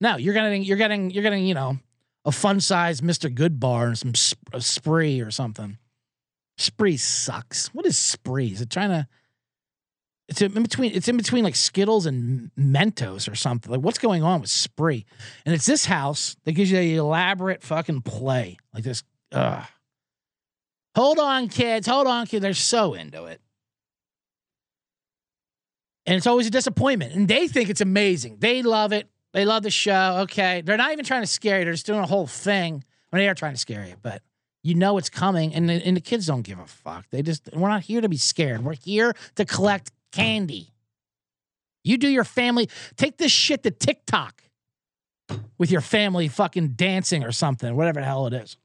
No, 0.00 0.16
you're 0.16 0.34
getting 0.34 0.62
you're 0.62 0.76
getting 0.76 1.10
you're 1.10 1.22
getting 1.22 1.46
you 1.46 1.54
know 1.54 1.78
a 2.24 2.32
fun 2.32 2.60
size 2.60 3.00
Mr. 3.00 3.32
Goodbar 3.32 3.88
and 3.88 3.98
some 3.98 4.14
sp- 4.14 4.56
spree 4.58 5.20
or 5.20 5.30
something. 5.30 5.78
Spree 6.56 6.96
sucks. 6.96 7.72
What 7.74 7.86
is 7.86 7.96
spree? 7.98 8.48
Is 8.48 8.60
it 8.60 8.70
trying 8.70 8.90
to? 8.90 9.08
It's 10.28 10.42
in 10.42 10.62
between. 10.62 10.92
It's 10.92 11.08
in 11.08 11.16
between 11.16 11.42
like 11.42 11.56
Skittles 11.56 12.04
and 12.06 12.50
Mentos 12.58 13.30
or 13.30 13.34
something. 13.34 13.72
Like 13.72 13.80
what's 13.80 13.98
going 13.98 14.22
on 14.22 14.40
with 14.42 14.50
spree? 14.50 15.06
And 15.46 15.54
it's 15.54 15.66
this 15.66 15.86
house 15.86 16.36
that 16.44 16.52
gives 16.52 16.70
you 16.70 16.78
the 16.78 16.96
elaborate 16.96 17.62
fucking 17.62 18.02
play 18.02 18.58
like 18.74 18.84
this. 18.84 19.02
Hold 19.32 21.18
on, 21.18 21.48
kids. 21.48 21.86
Hold 21.86 22.06
on, 22.06 22.26
kids. 22.26 22.42
They're 22.42 22.54
so 22.54 22.94
into 22.94 23.24
it 23.24 23.40
and 26.08 26.16
it's 26.16 26.26
always 26.26 26.46
a 26.46 26.50
disappointment. 26.50 27.14
And 27.14 27.28
they 27.28 27.48
think 27.48 27.68
it's 27.68 27.82
amazing. 27.82 28.38
They 28.40 28.62
love 28.62 28.92
it. 28.92 29.10
They 29.34 29.44
love 29.44 29.62
the 29.62 29.70
show. 29.70 30.20
Okay, 30.22 30.62
they're 30.62 30.78
not 30.78 30.92
even 30.92 31.04
trying 31.04 31.20
to 31.20 31.26
scare 31.26 31.58
you. 31.58 31.66
They're 31.66 31.74
just 31.74 31.84
doing 31.84 32.00
a 32.00 32.06
whole 32.06 32.26
thing. 32.26 32.82
When 33.10 33.20
they 33.20 33.28
are 33.28 33.34
trying 33.34 33.52
to 33.52 33.58
scare 33.58 33.86
you, 33.86 33.94
but 34.02 34.22
you 34.62 34.74
know 34.74 34.98
it's 34.98 35.08
coming, 35.08 35.54
and 35.54 35.68
the, 35.68 35.74
and 35.74 35.96
the 35.96 36.00
kids 36.00 36.26
don't 36.26 36.42
give 36.42 36.58
a 36.58 36.66
fuck. 36.66 37.06
They 37.10 37.22
just 37.22 37.48
we're 37.54 37.70
not 37.70 37.82
here 37.82 38.02
to 38.02 38.08
be 38.08 38.18
scared. 38.18 38.62
We're 38.62 38.74
here 38.74 39.14
to 39.36 39.46
collect 39.46 39.92
candy. 40.12 40.72
You 41.84 41.96
do 41.96 42.08
your 42.08 42.24
family. 42.24 42.68
Take 42.96 43.16
this 43.18 43.32
shit 43.32 43.62
to 43.62 43.70
TikTok 43.70 44.42
with 45.58 45.70
your 45.70 45.80
family 45.80 46.28
fucking 46.28 46.70
dancing 46.70 47.24
or 47.24 47.32
something, 47.32 47.74
whatever 47.76 48.00
the 48.00 48.06
hell 48.06 48.26
it 48.26 48.32
is. 48.32 48.56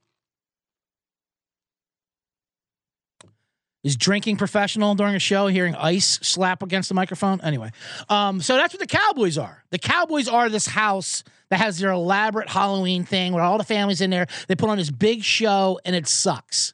Is 3.83 3.97
drinking 3.97 4.37
professional 4.37 4.95
during 4.95 5.13
a 5.13 5.19
show, 5.19 5.47
hearing 5.47 5.75
ice 5.75 6.17
slap 6.21 6.63
against 6.63 6.87
the 6.87 6.95
microphone? 6.95 7.41
Anyway, 7.41 7.71
um, 8.07 8.41
so 8.41 8.55
that's 8.55 8.73
what 8.73 8.79
the 8.79 8.87
Cowboys 8.87 9.37
are. 9.37 9.65
The 9.71 9.77
Cowboys 9.77 10.29
are 10.29 10.47
this 10.47 10.67
house 10.67 11.25
that 11.49 11.59
has 11.59 11.79
their 11.79 11.91
elaborate 11.91 12.49
Halloween 12.49 13.03
thing 13.03 13.33
where 13.33 13.43
all 13.43 13.57
the 13.57 13.65
families 13.65 13.99
in 13.99 14.09
there. 14.09 14.25
They 14.47 14.55
put 14.55 14.69
on 14.69 14.77
this 14.77 14.89
big 14.89 15.21
show 15.21 15.79
and 15.83 15.95
it 15.95 16.07
sucks. 16.07 16.73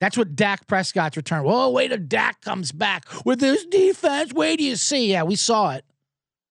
That's 0.00 0.16
what 0.16 0.36
Dak 0.36 0.66
Prescott's 0.66 1.16
return. 1.16 1.44
Whoa, 1.44 1.70
wait 1.70 1.88
till 1.88 1.98
Dak 1.98 2.42
comes 2.42 2.72
back 2.72 3.06
with 3.24 3.40
this 3.40 3.64
defense. 3.66 4.32
Wait 4.32 4.56
do 4.58 4.64
you 4.64 4.76
see? 4.76 5.10
Yeah, 5.10 5.22
we 5.22 5.36
saw 5.36 5.70
it. 5.72 5.84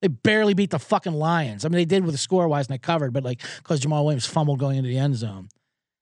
They 0.01 0.07
barely 0.07 0.53
beat 0.53 0.71
the 0.71 0.79
fucking 0.79 1.13
Lions. 1.13 1.63
I 1.63 1.69
mean, 1.69 1.77
they 1.77 1.85
did 1.85 2.03
with 2.03 2.13
the 2.13 2.19
score 2.19 2.47
wise 2.47 2.67
and 2.67 2.73
they 2.73 2.79
covered, 2.79 3.13
but 3.13 3.23
like 3.23 3.41
because 3.57 3.81
Jamaal 3.81 4.03
Williams 4.03 4.25
fumbled 4.25 4.59
going 4.59 4.77
into 4.77 4.89
the 4.89 4.97
end 4.97 5.15
zone. 5.15 5.49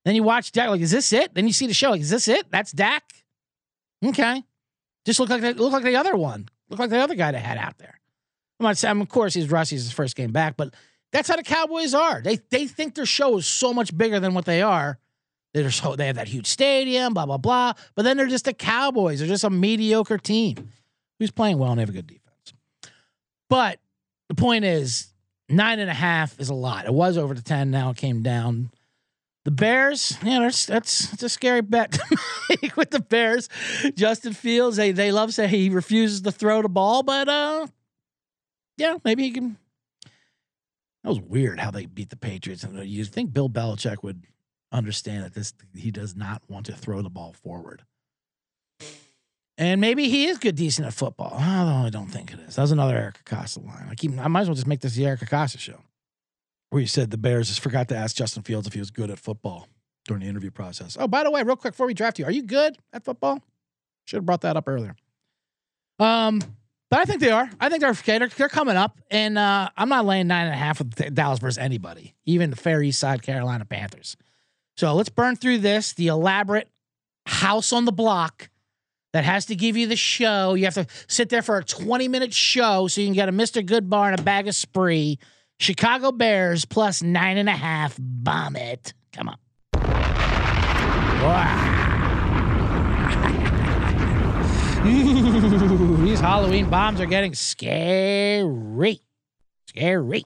Then 0.06 0.16
you 0.16 0.24
watch 0.24 0.52
Dak, 0.52 0.70
like, 0.70 0.82
is 0.82 0.92
this 0.92 1.14
it? 1.14 1.34
Then 1.34 1.48
you 1.48 1.54
see 1.54 1.68
the 1.68 1.74
show, 1.74 1.92
like, 1.92 2.02
is 2.02 2.10
this 2.10 2.28
it? 2.28 2.52
That's 2.52 2.72
Dak? 2.72 3.04
Okay. 4.04 4.44
Just 5.06 5.20
look 5.20 5.30
like 5.30 5.42
the, 5.42 5.54
look 5.54 5.72
like 5.72 5.84
the 5.84 5.96
other 5.96 6.16
one. 6.16 6.48
Look 6.70 6.80
like 6.80 6.90
the 6.90 7.00
other 7.00 7.16
guy 7.16 7.32
that 7.32 7.40
had 7.40 7.58
out 7.58 7.78
there. 7.78 8.00
I'm 8.60 8.66
not 8.66 8.78
saying, 8.78 9.00
of 9.00 9.10
course, 9.10 9.34
he's 9.34 9.50
Rusty's 9.50 9.84
his 9.84 9.92
first 9.92 10.16
game 10.16 10.32
back, 10.32 10.56
but 10.58 10.74
that's 11.12 11.28
how 11.28 11.36
the 11.36 11.44
Cowboys 11.44 11.94
are. 11.94 12.22
They 12.22 12.38
they 12.50 12.68
think 12.68 12.96
their 12.96 13.06
show 13.06 13.38
is 13.38 13.46
so 13.46 13.74
much 13.74 13.96
bigger 13.96 14.20
than 14.20 14.34
what 14.34 14.46
they 14.46 14.62
are. 14.62 15.00
They're 15.54 15.70
so 15.72 15.96
they 15.96 16.08
have 16.08 16.16
that 16.16 16.28
huge 16.28 16.48
stadium, 16.48 17.14
blah 17.14 17.26
blah 17.26 17.38
blah. 17.38 17.74
But 17.96 18.04
then 18.04 18.18
they're 18.18 18.28
just 18.28 18.46
the 18.46 18.54
Cowboys. 18.54 19.20
They're 19.20 19.28
just 19.28 19.44
a 19.44 19.50
mediocre 19.50 20.18
team 20.18 20.70
who's 21.20 21.32
playing 21.32 21.60
well 21.60 21.72
and 21.72 21.80
they 21.80 21.84
have 21.84 21.90
a 21.90 21.94
good 21.94 22.08
defense. 22.08 22.54
But 23.50 23.80
the 24.30 24.36
point 24.36 24.66
is, 24.66 25.14
nine 25.50 25.80
and 25.80 25.90
a 25.90 25.94
half 25.94 26.40
is 26.40 26.50
a 26.50 26.56
lot. 26.56 26.86
It 26.86 26.94
was 26.94 27.18
over 27.18 27.36
to 27.36 27.44
ten. 27.44 27.70
Now 27.70 27.92
it 27.92 27.98
came 27.98 28.24
down. 28.24 28.72
The 29.46 29.52
Bears, 29.52 30.18
yeah, 30.24 30.40
that's 30.40 30.66
that's, 30.66 31.10
that's 31.10 31.24
a 31.24 31.30
scary 31.30 31.62
bet 31.62 31.92
to 31.92 32.18
make 32.50 32.78
with 32.78 32.92
the 32.92 33.02
Bears. 33.02 33.50
Justin 33.94 34.34
Fields, 34.34 34.78
they 34.78 34.92
they 34.92 35.12
love 35.12 35.34
say 35.34 35.48
he 35.48 35.70
refuses 35.70 36.22
to 36.22 36.32
throw 36.32 36.62
the 36.62 36.70
ball, 36.70 37.04
but 37.04 37.28
uh, 37.28 37.68
yeah, 38.78 38.98
maybe 39.04 39.24
he 39.24 39.32
can. 39.32 39.58
That 41.04 41.10
was 41.10 41.20
weird 41.20 41.60
how 41.60 41.72
they 41.72 41.86
beat 41.86 42.10
the 42.10 42.16
Patriots, 42.16 42.64
and 42.64 42.88
you 42.88 43.04
think 43.04 43.34
Bill 43.34 43.50
Belichick 43.50 44.02
would. 44.02 44.24
Understand 44.74 45.24
that 45.24 45.34
this 45.34 45.54
he 45.76 45.92
does 45.92 46.16
not 46.16 46.42
want 46.50 46.66
to 46.66 46.74
throw 46.74 47.02
the 47.02 47.10
ball 47.10 47.34
forward. 47.34 47.84
And 49.58 49.80
maybe 49.80 50.10
he 50.10 50.26
is 50.26 50.40
good, 50.40 50.56
decent 50.56 50.88
at 50.88 50.94
football. 50.94 51.34
Although 51.34 51.86
I 51.86 51.90
don't 51.92 52.08
think 52.08 52.34
it 52.34 52.40
is. 52.40 52.56
That 52.56 52.64
was 52.64 52.72
another 52.72 52.98
Eric 52.98 53.20
Acosta 53.20 53.60
line. 53.60 53.88
I 53.90 53.96
keep. 53.96 54.18
I 54.20 54.28
might 54.28 54.42
as 54.42 54.48
well 54.48 54.56
just 54.56 54.68
make 54.68 54.82
this 54.82 54.96
the 54.96 55.06
Eric 55.06 55.22
Acosta 55.22 55.60
show, 55.60 55.80
where 56.72 56.82
you 56.82 56.88
said 56.88 57.12
the 57.12 57.18
Bears 57.18 57.48
just 57.48 57.62
forgot 57.62 57.88
to 57.90 57.96
ask 57.96 58.16
Justin 58.16 58.44
Fields 58.44 58.68
if 58.68 58.74
he 58.74 58.80
was 58.80 58.90
good 58.90 59.12
at 59.12 59.20
football 59.20 59.68
during 60.06 60.24
the 60.24 60.28
interview 60.28 60.52
process. 60.52 60.98
Oh, 61.00 61.08
by 61.08 61.24
the 61.24 61.32
way, 61.32 61.44
real 61.44 61.56
quick 61.56 61.74
before 61.74 61.88
we 61.88 61.94
draft 61.94 62.18
you, 62.18 62.26
are 62.26 62.32
you 62.32 62.44
good 62.44 62.78
at 62.92 63.06
football? 63.06 63.42
Should 64.06 64.18
have 64.18 64.26
brought 64.26 64.42
that 64.42 64.58
up 64.58 64.68
earlier. 64.68 64.96
Um, 66.00 66.42
but 66.90 67.00
I 67.00 67.06
think 67.06 67.22
they 67.22 67.32
are. 67.32 67.50
I 67.60 67.70
think 67.70 67.82
they're 67.82 67.92
okay. 67.92 68.18
They're, 68.18 68.28
they're 68.28 68.50
coming 68.50 68.76
up, 68.76 69.00
and 69.10 69.38
uh, 69.38 69.70
I'm 69.78 69.90
not 69.90 70.06
laying 70.06 70.28
nine 70.28 70.48
and 70.48 70.54
a 70.54 70.58
half 70.58 70.80
with 70.80 71.14
Dallas 71.14 71.40
versus 71.40 71.58
anybody, 71.58 72.16
even 72.26 72.50
the 72.50 72.56
Fair 72.56 72.82
East 72.82 73.00
Side 73.00 73.22
Carolina 73.22 73.66
Panthers. 73.66 74.18
So 74.78 74.94
let's 74.94 75.10
burn 75.10 75.36
through 75.36 75.60
this. 75.60 75.94
The 75.94 76.08
elaborate 76.08 76.70
house 77.26 77.72
on 77.72 77.86
the 77.86 77.92
block 77.92 78.50
that 79.14 79.24
has 79.24 79.46
to 79.46 79.56
give 79.56 79.78
you 79.78 79.88
the 79.88 79.96
show. 79.96 80.56
You 80.56 80.66
have 80.66 80.74
to 80.74 80.88
sit 81.08 81.30
there 81.30 81.42
for 81.42 81.58
a 81.58 81.64
20 81.64 82.08
minute 82.08 82.34
show 82.34 82.88
so 82.88 83.02
you 83.02 83.08
can 83.08 83.14
get 83.14 83.30
a 83.30 83.32
Mr. 83.32 83.66
Goodbar 83.66 84.12
and 84.12 84.20
a 84.20 84.24
bag 84.24 84.48
of 84.48 84.56
spree. 84.56 85.20
Chicago 85.60 86.12
Bears 86.12 86.66
plus 86.66 87.02
nine 87.04 87.38
and 87.38 87.48
a 87.48 87.54
half. 87.54 87.96
Bomb 88.00 88.56
it. 88.56 88.94
Come 89.14 89.30
on. 89.30 89.38
These 96.04 96.20
Halloween 96.20 96.70
bombs 96.70 97.00
are 97.00 97.06
getting 97.06 97.34
scary. 97.34 99.00
Scary. 99.68 100.26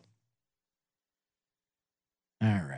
All 2.42 2.50
right. 2.50 2.77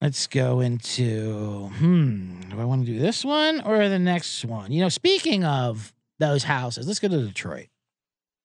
Let's 0.00 0.26
go 0.26 0.60
into 0.60 1.68
hmm. 1.78 2.40
Do 2.50 2.60
I 2.60 2.64
want 2.64 2.84
to 2.84 2.92
do 2.92 2.98
this 2.98 3.24
one 3.24 3.60
or 3.62 3.88
the 3.88 3.98
next 3.98 4.44
one? 4.44 4.70
You 4.70 4.82
know, 4.82 4.88
speaking 4.88 5.44
of 5.44 5.92
those 6.18 6.44
houses, 6.44 6.86
let's 6.86 6.98
go 6.98 7.08
to 7.08 7.26
Detroit. 7.26 7.68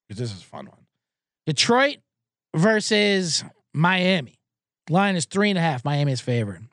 Because 0.07 0.19
this 0.19 0.33
is 0.33 0.41
a 0.41 0.45
fun 0.45 0.67
one. 0.67 0.79
Detroit 1.45 1.97
versus 2.55 3.43
Miami. 3.73 4.39
Line 4.89 5.15
is 5.15 5.25
three 5.25 5.49
and 5.49 5.57
a 5.57 5.61
half. 5.61 5.83
Miami 5.83 6.11
is 6.11 6.21
favored. 6.21 6.63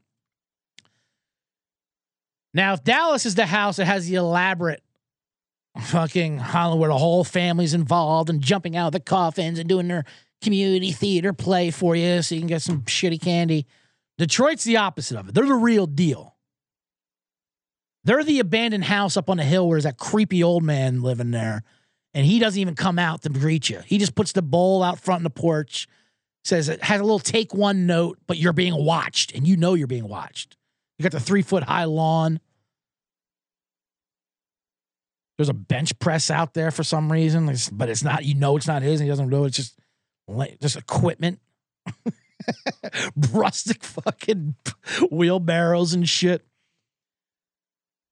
Now, 2.55 2.75
if 2.75 2.83
Dallas 2.83 3.27
is 3.27 3.35
the 3.35 3.47
house 3.47 3.77
that 3.77 3.85
has 3.85 4.09
the 4.09 4.17
elaborate 4.17 4.83
fucking 5.81 6.39
Hollywood, 6.39 6.81
where 6.81 6.89
the 6.91 6.99
whole 6.99 7.25
family's 7.25 7.75
involved 7.75 8.31
and 8.31 8.41
jumping 8.41 8.77
out 8.77 8.89
of 8.89 8.93
the 8.93 9.01
coffins 9.01 9.59
and 9.59 9.69
doing 9.69 9.89
their 9.89 10.05
community 10.43 10.93
theater 10.93 11.33
play 11.33 11.71
for 11.71 11.95
you 11.95 12.23
so 12.23 12.35
you 12.35 12.41
can 12.41 12.49
get 12.49 12.63
some 12.63 12.83
shitty 12.83 13.21
candy. 13.21 13.67
Detroit's 14.19 14.65
the 14.65 14.77
opposite 14.77 15.17
of 15.17 15.29
it. 15.29 15.35
They're 15.35 15.47
the 15.47 15.55
real 15.55 15.87
deal. 15.87 16.35
They're 18.05 18.25
the 18.25 18.41
abandoned 18.41 18.85
house 18.85 19.17
up 19.17 19.31
on 19.31 19.37
the 19.37 19.45
hill 19.45 19.69
where 19.69 19.77
there's 19.77 19.85
that 19.85 19.99
creepy 19.99 20.43
old 20.43 20.65
man 20.65 21.03
living 21.03 21.31
there. 21.31 21.63
And 22.15 22.27
he 22.27 22.39
doesn't 22.39 22.61
even 22.61 22.75
come 22.75 22.99
out 22.99 23.23
to 23.23 23.29
greet 23.29 23.71
you. 23.71 23.81
He 23.87 23.99
just 23.99 24.15
puts 24.15 24.33
the 24.33 24.43
bowl 24.43 24.83
out 24.83 24.99
front 24.99 25.21
on 25.21 25.25
the 25.25 25.31
porch, 25.31 25.87
says 26.45 26.69
it 26.69 26.83
has 26.83 27.01
a 27.01 27.05
little 27.05 27.19
take 27.19 27.55
one 27.55 27.87
note, 27.87 28.19
but 28.27 28.39
you're 28.39 28.53
being 28.53 28.75
watched 28.75 29.35
and 29.35 29.47
you 29.47 29.57
know 29.57 29.75
you're 29.75 29.87
being 29.87 30.09
watched. 30.09 30.57
You 30.99 31.05
got 31.05 31.13
the 31.13 31.21
three 31.21 31.43
foot 31.43 31.63
high 31.63 31.85
lawn. 31.85 32.41
There's 35.37 35.49
a 35.49 35.55
bench 35.55 35.97
press 36.01 36.31
out 36.31 36.55
there 36.55 36.73
for 36.73 36.83
some 36.83 37.13
reason, 37.13 37.55
but 37.73 37.89
it's 37.89 38.03
not, 38.03 38.25
you 38.25 38.35
know, 38.35 38.57
it's 38.57 38.67
not 38.67 38.83
his 38.83 39.01
and 39.01 39.07
he 39.07 39.11
doesn't 39.11 39.29
know 39.29 39.45
it's 39.45 39.57
just, 39.57 39.79
just 40.61 40.77
equipment. 40.77 41.39
rustic 43.33 43.85
fucking 43.85 44.55
wheelbarrows 45.11 45.95
and 45.95 46.09
shit. 46.09 46.45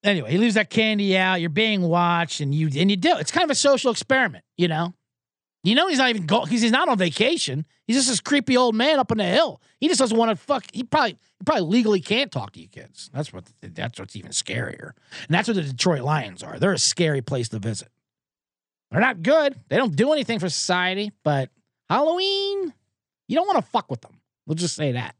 Anyway, 0.03 0.31
he 0.31 0.37
leaves 0.37 0.55
that 0.55 0.69
candy 0.69 1.17
out. 1.17 1.41
You're 1.41 1.49
being 1.49 1.81
watched, 1.81 2.39
and 2.39 2.53
you 2.53 2.69
and 2.79 2.89
you 2.89 2.97
do. 2.97 3.17
It's 3.17 3.31
kind 3.31 3.43
of 3.43 3.49
a 3.49 3.55
social 3.55 3.91
experiment, 3.91 4.43
you 4.57 4.67
know. 4.67 4.93
You 5.63 5.75
know 5.75 5.87
he's 5.87 5.97
not 5.97 6.09
even 6.09 6.25
go. 6.25 6.45
He's, 6.45 6.61
he's 6.61 6.71
not 6.71 6.87
on 6.87 6.97
vacation. 6.97 7.65
He's 7.87 7.97
just 7.97 8.07
this 8.07 8.21
creepy 8.21 8.55
old 8.55 8.75
man 8.75 8.99
up 8.99 9.11
on 9.11 9.17
the 9.17 9.25
hill. 9.25 9.61
He 9.81 9.87
just 9.87 9.99
doesn't 9.99 10.17
want 10.17 10.29
to 10.31 10.35
fuck. 10.35 10.63
He 10.71 10.83
probably 10.83 11.17
he 11.39 11.43
probably 11.45 11.63
legally 11.63 11.99
can't 11.99 12.31
talk 12.31 12.53
to 12.53 12.61
you 12.61 12.67
kids. 12.67 13.09
That's 13.13 13.33
what 13.33 13.45
that's 13.61 13.99
what's 13.99 14.15
even 14.15 14.31
scarier. 14.31 14.91
And 15.27 15.29
that's 15.29 15.47
what 15.47 15.55
the 15.55 15.63
Detroit 15.63 16.01
Lions 16.01 16.43
are. 16.43 16.57
They're 16.57 16.73
a 16.73 16.77
scary 16.77 17.21
place 17.21 17.49
to 17.49 17.59
visit. 17.59 17.89
They're 18.91 19.01
not 19.01 19.23
good. 19.23 19.59
They 19.67 19.77
don't 19.77 19.95
do 19.95 20.13
anything 20.13 20.39
for 20.39 20.47
society. 20.47 21.11
But 21.23 21.49
Halloween, 21.89 22.73
you 23.27 23.35
don't 23.35 23.47
want 23.47 23.57
to 23.57 23.69
fuck 23.71 23.89
with 23.91 24.01
them. 24.01 24.16
We'll 24.47 24.55
just 24.55 24.75
say 24.75 24.93
that. 24.93 25.15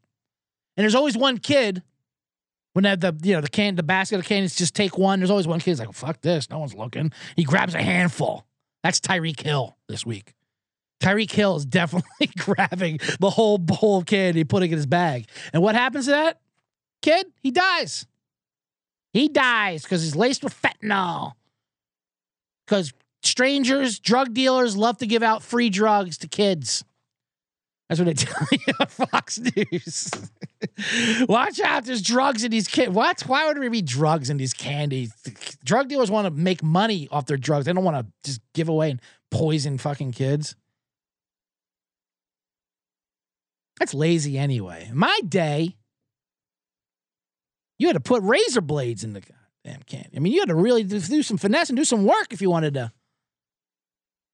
And 0.76 0.82
there's 0.82 0.94
always 0.94 1.16
one 1.16 1.38
kid 1.38 1.82
when 2.72 2.84
the 2.84 3.16
you 3.22 3.34
know 3.34 3.40
the 3.40 3.48
can 3.48 3.74
the 3.74 3.82
basket 3.82 4.18
of 4.18 4.24
candies 4.24 4.56
just 4.56 4.74
take 4.74 4.98
one. 4.98 5.20
There's 5.20 5.30
always 5.30 5.46
one 5.46 5.60
kid 5.60 5.72
who's 5.72 5.80
like, 5.80 5.92
fuck 5.92 6.20
this, 6.22 6.50
no 6.50 6.58
one's 6.58 6.74
looking. 6.74 7.12
He 7.36 7.44
grabs 7.44 7.74
a 7.74 7.82
handful. 7.82 8.46
That's 8.82 9.00
Tyreek 9.00 9.40
Hill 9.40 9.76
this 9.88 10.06
week. 10.06 10.34
Tyreek 11.00 11.30
Hill 11.30 11.56
is 11.56 11.66
definitely 11.66 12.30
grabbing 12.38 13.00
the 13.20 13.30
whole 13.30 13.58
bowl 13.58 13.98
of 13.98 14.06
candy, 14.06 14.44
putting 14.44 14.70
it 14.70 14.72
in 14.72 14.78
his 14.78 14.86
bag. 14.86 15.26
And 15.52 15.62
what 15.62 15.74
happens 15.74 16.06
to 16.06 16.12
that 16.12 16.40
kid? 17.02 17.26
He 17.42 17.50
dies. 17.50 18.06
He 19.12 19.28
dies 19.28 19.82
because 19.82 20.02
he's 20.02 20.16
laced 20.16 20.44
with 20.44 20.60
fentanyl. 20.60 21.32
Because 22.66 22.92
strangers, 23.22 23.98
drug 23.98 24.34
dealers 24.34 24.76
love 24.76 24.98
to 24.98 25.06
give 25.06 25.22
out 25.22 25.42
free 25.42 25.70
drugs 25.70 26.18
to 26.18 26.28
kids. 26.28 26.84
That's 27.88 28.00
what 28.00 28.06
they 28.06 28.14
tell 28.14 28.46
you 28.52 28.74
on 28.80 28.86
Fox 28.86 29.38
News. 29.38 30.10
Watch 31.28 31.60
out, 31.60 31.84
there's 31.84 32.02
drugs 32.02 32.44
in 32.44 32.50
these 32.50 32.68
kids. 32.68 32.92
What? 32.92 33.22
Why 33.22 33.46
would 33.46 33.56
there 33.56 33.70
be 33.70 33.82
drugs 33.82 34.30
in 34.30 34.36
these 34.36 34.52
candies? 34.52 35.12
Drug 35.64 35.88
dealers 35.88 36.10
want 36.10 36.26
to 36.26 36.30
make 36.30 36.62
money 36.62 37.08
off 37.10 37.26
their 37.26 37.36
drugs. 37.36 37.64
They 37.64 37.72
don't 37.72 37.84
want 37.84 38.06
to 38.06 38.12
just 38.24 38.40
give 38.54 38.68
away 38.68 38.90
and 38.90 39.00
poison 39.30 39.78
fucking 39.78 40.12
kids. 40.12 40.54
That's 43.78 43.94
lazy 43.94 44.36
anyway. 44.36 44.90
My 44.92 45.18
day, 45.26 45.76
you 47.78 47.86
had 47.86 47.94
to 47.94 48.00
put 48.00 48.22
razor 48.22 48.60
blades 48.60 49.04
in 49.04 49.12
the 49.12 49.20
goddamn 49.20 49.82
candy. 49.84 50.10
I 50.16 50.18
mean, 50.18 50.32
you 50.32 50.40
had 50.40 50.48
to 50.48 50.56
really 50.56 50.82
do 50.82 51.22
some 51.22 51.38
finesse 51.38 51.70
and 51.70 51.76
do 51.76 51.84
some 51.84 52.04
work 52.04 52.32
if 52.32 52.42
you 52.42 52.50
wanted 52.50 52.74
to 52.74 52.92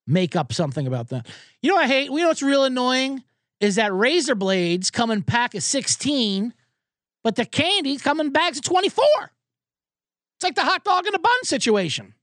make 0.07 0.35
up 0.35 0.53
something 0.53 0.87
about 0.87 1.09
that. 1.11 1.27
You 1.61 1.71
know 1.71 1.77
what 1.77 1.85
I 1.85 1.89
hate? 1.89 2.11
You 2.11 2.17
know 2.19 2.29
what's 2.29 2.43
real 2.43 2.65
annoying? 2.65 3.23
Is 3.65 3.77
that 3.77 3.93
razor 3.95 4.35
blades 4.35 4.91
come 4.91 5.11
in 5.11 5.23
pack 5.23 5.55
of 5.55 5.63
16, 5.63 6.53
but 7.23 7.37
the 7.37 7.47
candy 7.47 7.97
come 7.97 8.21
in 8.21 8.31
bags 8.31 8.59
of 8.59 8.65
24. 8.65 9.05
It's 10.37 10.45
like 10.45 10.55
the 10.55 10.63
hot 10.63 10.85
dog 10.85 11.07
in 11.07 11.15
a 11.15 11.19
bun 11.19 11.45
situation. 11.45 12.15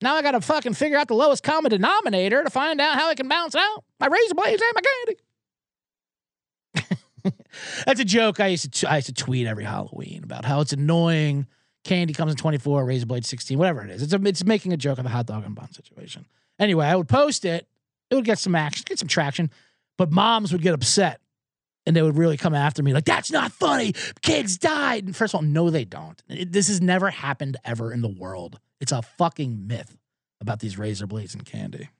Now 0.00 0.14
I 0.14 0.22
got 0.22 0.30
to 0.30 0.40
fucking 0.40 0.74
figure 0.74 0.96
out 0.96 1.08
the 1.08 1.14
lowest 1.14 1.42
common 1.42 1.70
denominator 1.70 2.42
to 2.42 2.50
find 2.50 2.80
out 2.80 2.96
how 2.96 3.08
I 3.10 3.14
can 3.14 3.28
balance 3.28 3.54
out 3.54 3.84
my 4.00 4.06
razor 4.06 4.34
blades 4.34 4.62
and 4.62 4.72
my 4.74 4.80
candy. 6.80 7.36
That's 7.84 8.00
a 8.00 8.04
joke 8.04 8.40
I 8.40 8.46
used 8.46 8.72
to 8.72 8.90
I 8.90 8.96
used 8.96 9.08
to 9.08 9.12
tweet 9.12 9.46
every 9.46 9.64
Halloween 9.64 10.22
about 10.24 10.44
how 10.44 10.60
it's 10.60 10.72
annoying. 10.72 11.46
Candy 11.84 12.14
comes 12.14 12.32
in 12.32 12.36
24, 12.36 12.84
razor 12.84 13.06
blade 13.06 13.26
16, 13.26 13.58
whatever 13.58 13.84
it 13.84 13.90
is. 13.90 14.02
It's 14.02 14.12
a, 14.12 14.20
it's 14.24 14.44
making 14.44 14.72
a 14.72 14.76
joke 14.76 14.98
of 14.98 15.04
the 15.04 15.10
hot 15.10 15.26
dog 15.26 15.44
and 15.44 15.54
bun 15.54 15.72
situation. 15.72 16.26
Anyway, 16.58 16.86
I 16.86 16.96
would 16.96 17.08
post 17.08 17.44
it. 17.44 17.66
It 18.10 18.14
would 18.14 18.24
get 18.24 18.38
some 18.38 18.54
action, 18.54 18.84
get 18.86 18.98
some 18.98 19.08
traction. 19.08 19.50
But 19.98 20.12
moms 20.12 20.52
would 20.52 20.62
get 20.62 20.72
upset 20.72 21.20
and 21.84 21.94
they 21.94 22.02
would 22.02 22.16
really 22.16 22.36
come 22.36 22.54
after 22.54 22.82
me 22.82 22.94
like, 22.94 23.04
that's 23.04 23.30
not 23.30 23.52
funny. 23.52 23.94
Kids 24.22 24.56
died. 24.56 25.04
And 25.04 25.14
first 25.14 25.34
of 25.34 25.38
all, 25.38 25.42
no, 25.42 25.68
they 25.68 25.84
don't. 25.84 26.22
It, 26.28 26.52
this 26.52 26.68
has 26.68 26.80
never 26.80 27.10
happened 27.10 27.56
ever 27.64 27.92
in 27.92 28.00
the 28.00 28.08
world. 28.08 28.60
It's 28.80 28.92
a 28.92 29.02
fucking 29.02 29.66
myth 29.66 29.98
about 30.40 30.60
these 30.60 30.78
razor 30.78 31.06
blades 31.06 31.34
and 31.34 31.44
candy. 31.44 31.90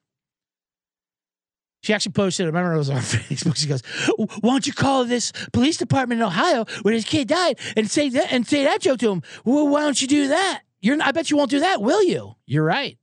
She 1.83 1.95
actually 1.95 2.13
posted, 2.13 2.45
I 2.45 2.49
remember 2.49 2.75
it 2.75 2.79
was 2.79 2.91
on 2.91 2.97
Facebook. 2.99 3.57
She 3.57 3.67
goes, 3.67 3.83
Why 4.17 4.51
don't 4.51 4.67
you 4.67 4.73
call 4.73 5.05
this 5.05 5.33
police 5.53 5.77
department 5.77 6.21
in 6.21 6.27
Ohio 6.27 6.67
where 6.83 6.95
this 6.95 7.05
kid 7.05 7.29
died 7.29 7.59
and 7.77 7.91
say 7.91 8.09
that 8.11 8.33
and 8.33 8.47
say 8.47 8.65
that 8.65 8.81
joke 8.81 8.99
to 9.01 9.11
him? 9.11 9.23
Well, 9.45 9.69
why 9.69 9.81
don't 9.81 10.01
you 10.01 10.09
do 10.09 10.29
that? 10.29 10.63
You're 10.81 10.99
I 11.03 11.13
bet 11.13 11.31
you 11.31 11.37
won't 11.37 11.51
do 11.51 11.61
that, 11.61 11.83
will 11.83 12.03
you? 12.05 12.35
You're 12.47 12.65
right. 12.65 12.99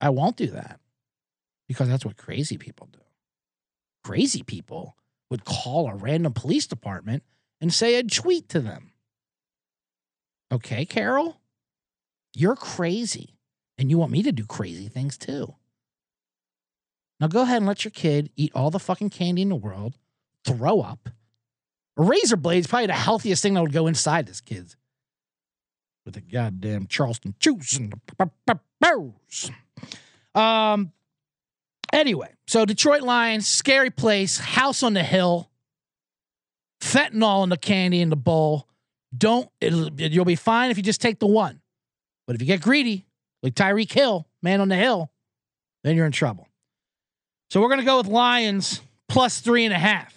I 0.00 0.10
won't 0.10 0.36
do 0.36 0.48
that 0.48 0.80
because 1.68 1.88
that's 1.88 2.04
what 2.04 2.16
crazy 2.16 2.58
people 2.58 2.88
do 2.92 2.98
crazy 4.02 4.42
people 4.42 4.96
would 5.30 5.44
call 5.44 5.88
a 5.88 5.94
random 5.94 6.32
police 6.32 6.66
department 6.66 7.22
and 7.60 7.72
say 7.72 7.96
a 7.96 8.02
tweet 8.02 8.48
to 8.48 8.60
them. 8.60 8.92
Okay, 10.52 10.84
Carol, 10.84 11.40
you're 12.34 12.56
crazy 12.56 13.36
and 13.78 13.90
you 13.90 13.98
want 13.98 14.12
me 14.12 14.22
to 14.22 14.32
do 14.32 14.44
crazy 14.44 14.88
things 14.88 15.16
too. 15.16 15.54
Now 17.20 17.28
go 17.28 17.42
ahead 17.42 17.58
and 17.58 17.66
let 17.66 17.84
your 17.84 17.90
kid 17.90 18.30
eat 18.36 18.52
all 18.54 18.70
the 18.70 18.78
fucking 18.78 19.10
candy 19.10 19.42
in 19.42 19.50
the 19.50 19.56
world, 19.56 19.96
throw 20.44 20.80
up. 20.80 21.08
A 21.96 22.02
razor 22.02 22.36
blade 22.36 22.60
is 22.60 22.66
probably 22.66 22.86
the 22.86 22.94
healthiest 22.94 23.42
thing 23.42 23.54
that 23.54 23.62
would 23.62 23.72
go 23.72 23.86
inside 23.86 24.26
this 24.26 24.40
kid. 24.40 24.74
With 26.04 26.14
the 26.14 26.22
goddamn 26.22 26.86
Charleston 26.86 27.34
Chews 27.38 27.76
and 27.76 27.92
the 28.46 28.60
Um, 30.34 30.92
Anyway, 31.92 32.32
so 32.46 32.64
Detroit 32.64 33.02
Lions, 33.02 33.46
scary 33.46 33.90
place, 33.90 34.38
house 34.38 34.82
on 34.82 34.94
the 34.94 35.02
hill, 35.02 35.50
fentanyl 36.80 37.42
in 37.42 37.48
the 37.48 37.56
candy 37.56 38.00
in 38.00 38.10
the 38.10 38.16
bowl. 38.16 38.68
Don't 39.16 39.48
you'll 39.60 40.24
be 40.24 40.36
fine 40.36 40.70
if 40.70 40.76
you 40.76 40.82
just 40.82 41.00
take 41.00 41.18
the 41.18 41.26
one. 41.26 41.60
But 42.26 42.36
if 42.36 42.42
you 42.42 42.46
get 42.46 42.60
greedy, 42.60 43.06
like 43.42 43.54
Tyreek 43.54 43.90
Hill, 43.90 44.28
man 44.42 44.60
on 44.60 44.68
the 44.68 44.76
hill, 44.76 45.10
then 45.82 45.96
you're 45.96 46.06
in 46.06 46.12
trouble. 46.12 46.46
So 47.50 47.60
we're 47.60 47.70
gonna 47.70 47.84
go 47.84 47.98
with 47.98 48.06
Lions 48.06 48.80
plus 49.08 49.40
three 49.40 49.64
and 49.64 49.74
a 49.74 49.78
half. 49.78 50.14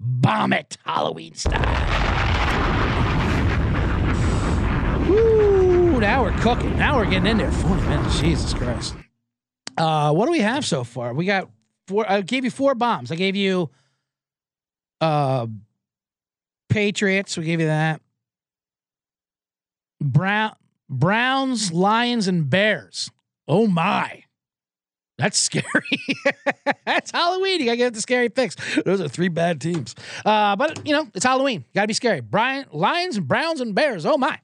Bomb 0.00 0.52
it, 0.52 0.76
Halloween 0.84 1.34
style. 1.34 1.60
Woo, 5.08 6.00
now 6.00 6.24
we're 6.24 6.36
cooking. 6.38 6.76
Now 6.76 6.96
we're 6.96 7.04
getting 7.04 7.26
in 7.26 7.38
there. 7.38 7.52
40 7.52 7.82
minutes. 7.82 8.18
Jesus 8.18 8.52
Christ. 8.52 8.96
Uh, 9.76 10.12
what 10.12 10.26
do 10.26 10.32
we 10.32 10.40
have 10.40 10.64
so 10.64 10.84
far? 10.84 11.14
We 11.14 11.24
got 11.24 11.48
four. 11.86 12.10
I 12.10 12.20
gave 12.20 12.44
you 12.44 12.50
four 12.50 12.74
bombs. 12.74 13.10
I 13.10 13.16
gave 13.16 13.36
you 13.36 13.70
uh 15.00 15.46
Patriots. 16.68 17.36
We 17.36 17.44
gave 17.44 17.60
you 17.60 17.66
that. 17.66 18.00
Brown 20.00 20.54
Browns, 20.88 21.72
Lions, 21.72 22.28
and 22.28 22.48
Bears. 22.48 23.10
Oh 23.48 23.66
my. 23.66 24.24
That's 25.18 25.38
scary. 25.50 25.64
That's 26.84 27.10
Halloween. 27.10 27.60
You 27.60 27.66
gotta 27.66 27.76
get 27.76 27.94
the 27.94 28.00
scary 28.00 28.28
picks. 28.28 28.56
Those 28.84 29.00
are 29.00 29.08
three 29.08 29.28
bad 29.28 29.60
teams. 29.60 29.94
Uh, 30.24 30.56
but 30.56 30.86
you 30.86 30.92
know, 30.92 31.08
it's 31.14 31.24
Halloween. 31.24 31.64
Gotta 31.74 31.86
be 31.88 31.94
scary. 31.94 32.20
Brian, 32.20 32.66
Lions, 32.72 33.18
Browns, 33.18 33.60
and 33.60 33.74
Bears. 33.74 34.04
Oh 34.04 34.18
my. 34.18 34.38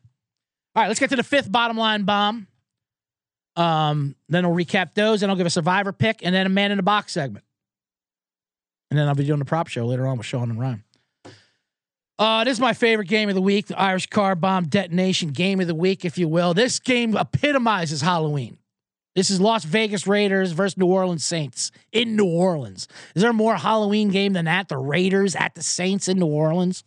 All 0.74 0.82
right, 0.82 0.88
let's 0.88 1.00
get 1.00 1.10
to 1.10 1.16
the 1.16 1.24
fifth 1.24 1.50
bottom 1.50 1.76
line 1.76 2.04
bomb. 2.04 2.46
Um, 3.58 4.14
then 4.28 4.44
I'll 4.44 4.52
recap 4.52 4.94
those, 4.94 5.22
and 5.22 5.30
I'll 5.30 5.36
give 5.36 5.46
a 5.46 5.50
survivor 5.50 5.92
pick, 5.92 6.20
and 6.22 6.34
then 6.34 6.46
a 6.46 6.48
man 6.48 6.70
in 6.70 6.76
the 6.76 6.82
box 6.82 7.12
segment. 7.12 7.44
And 8.90 8.98
then 8.98 9.08
I'll 9.08 9.14
be 9.14 9.24
doing 9.24 9.40
the 9.40 9.44
prop 9.44 9.66
show 9.66 9.84
later 9.84 10.06
on 10.06 10.16
with 10.16 10.26
Sean 10.26 10.50
and 10.50 10.60
Ryan. 10.60 10.84
Uh, 12.18 12.44
this 12.44 12.54
is 12.54 12.60
my 12.60 12.72
favorite 12.72 13.08
game 13.08 13.28
of 13.28 13.34
the 13.34 13.42
week, 13.42 13.66
the 13.66 13.78
Irish 13.78 14.06
Car 14.06 14.34
Bomb 14.34 14.68
Detonation 14.68 15.30
game 15.30 15.60
of 15.60 15.66
the 15.66 15.74
week, 15.74 16.04
if 16.04 16.18
you 16.18 16.28
will. 16.28 16.54
This 16.54 16.78
game 16.78 17.16
epitomizes 17.16 18.00
Halloween. 18.00 18.58
This 19.14 19.30
is 19.30 19.40
Las 19.40 19.64
Vegas 19.64 20.06
Raiders 20.06 20.52
versus 20.52 20.76
New 20.76 20.86
Orleans 20.86 21.24
Saints 21.24 21.72
in 21.90 22.14
New 22.14 22.26
Orleans. 22.26 22.86
Is 23.16 23.22
there 23.22 23.30
a 23.30 23.34
more 23.34 23.56
Halloween 23.56 24.10
game 24.10 24.32
than 24.32 24.44
that? 24.44 24.68
The 24.68 24.78
Raiders 24.78 25.34
at 25.34 25.56
the 25.56 25.62
Saints 25.62 26.06
in 26.06 26.18
New 26.18 26.26
Orleans. 26.26 26.84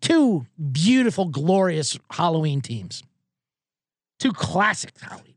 Two 0.00 0.46
beautiful, 0.72 1.26
glorious 1.26 1.98
Halloween 2.10 2.60
teams. 2.60 3.02
Two 4.20 4.32
classic 4.32 4.92
Halloween. 5.00 5.33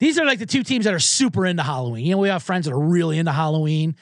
These 0.00 0.18
are 0.18 0.24
like 0.24 0.38
the 0.38 0.46
two 0.46 0.62
teams 0.62 0.84
that 0.84 0.94
are 0.94 1.00
super 1.00 1.44
into 1.44 1.62
Halloween. 1.62 2.06
You 2.06 2.12
know, 2.12 2.18
we 2.18 2.28
have 2.28 2.42
friends 2.42 2.66
that 2.66 2.72
are 2.72 2.78
really 2.78 3.18
into 3.18 3.32
Halloween. 3.32 3.96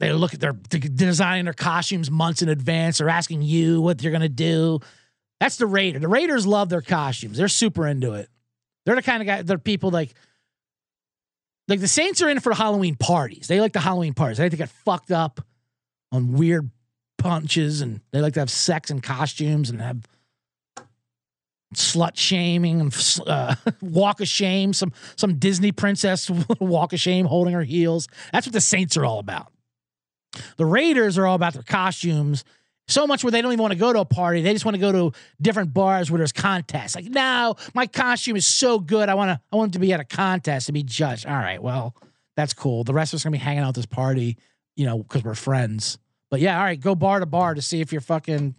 They 0.00 0.12
look 0.12 0.34
at 0.34 0.40
their 0.40 0.52
designing 0.52 1.44
their 1.44 1.54
costumes 1.54 2.10
months 2.10 2.42
in 2.42 2.48
advance. 2.48 2.98
They're 2.98 3.08
asking 3.08 3.42
you 3.42 3.80
what 3.80 4.02
you're 4.02 4.12
gonna 4.12 4.28
do. 4.28 4.80
That's 5.40 5.56
the 5.56 5.66
Raider. 5.66 5.98
The 5.98 6.08
Raiders 6.08 6.46
love 6.46 6.68
their 6.68 6.82
costumes. 6.82 7.38
They're 7.38 7.48
super 7.48 7.86
into 7.86 8.12
it. 8.12 8.28
They're 8.84 8.96
the 8.96 9.02
kind 9.02 9.22
of 9.22 9.26
guy. 9.26 9.42
They're 9.42 9.58
people 9.58 9.90
like 9.90 10.14
like 11.68 11.80
the 11.80 11.88
Saints 11.88 12.22
are 12.22 12.28
in 12.28 12.40
for 12.40 12.54
Halloween 12.54 12.96
parties. 12.96 13.46
They 13.48 13.60
like 13.60 13.72
the 13.72 13.80
Halloween 13.80 14.14
parties. 14.14 14.38
They 14.38 14.44
like 14.44 14.52
to 14.52 14.56
get 14.56 14.70
fucked 14.70 15.10
up 15.10 15.40
on 16.12 16.32
weird 16.32 16.70
punches, 17.18 17.80
and 17.80 18.00
they 18.12 18.20
like 18.20 18.34
to 18.34 18.40
have 18.40 18.50
sex 18.50 18.90
and 18.90 19.02
costumes 19.02 19.68
and 19.68 19.80
have 19.80 20.06
slut 21.74 22.16
shaming 22.16 22.80
and 22.80 23.20
uh, 23.26 23.54
walk 23.80 24.20
of 24.20 24.28
shame. 24.28 24.72
Some 24.72 24.92
some 25.16 25.38
Disney 25.38 25.72
princess 25.72 26.30
walk 26.60 26.92
of 26.92 27.00
shame 27.00 27.26
holding 27.26 27.54
her 27.54 27.62
heels. 27.62 28.08
That's 28.32 28.46
what 28.46 28.52
the 28.52 28.60
Saints 28.60 28.96
are 28.96 29.04
all 29.04 29.18
about. 29.18 29.52
The 30.56 30.66
Raiders 30.66 31.18
are 31.18 31.26
all 31.26 31.34
about 31.34 31.54
their 31.54 31.62
costumes. 31.62 32.44
So 32.86 33.06
much 33.06 33.22
where 33.22 33.30
they 33.30 33.42
don't 33.42 33.52
even 33.52 33.60
want 33.60 33.72
to 33.72 33.78
go 33.78 33.92
to 33.92 34.00
a 34.00 34.04
party. 34.06 34.40
They 34.40 34.54
just 34.54 34.64
want 34.64 34.74
to 34.76 34.80
go 34.80 34.92
to 34.92 35.18
different 35.42 35.74
bars 35.74 36.10
where 36.10 36.16
there's 36.16 36.32
contests. 36.32 36.94
Like, 36.94 37.04
no, 37.04 37.54
my 37.74 37.86
costume 37.86 38.34
is 38.34 38.46
so 38.46 38.78
good. 38.78 39.10
I 39.10 39.14
want 39.14 39.30
to 39.30 39.40
I 39.52 39.56
want 39.56 39.74
to 39.74 39.78
be 39.78 39.92
at 39.92 40.00
a 40.00 40.04
contest 40.04 40.66
to 40.66 40.72
be 40.72 40.82
judged. 40.82 41.26
All 41.26 41.34
right, 41.34 41.62
well, 41.62 41.94
that's 42.34 42.54
cool. 42.54 42.84
The 42.84 42.94
rest 42.94 43.12
of 43.12 43.18
us 43.18 43.24
are 43.24 43.28
gonna 43.28 43.38
be 43.38 43.44
hanging 43.44 43.62
out 43.62 43.74
this 43.74 43.86
party, 43.86 44.38
you 44.74 44.86
know, 44.86 44.98
because 44.98 45.22
we're 45.22 45.34
friends. 45.34 45.98
But 46.30 46.40
yeah, 46.40 46.58
all 46.58 46.64
right, 46.64 46.80
go 46.80 46.94
bar 46.94 47.20
to 47.20 47.26
bar 47.26 47.54
to 47.54 47.62
see 47.62 47.80
if 47.80 47.92
you're 47.92 48.00
fucking 48.00 48.54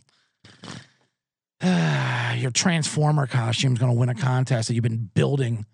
your 2.37 2.51
transformer 2.51 3.27
costume 3.27 3.73
is 3.73 3.79
going 3.79 3.91
to 3.91 3.97
win 3.97 4.09
a 4.09 4.15
contest 4.15 4.67
that 4.67 4.75
you've 4.75 4.83
been 4.83 5.09
building 5.13 5.65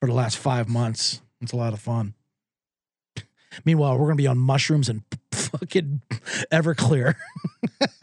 for 0.00 0.06
the 0.06 0.12
last 0.12 0.36
five 0.36 0.68
months. 0.68 1.22
It's 1.40 1.52
a 1.52 1.56
lot 1.56 1.72
of 1.72 1.80
fun. 1.80 2.14
Meanwhile, 3.64 3.94
we're 3.94 4.06
going 4.06 4.18
to 4.18 4.22
be 4.22 4.26
on 4.26 4.38
mushrooms 4.38 4.88
and 4.88 5.02
fucking 5.32 6.02
Everclear. 6.52 7.14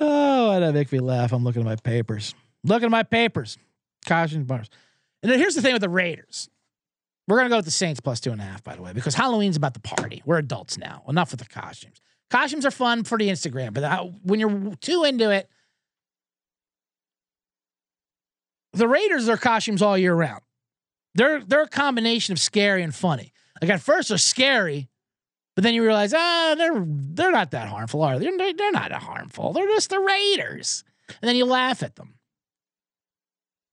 oh, 0.00 0.60
that 0.60 0.74
make 0.74 0.92
me 0.92 1.00
laugh. 1.00 1.32
I'm 1.32 1.42
looking 1.42 1.62
at 1.62 1.66
my 1.66 1.76
papers. 1.76 2.34
Looking 2.62 2.86
at 2.86 2.90
my 2.90 3.02
papers. 3.02 3.56
Costume 4.04 4.44
bars. 4.44 4.68
And 5.22 5.32
then 5.32 5.38
here's 5.38 5.54
the 5.54 5.62
thing 5.62 5.72
with 5.72 5.82
the 5.82 5.88
Raiders. 5.88 6.50
We're 7.28 7.36
going 7.36 7.46
to 7.46 7.50
go 7.50 7.56
with 7.56 7.64
the 7.64 7.70
Saints 7.70 8.00
plus 8.00 8.20
two 8.20 8.32
and 8.32 8.40
a 8.40 8.44
half, 8.44 8.62
by 8.62 8.74
the 8.74 8.82
way, 8.82 8.92
because 8.92 9.14
Halloween's 9.14 9.56
about 9.56 9.72
the 9.74 9.80
party. 9.80 10.22
We're 10.26 10.38
adults 10.38 10.76
now. 10.76 11.02
Enough 11.08 11.30
with 11.30 11.40
the 11.40 11.46
costumes. 11.46 12.00
Costumes 12.32 12.64
are 12.64 12.70
fun 12.70 13.04
for 13.04 13.18
the 13.18 13.28
Instagram, 13.28 13.74
but 13.74 14.10
when 14.22 14.40
you're 14.40 14.74
too 14.76 15.04
into 15.04 15.28
it, 15.28 15.50
the 18.72 18.88
Raiders 18.88 19.28
are 19.28 19.36
costumes 19.36 19.82
all 19.82 19.98
year 19.98 20.14
round. 20.14 20.40
They're 21.14 21.44
they're 21.44 21.64
a 21.64 21.68
combination 21.68 22.32
of 22.32 22.38
scary 22.38 22.82
and 22.82 22.94
funny. 22.94 23.34
Like 23.60 23.70
at 23.70 23.82
first 23.82 24.08
they're 24.08 24.16
scary, 24.16 24.88
but 25.54 25.62
then 25.62 25.74
you 25.74 25.84
realize, 25.84 26.14
ah, 26.14 26.54
they're 26.56 26.82
they're 26.86 27.32
not 27.32 27.50
that 27.50 27.68
harmful, 27.68 28.02
are 28.02 28.18
they? 28.18 28.34
They're, 28.34 28.54
they're 28.54 28.72
not 28.72 28.92
harmful. 28.92 29.52
They're 29.52 29.66
just 29.66 29.90
the 29.90 30.00
Raiders, 30.00 30.84
and 31.20 31.28
then 31.28 31.36
you 31.36 31.44
laugh 31.44 31.82
at 31.82 31.96
them, 31.96 32.14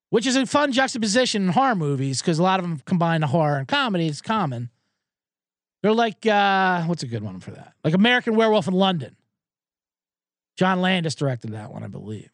which 0.09 0.27
is 0.27 0.35
a 0.35 0.45
fun 0.45 0.73
juxtaposition 0.73 1.43
in 1.43 1.49
horror 1.53 1.75
movies 1.75 2.21
because 2.21 2.39
a 2.39 2.43
lot 2.43 2.59
of 2.59 2.65
them 2.65 2.81
combine 2.85 3.21
the 3.21 3.27
horror 3.27 3.57
and 3.57 3.69
comedy. 3.69 4.07
It's 4.07 4.21
common. 4.21 4.69
They're 5.81 5.93
like, 5.93 6.25
uh, 6.25 6.83
what's 6.83 7.03
a 7.03 7.07
good 7.07 7.23
one 7.23 7.39
for 7.39 7.51
that? 7.51 7.73
Like 7.83 7.93
American 7.93 8.35
Werewolf 8.35 8.67
in 8.67 8.73
London. 8.73 9.15
John 10.57 10.81
Landis 10.81 11.15
directed 11.15 11.53
that 11.53 11.71
one, 11.71 11.83
I 11.83 11.87
believe. 11.87 12.29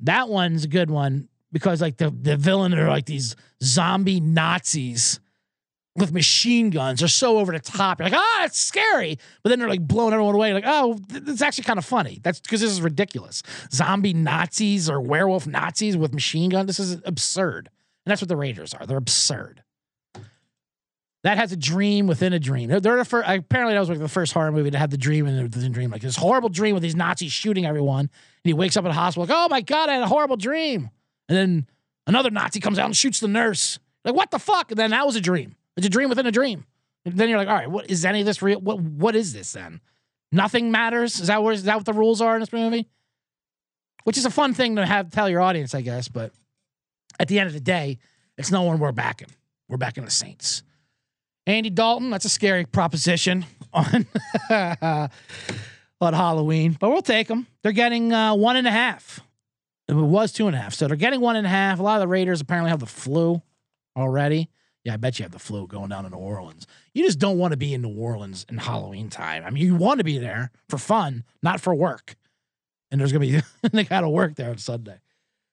That 0.00 0.28
one's 0.28 0.64
a 0.64 0.68
good 0.68 0.90
one 0.90 1.28
because 1.50 1.80
like 1.80 1.96
the, 1.96 2.10
the 2.10 2.36
villain 2.36 2.74
are 2.74 2.88
like 2.88 3.06
these 3.06 3.36
zombie 3.62 4.20
Nazis 4.20 5.18
with 5.96 6.12
machine 6.12 6.68
guns. 6.68 6.98
They're 6.98 7.08
so 7.08 7.38
over 7.38 7.52
the 7.52 7.58
top. 7.58 8.00
You're 8.00 8.10
like, 8.10 8.18
ah, 8.18 8.38
oh, 8.40 8.44
it's 8.44 8.58
scary. 8.58 9.18
But 9.42 9.48
then 9.48 9.58
they're 9.58 9.68
like 9.68 9.86
blowing 9.86 10.12
everyone 10.12 10.34
away. 10.34 10.52
Like, 10.52 10.64
oh, 10.66 10.98
it's 11.10 11.40
actually 11.40 11.64
kind 11.64 11.78
of 11.78 11.86
funny. 11.86 12.20
That's 12.22 12.40
because 12.40 12.60
this 12.60 12.70
is 12.70 12.82
ridiculous. 12.82 13.42
Zombie 13.72 14.12
Nazis 14.12 14.90
or 14.90 15.00
werewolf 15.00 15.46
Nazis 15.46 15.96
with 15.96 16.12
machine 16.12 16.50
guns. 16.50 16.66
This 16.66 16.80
is 16.80 17.00
absurd. 17.06 17.70
And 18.04 18.10
that's 18.10 18.20
what 18.20 18.28
the 18.28 18.36
Raiders 18.36 18.74
are. 18.74 18.84
They're 18.84 18.98
absurd. 18.98 19.62
That 21.24 21.38
has 21.38 21.52
a 21.52 21.56
dream 21.56 22.06
within 22.06 22.34
a 22.34 22.38
dream. 22.38 22.68
They're, 22.68 22.80
the 22.80 23.04
first, 23.04 23.26
apparently 23.26 23.72
that 23.72 23.80
was 23.80 23.88
like 23.88 23.98
the 23.98 24.08
first 24.08 24.34
horror 24.34 24.52
movie 24.52 24.70
to 24.70 24.78
have 24.78 24.90
the 24.90 24.98
dream 24.98 25.24
within 25.24 25.50
the 25.50 25.68
dream. 25.70 25.90
Like 25.90 26.02
this 26.02 26.16
horrible 26.16 26.50
dream 26.50 26.74
with 26.74 26.82
these 26.82 26.94
Nazis 26.94 27.32
shooting 27.32 27.64
everyone, 27.64 28.00
and 28.00 28.10
he 28.44 28.52
wakes 28.52 28.76
up 28.76 28.84
in 28.84 28.90
a 28.90 28.94
hospital 28.94 29.26
like, 29.26 29.34
"Oh 29.34 29.48
my 29.48 29.62
god, 29.62 29.88
I 29.88 29.94
had 29.94 30.02
a 30.02 30.06
horrible 30.06 30.36
dream." 30.36 30.90
And 31.30 31.36
then 31.36 31.66
another 32.06 32.30
Nazi 32.30 32.60
comes 32.60 32.78
out 32.78 32.84
and 32.86 32.96
shoots 32.96 33.20
the 33.20 33.28
nurse. 33.28 33.78
Like, 34.04 34.14
what 34.14 34.30
the 34.30 34.38
fuck? 34.38 34.70
And 34.70 34.78
then 34.78 34.90
that 34.90 35.06
was 35.06 35.16
a 35.16 35.20
dream. 35.20 35.56
It's 35.78 35.86
a 35.86 35.90
dream 35.90 36.10
within 36.10 36.26
a 36.26 36.30
dream. 36.30 36.66
And 37.06 37.16
then 37.16 37.28
you're 37.30 37.38
like, 37.38 37.48
all 37.48 37.54
right, 37.54 37.70
what 37.70 37.90
is 37.90 38.04
any 38.04 38.20
of 38.20 38.26
this 38.26 38.42
real? 38.42 38.60
What 38.60 38.80
what 38.80 39.16
is 39.16 39.32
this 39.32 39.52
then? 39.52 39.80
Nothing 40.30 40.70
matters. 40.70 41.20
Is 41.20 41.28
that 41.28 41.42
what 41.42 41.54
is 41.54 41.64
that 41.64 41.76
what 41.76 41.86
the 41.86 41.94
rules 41.94 42.20
are 42.20 42.34
in 42.34 42.40
this 42.40 42.52
movie? 42.52 42.86
Which 44.04 44.18
is 44.18 44.26
a 44.26 44.30
fun 44.30 44.52
thing 44.52 44.76
to 44.76 44.84
have 44.84 45.10
tell 45.10 45.30
your 45.30 45.40
audience, 45.40 45.74
I 45.74 45.80
guess. 45.80 46.08
But 46.08 46.32
at 47.18 47.28
the 47.28 47.38
end 47.38 47.46
of 47.46 47.54
the 47.54 47.60
day, 47.60 47.98
it's 48.36 48.50
no 48.50 48.62
one 48.62 48.78
we're 48.78 48.92
backing. 48.92 49.28
We're 49.68 49.78
backing 49.78 50.04
the 50.04 50.10
Saints. 50.10 50.62
Andy 51.46 51.70
Dalton, 51.70 52.10
that's 52.10 52.24
a 52.24 52.30
scary 52.30 52.64
proposition 52.64 53.44
on 53.72 54.06
on 56.00 56.12
Halloween, 56.12 56.76
but 56.78 56.90
we'll 56.90 57.02
take 57.02 57.28
them. 57.28 57.46
They're 57.62 57.72
getting 57.72 58.12
uh, 58.12 58.34
one 58.34 58.56
and 58.56 58.66
a 58.66 58.70
half. 58.70 59.20
It 59.88 59.94
was 59.94 60.32
two 60.32 60.46
and 60.46 60.56
a 60.56 60.58
half, 60.58 60.74
so 60.74 60.88
they're 60.88 60.96
getting 60.96 61.20
one 61.20 61.36
and 61.36 61.46
a 61.46 61.50
half. 61.50 61.78
A 61.78 61.82
lot 61.82 61.96
of 61.96 62.00
the 62.00 62.08
Raiders 62.08 62.40
apparently 62.40 62.70
have 62.70 62.80
the 62.80 62.86
flu 62.86 63.42
already. 63.96 64.48
Yeah, 64.84 64.94
I 64.94 64.96
bet 64.96 65.18
you 65.18 65.22
have 65.24 65.32
the 65.32 65.38
flu 65.38 65.66
going 65.66 65.88
down 65.88 66.04
to 66.04 66.10
New 66.10 66.16
Orleans. 66.16 66.66
You 66.92 67.04
just 67.04 67.18
don't 67.18 67.38
want 67.38 67.52
to 67.52 67.56
be 67.56 67.72
in 67.72 67.82
New 67.82 67.94
Orleans 67.94 68.44
in 68.50 68.58
Halloween 68.58 69.08
time. 69.08 69.44
I 69.44 69.50
mean, 69.50 69.64
you 69.64 69.74
want 69.74 69.98
to 69.98 70.04
be 70.04 70.18
there 70.18 70.50
for 70.68 70.78
fun, 70.78 71.24
not 71.42 71.60
for 71.60 71.74
work. 71.74 72.16
And 72.90 73.00
there's 73.00 73.12
gonna 73.12 73.26
be 73.26 73.40
they 73.72 73.84
gotta 73.84 74.08
work 74.08 74.36
there 74.36 74.50
on 74.50 74.58
Sunday. 74.58 75.00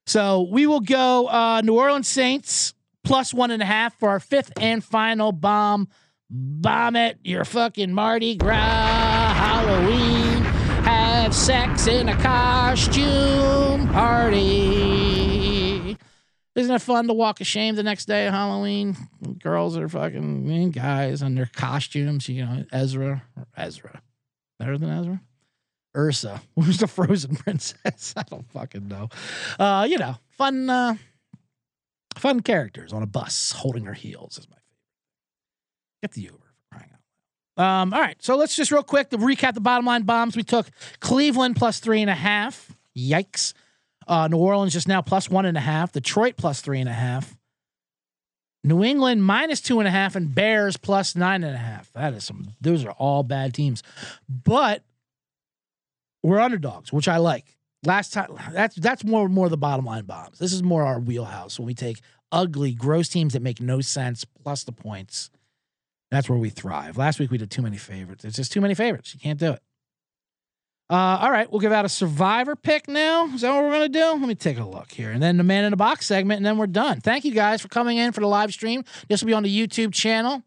So 0.05 0.47
we 0.51 0.67
will 0.67 0.81
go 0.81 1.27
uh, 1.27 1.61
New 1.61 1.77
Orleans 1.77 2.07
Saints 2.07 2.73
plus 3.03 3.33
one 3.33 3.51
and 3.51 3.61
a 3.61 3.65
half 3.65 3.97
for 3.99 4.09
our 4.09 4.19
fifth 4.19 4.51
and 4.59 4.83
final 4.83 5.31
bomb. 5.31 5.87
Bomb 6.29 6.95
it, 6.95 7.19
your 7.23 7.43
fucking 7.43 7.93
Mardi 7.93 8.35
Gras 8.35 9.33
Halloween. 9.33 10.43
Have 10.83 11.35
sex 11.35 11.87
in 11.87 12.09
a 12.09 12.15
costume 12.21 13.87
party. 13.89 15.97
Isn't 16.55 16.75
it 16.75 16.81
fun 16.81 17.07
to 17.07 17.13
walk 17.13 17.39
ashamed 17.41 17.77
the 17.77 17.83
next 17.83 18.05
day 18.05 18.27
of 18.27 18.33
Halloween? 18.33 18.95
Girls 19.39 19.77
are 19.77 19.87
fucking 19.87 20.47
mean 20.47 20.71
guys 20.71 21.21
in 21.21 21.35
their 21.35 21.49
costumes, 21.53 22.27
you 22.27 22.45
know, 22.45 22.65
Ezra 22.71 23.23
or 23.37 23.47
Ezra. 23.55 24.01
Better 24.59 24.77
than 24.77 24.89
Ezra? 24.89 25.21
Ursa. 25.95 26.41
Who's 26.55 26.77
the 26.77 26.87
frozen 26.87 27.35
princess? 27.37 28.13
I 28.17 28.23
don't 28.23 28.49
fucking 28.51 28.87
know. 28.87 29.09
Uh, 29.59 29.87
you 29.89 29.97
know, 29.97 30.15
fun 30.29 30.69
uh 30.69 30.95
fun 32.17 32.41
characters 32.41 32.93
on 32.93 33.03
a 33.03 33.07
bus 33.07 33.51
holding 33.51 33.85
her 33.85 33.93
heels 33.93 34.37
is 34.37 34.49
my 34.49 34.55
favorite. 34.55 34.61
Get 36.01 36.11
the 36.11 36.21
Uber 36.21 36.37
for 36.37 36.75
crying 36.75 36.89
out 36.93 36.99
loud. 37.57 37.81
Um, 37.81 37.93
all 37.93 38.01
right, 38.01 38.21
so 38.21 38.35
let's 38.35 38.55
just 38.55 38.71
real 38.71 38.83
quick 38.83 39.09
to 39.09 39.17
recap 39.17 39.53
the 39.53 39.61
bottom 39.61 39.85
line 39.85 40.03
bombs. 40.03 40.35
We 40.35 40.43
took 40.43 40.67
Cleveland 40.99 41.55
plus 41.55 41.79
three 41.79 42.01
and 42.01 42.09
a 42.09 42.15
half. 42.15 42.75
Yikes. 42.97 43.53
Uh, 44.07 44.27
New 44.27 44.37
Orleans 44.37 44.73
just 44.73 44.87
now 44.87 45.01
plus 45.01 45.29
one 45.29 45.45
and 45.45 45.57
a 45.57 45.61
half. 45.61 45.91
Detroit 45.91 46.35
plus 46.37 46.61
three 46.61 46.79
and 46.79 46.89
a 46.89 46.93
half. 46.93 47.37
New 48.63 48.83
England 48.83 49.23
minus 49.23 49.61
two 49.61 49.79
and 49.79 49.87
a 49.87 49.91
half 49.91 50.15
and 50.15 50.33
Bears 50.33 50.77
plus 50.77 51.15
nine 51.15 51.43
and 51.43 51.55
a 51.55 51.59
half. 51.59 51.91
That 51.93 52.13
is 52.13 52.23
some, 52.23 52.53
those 52.61 52.85
are 52.85 52.91
all 52.91 53.23
bad 53.23 53.53
teams. 53.53 53.81
But 54.29 54.83
we're 56.23 56.39
underdogs, 56.39 56.93
which 56.93 57.07
I 57.07 57.17
like. 57.17 57.57
Last 57.83 58.13
time, 58.13 58.37
that's 58.51 58.75
that's 58.75 59.03
more 59.03 59.27
more 59.27 59.49
the 59.49 59.57
bottom 59.57 59.85
line 59.85 60.05
bombs. 60.05 60.37
This 60.37 60.53
is 60.53 60.61
more 60.61 60.83
our 60.83 60.99
wheelhouse 60.99 61.57
when 61.57 61.65
we 61.65 61.73
take 61.73 62.01
ugly, 62.31 62.73
gross 62.73 63.09
teams 63.09 63.33
that 63.33 63.41
make 63.41 63.59
no 63.59 63.81
sense 63.81 64.23
plus 64.43 64.63
the 64.63 64.71
points. 64.71 65.31
That's 66.11 66.29
where 66.29 66.37
we 66.37 66.49
thrive. 66.49 66.97
Last 66.97 67.19
week 67.19 67.31
we 67.31 67.39
did 67.39 67.49
too 67.49 67.63
many 67.63 67.77
favorites. 67.77 68.23
It's 68.23 68.35
just 68.35 68.51
too 68.51 68.61
many 68.61 68.75
favorites. 68.75 69.13
You 69.13 69.19
can't 69.19 69.39
do 69.39 69.53
it. 69.53 69.61
Uh, 70.91 71.19
all 71.21 71.31
right, 71.31 71.49
we'll 71.49 71.61
give 71.61 71.71
out 71.71 71.85
a 71.85 71.89
survivor 71.89 72.55
pick 72.55 72.87
now. 72.89 73.25
Is 73.33 73.41
that 73.41 73.51
what 73.51 73.63
we're 73.63 73.71
gonna 73.71 73.89
do? 73.89 73.99
Let 73.99 74.19
me 74.19 74.35
take 74.35 74.59
a 74.59 74.65
look 74.65 74.91
here, 74.91 75.09
and 75.09 75.23
then 75.23 75.37
the 75.37 75.43
man 75.43 75.63
in 75.63 75.71
the 75.71 75.77
box 75.77 76.05
segment, 76.05 76.37
and 76.37 76.45
then 76.45 76.57
we're 76.57 76.67
done. 76.67 77.01
Thank 77.01 77.25
you 77.25 77.31
guys 77.31 77.61
for 77.61 77.69
coming 77.69 77.97
in 77.97 78.11
for 78.11 78.19
the 78.19 78.27
live 78.27 78.53
stream. 78.53 78.83
This 79.07 79.21
will 79.21 79.27
be 79.27 79.33
on 79.33 79.43
the 79.43 79.67
YouTube 79.67 79.93
channel. 79.93 80.43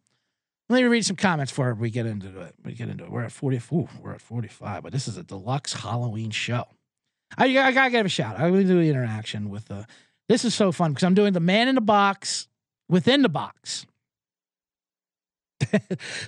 Let 0.68 0.82
me 0.82 0.84
read 0.84 1.04
some 1.04 1.16
comments 1.16 1.50
before 1.50 1.74
we 1.74 1.90
get 1.90 2.06
into 2.06 2.40
it. 2.42 2.54
We 2.64 2.74
get 2.74 2.90
into 2.90 3.04
it. 3.04 3.10
We're 3.10 3.24
at 3.24 3.32
forty. 3.32 3.58
Ooh, 3.72 3.88
we're 4.00 4.12
at 4.12 4.20
forty-five, 4.20 4.82
but 4.82 4.92
this 4.92 5.08
is 5.08 5.16
a 5.16 5.22
deluxe 5.22 5.72
Halloween 5.72 6.30
show. 6.30 6.64
I, 7.36 7.46
I 7.46 7.72
gotta 7.72 7.90
give 7.90 8.06
a 8.06 8.08
shout. 8.08 8.38
I'm 8.38 8.52
gonna 8.52 8.64
do 8.64 8.80
the 8.80 8.88
interaction 8.88 9.50
with 9.50 9.66
the. 9.66 9.86
This 10.28 10.44
is 10.44 10.54
so 10.54 10.72
fun 10.72 10.92
because 10.92 11.04
I'm 11.04 11.14
doing 11.14 11.32
the 11.32 11.40
man 11.40 11.68
in 11.68 11.74
the 11.74 11.80
box 11.80 12.48
within 12.88 13.22
the 13.22 13.28
box. 13.28 13.86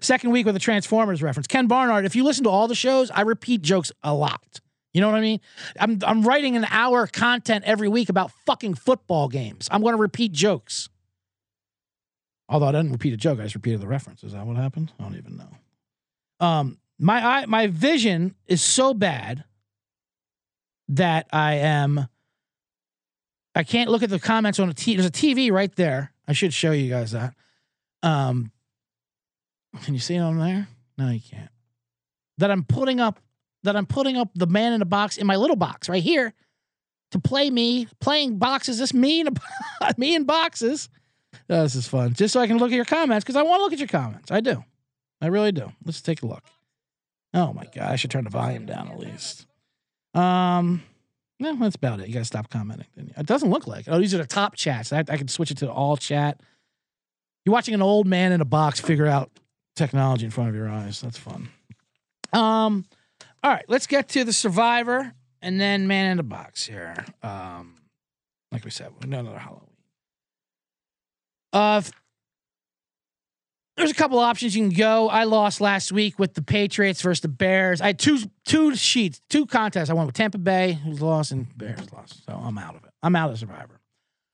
Second 0.01 0.31
week 0.31 0.47
with 0.47 0.57
a 0.57 0.61
Transformers 0.61 1.23
reference. 1.23 1.47
Ken 1.47 1.67
Barnard, 1.67 2.05
if 2.05 2.15
you 2.15 2.25
listen 2.25 2.45
to 2.45 2.51
all 2.51 2.69
the 2.69 2.75
shows, 2.75 3.11
I 3.11 3.23
repeat 3.23 3.63
jokes 3.63 3.93
a 4.03 4.15
lot. 4.15 4.61
You 4.93 5.01
know 5.03 5.09
what 5.11 5.19
I 5.19 5.21
mean? 5.21 5.41
I'm 5.79 5.99
I'm 6.07 6.23
writing 6.23 6.57
an 6.57 6.67
hour 6.71 7.07
content 7.07 7.65
every 7.65 7.89
week 7.89 8.09
about 8.09 8.31
fucking 8.47 8.75
football 8.75 9.29
games. 9.29 9.69
I'm 9.71 9.83
going 9.83 9.95
to 9.95 10.01
repeat 10.01 10.33
jokes. 10.33 10.89
Although 12.49 12.67
I 12.67 12.73
didn't 12.73 12.93
repeat 12.93 13.13
a 13.13 13.17
joke, 13.17 13.41
I 13.41 13.43
just 13.43 13.55
repeated 13.55 13.81
the 13.81 13.89
reference. 13.89 14.23
Is 14.23 14.33
that 14.33 14.47
what 14.47 14.57
happened? 14.57 14.93
I 14.99 15.03
don't 15.03 15.17
even 15.17 15.37
know. 15.37 16.47
Um, 16.47 16.79
my 16.99 17.25
eye, 17.25 17.47
my 17.47 17.67
vision 17.67 18.37
is 18.47 18.63
so 18.63 18.95
bad 18.95 19.45
that 20.89 21.27
I 21.33 21.55
am. 21.55 22.09
I 23.55 23.63
can't 23.63 23.91
look 23.91 24.03
at 24.03 24.11
the 24.11 24.19
comments 24.19 24.59
on 24.59 24.69
a 24.69 24.75
T. 24.75 24.97
There's 24.97 25.07
a 25.07 25.11
TV 25.11 25.51
right 25.51 25.75
there. 25.77 26.13
I 26.29 26.33
should 26.33 26.53
show 26.53 26.73
you 26.73 26.91
guys 26.91 27.13
that. 27.13 27.35
Um, 28.03 28.53
can 29.83 29.95
you 29.95 30.01
see 30.01 30.17
it 30.17 30.21
on 30.21 30.39
there? 30.39 30.69
No, 30.99 31.11
you 31.11 31.21
can't. 31.21 31.51
That 32.39 32.51
I'm 32.51 32.65
putting 32.65 33.01
up. 33.01 33.21
That 33.63 33.77
I'm 33.77 33.87
putting 33.87 34.17
up 34.17 34.29
the 34.35 34.47
man 34.47 34.73
in 34.75 34.83
a 34.83 34.87
box 34.87 35.17
in 35.17 35.27
my 35.27 35.37
little 35.37 35.57
box 35.57 35.89
right 35.89 36.03
here 36.03 36.35
to 37.11 37.19
play 37.19 37.51
me 37.51 37.89
playing 38.01 38.39
boxes. 38.39 38.79
This 38.79 38.95
me 38.95 39.21
in 39.21 39.29
a, 39.29 39.95
me 39.97 40.15
in 40.15 40.25
boxes. 40.25 40.89
Oh, 41.51 41.63
this 41.63 41.75
is 41.75 41.89
fun. 41.89 42.15
Just 42.15 42.33
so 42.33 42.41
I 42.41 42.47
can 42.47 42.59
look 42.59 42.71
at 42.71 42.77
your 42.77 42.85
comments 42.85 43.25
because 43.25 43.37
I 43.37 43.43
want 43.43 43.61
to 43.61 43.65
look 43.65 43.73
at 43.73 43.79
your 43.79 43.89
comments. 43.89 44.31
I 44.31 44.41
do. 44.41 44.65
I 45.21 45.27
really 45.27 45.53
do. 45.53 45.73
Let's 45.85 46.01
take 46.01 46.23
a 46.23 46.27
look. 46.27 46.45
Oh 47.35 47.53
my 47.53 47.65
god, 47.75 47.93
I 47.93 47.97
should 47.97 48.11
turn 48.11 48.25
the 48.25 48.31
volume 48.31 48.67
down 48.67 48.89
at 48.89 48.99
least. 48.99 49.47
Um, 50.17 50.83
no, 51.39 51.55
that's 51.57 51.77
about 51.77 52.01
it. 52.01 52.09
You 52.09 52.15
gotta 52.15 52.25
stop 52.25 52.49
commenting. 52.51 52.87
It 52.97 53.27
doesn't 53.27 53.51
look 53.51 53.67
like. 53.67 53.87
It. 53.87 53.91
Oh, 53.91 53.99
these 53.99 54.15
are 54.15 54.19
the 54.19 54.27
top 54.27 54.57
chats. 54.57 54.93
I, 54.93 55.01
I 55.01 55.17
can 55.17 55.29
switch 55.29 55.51
it 55.51 55.59
to 55.59 55.71
all 55.71 55.97
chat. 55.97 56.41
You're 57.45 57.53
watching 57.53 57.75
an 57.75 57.83
old 57.83 58.07
man 58.07 58.33
in 58.33 58.41
a 58.41 58.47
box 58.47 58.81
figure 58.81 59.07
out 59.07 59.31
technology 59.77 60.25
in 60.25 60.31
front 60.31 60.49
of 60.49 60.57
your 60.57 60.69
eyes. 60.69 61.01
That's 61.01 61.19
fun. 61.19 61.49
Um, 62.33 62.87
all 63.43 63.51
right, 63.51 63.65
let's 63.69 63.87
get 63.87 64.09
to 64.11 64.25
the 64.25 64.33
survivor 64.33 65.13
and 65.43 65.61
then 65.61 65.87
man 65.87 66.11
in 66.13 66.19
a 66.19 66.25
box 66.25 66.67
here. 66.67 67.05
Um, 67.23 67.77
like 68.51 68.65
we 68.65 68.71
said, 68.71 68.91
another 69.03 69.39
Halloween. 69.39 69.63
Uh, 71.53 71.83
there's 73.77 73.91
a 73.91 73.95
couple 73.95 74.19
options 74.19 74.57
you 74.57 74.67
can 74.67 74.77
go. 74.77 75.09
I 75.09 75.25
lost 75.25 75.61
last 75.61 75.93
week 75.93 76.19
with 76.19 76.35
the 76.35 76.43
Patriots 76.43 77.03
versus 77.03 77.21
the 77.21 77.29
Bears. 77.29 77.81
I 77.81 77.89
had 77.89 77.99
two 77.99 78.19
two 78.45 78.75
sheets, 78.75 79.21
two 79.29 79.47
contests. 79.47 79.91
I 79.91 79.95
went 79.95 80.07
with 80.07 80.15
Tampa 80.15 80.39
Bay, 80.39 80.73
who's 80.73 81.03
lost, 81.03 81.33
and 81.33 81.47
Bears 81.57 81.93
lost. 81.93 82.25
So 82.25 82.33
I'm 82.33 82.57
out 82.59 82.75
of 82.75 82.85
it. 82.85 82.91
I'm 83.03 83.15
out 83.15 83.31
of 83.31 83.39
Survivor. 83.39 83.81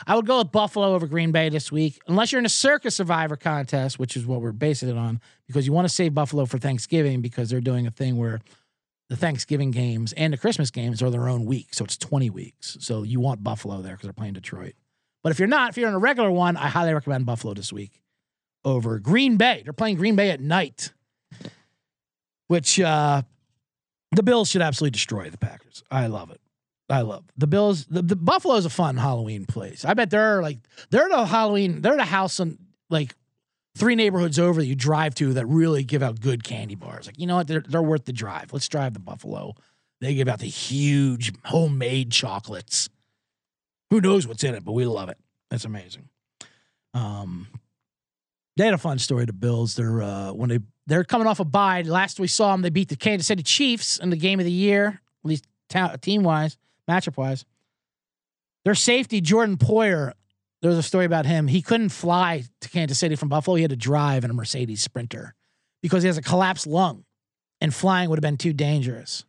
I 0.07 0.17
would 0.17 0.27
go 0.27 0.39
with 0.39 0.51
Buffalo 0.51 0.95
over 0.95 1.07
Green 1.07 1.31
Bay 1.31 1.49
this 1.49 1.71
week, 1.71 2.01
unless 2.09 2.33
you're 2.33 2.41
in 2.41 2.47
a 2.47 2.51
Circa 2.51 2.91
Survivor 2.91 3.37
contest, 3.37 3.99
which 3.99 4.17
is 4.17 4.27
what 4.27 4.41
we're 4.41 4.51
basing 4.53 4.89
it 4.89 4.97
on, 4.97 5.21
because 5.47 5.65
you 5.65 5.73
want 5.73 5.87
to 5.87 5.95
save 5.95 6.13
Buffalo 6.13 6.45
for 6.45 6.59
Thanksgiving 6.59 7.21
because 7.21 7.51
they're 7.51 7.61
doing 7.61 7.87
a 7.87 7.91
thing 7.91 8.17
where 8.17 8.41
the 9.09 9.17
Thanksgiving 9.17 9.71
games 9.71 10.13
and 10.15 10.33
the 10.33 10.39
Christmas 10.39 10.71
games 10.71 11.03
are 11.03 11.11
their 11.11 11.29
own 11.29 11.45
week, 11.45 11.69
so 11.73 11.85
it's 11.85 11.97
20 11.97 12.31
weeks. 12.31 12.77
So 12.81 13.05
you 13.05 13.21
want 13.21 13.45
Buffalo 13.45 13.81
there 13.81 13.93
because 13.93 14.07
they're 14.07 14.13
playing 14.13 14.33
Detroit. 14.33 14.75
But 15.23 15.31
if 15.31 15.39
you're 15.39 15.47
not, 15.47 15.71
if 15.71 15.77
you're 15.77 15.89
in 15.89 15.95
a 15.95 16.01
regular 16.01 16.33
one, 16.33 16.57
I 16.57 16.67
highly 16.67 16.95
recommend 16.95 17.27
Buffalo 17.27 17.55
this 17.55 17.73
week 17.73 18.02
over 18.65 18.99
Green 18.99 19.37
Bay. 19.37 19.63
They're 19.65 19.73
playing 19.73 19.97
Green 19.97 20.17
Bay 20.17 20.31
at 20.31 20.41
night, 20.41 20.93
which 22.49 22.79
uh, 22.81 23.23
the 24.13 24.23
Bills 24.23 24.49
should 24.49 24.63
absolutely 24.63 24.93
destroy 24.93 25.31
the 25.31 25.39
Packers. 25.39 25.83
I 25.91 26.07
love 26.07 26.31
it. 26.31 26.41
I 26.89 27.01
love 27.03 27.25
the 27.37 27.47
Bills. 27.47 27.87
The, 27.87 28.03
the 28.03 28.17
Buffalo 28.17 28.57
is 28.57 28.67
a 28.67 28.71
fun 28.71 28.97
Halloween 28.97 29.47
place. 29.47 29.85
I 29.85 29.95
bet 29.95 30.11
they're 30.11 30.43
like 30.43 30.59
they're 30.91 31.09
the 31.09 31.25
Halloween. 31.25 31.81
They're 31.81 31.97
the 31.97 32.05
house 32.05 32.39
on 32.39 32.59
like 32.91 33.15
three 33.77 33.95
neighborhoods 33.95 34.39
over 34.39 34.61
that 34.61 34.67
you 34.67 34.75
drive 34.75 35.15
to 35.17 35.33
that 35.35 35.47
really 35.47 35.85
give 35.85 36.03
out 36.03 36.21
good 36.21 36.45
candy 36.45 36.75
bars. 36.75 37.07
Like 37.07 37.19
you 37.19 37.27
know 37.27 37.37
what? 37.37 37.49
They're 37.49 37.65
they're 37.67 37.83
worth 37.83 38.05
the 38.05 38.13
drive. 38.13 38.53
Let's 38.53 38.69
drive 38.69 38.93
to 38.95 39.01
Buffalo. 39.01 39.55
They 40.01 40.15
give 40.15 40.29
out 40.29 40.41
the 40.41 40.47
huge 40.47 41.33
homemade 41.45 42.11
chocolates. 42.11 42.91
Who 43.91 44.01
knows 44.01 44.27
what's 44.27 44.45
in 44.45 44.55
it, 44.55 44.65
but 44.65 44.73
we 44.73 44.85
love 44.85 45.09
it. 45.09 45.19
That's 45.51 45.65
amazing. 45.65 46.09
Um, 46.93 47.47
they 48.57 48.65
had 48.65 48.75
a 48.75 48.79
fun 48.79 48.99
story. 48.99 49.25
The 49.25 49.33
Bills. 49.33 49.75
They're 49.77 50.03
uh, 50.03 50.33
when 50.33 50.49
they 50.49 50.59
they're 50.87 51.05
coming 51.05 51.27
off 51.27 51.41
a 51.41 51.45
bye. 51.45 51.83
Last 51.83 52.21
we 52.21 52.27
saw 52.27 52.53
them, 52.53 52.63
they 52.63 52.71
beat 52.71 52.89
the 52.89 52.97
Kansas 52.97 53.27
City 53.27 53.43
Chiefs 53.43 53.99
in 53.99 54.11
the 54.11 54.17
game 54.17 54.39
of 54.41 54.45
the 54.45 54.53
year, 54.53 55.01
at 55.25 55.29
least 55.29 55.47
team 56.01 56.23
wise, 56.23 56.59
matchup 56.89 57.17
wise. 57.17 57.45
Their 58.65 58.75
safety 58.75 59.21
Jordan 59.21 59.57
Poyer. 59.57 60.13
there 60.61 60.69
was 60.69 60.79
a 60.79 60.83
story 60.83 61.05
about 61.05 61.27
him. 61.27 61.49
He 61.49 61.63
couldn't 61.63 61.89
fly 61.89 62.45
to 62.61 62.69
Kansas 62.69 62.99
City 62.99 63.17
from 63.17 63.29
Buffalo. 63.29 63.57
He 63.57 63.63
had 63.63 63.71
to 63.71 63.77
drive 63.77 64.25
in 64.25 64.31
a 64.31 64.35
Mercedes 64.35 64.83
Sprinter 64.83 65.35
because 65.83 66.03
he 66.03 66.07
has 66.07 66.19
a 66.19 66.23
collapsed 66.23 66.67
lung, 66.67 67.05
and 67.61 67.75
flying 67.75 68.11
would 68.11 68.19
have 68.19 68.23
been 68.23 68.37
too 68.37 68.53
dangerous. 68.53 69.25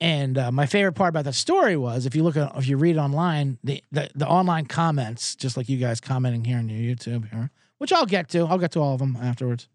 And 0.00 0.36
uh, 0.36 0.50
my 0.50 0.66
favorite 0.66 0.94
part 0.94 1.10
about 1.10 1.24
that 1.24 1.34
story 1.34 1.76
was 1.76 2.04
if 2.04 2.16
you 2.16 2.24
look 2.24 2.36
at 2.36 2.56
if 2.56 2.66
you 2.66 2.76
read 2.76 2.98
online, 2.98 3.58
the, 3.62 3.82
the 3.92 4.10
the 4.14 4.26
online 4.26 4.66
comments, 4.66 5.36
just 5.36 5.56
like 5.56 5.68
you 5.68 5.78
guys 5.78 6.00
commenting 6.00 6.44
here 6.44 6.58
on 6.58 6.68
your 6.68 6.94
YouTube 6.94 7.30
here, 7.30 7.50
which 7.78 7.92
I'll 7.92 8.06
get 8.06 8.28
to. 8.30 8.46
I'll 8.46 8.58
get 8.58 8.72
to 8.72 8.80
all 8.80 8.94
of 8.94 9.00
them 9.00 9.16
afterwards. 9.20 9.68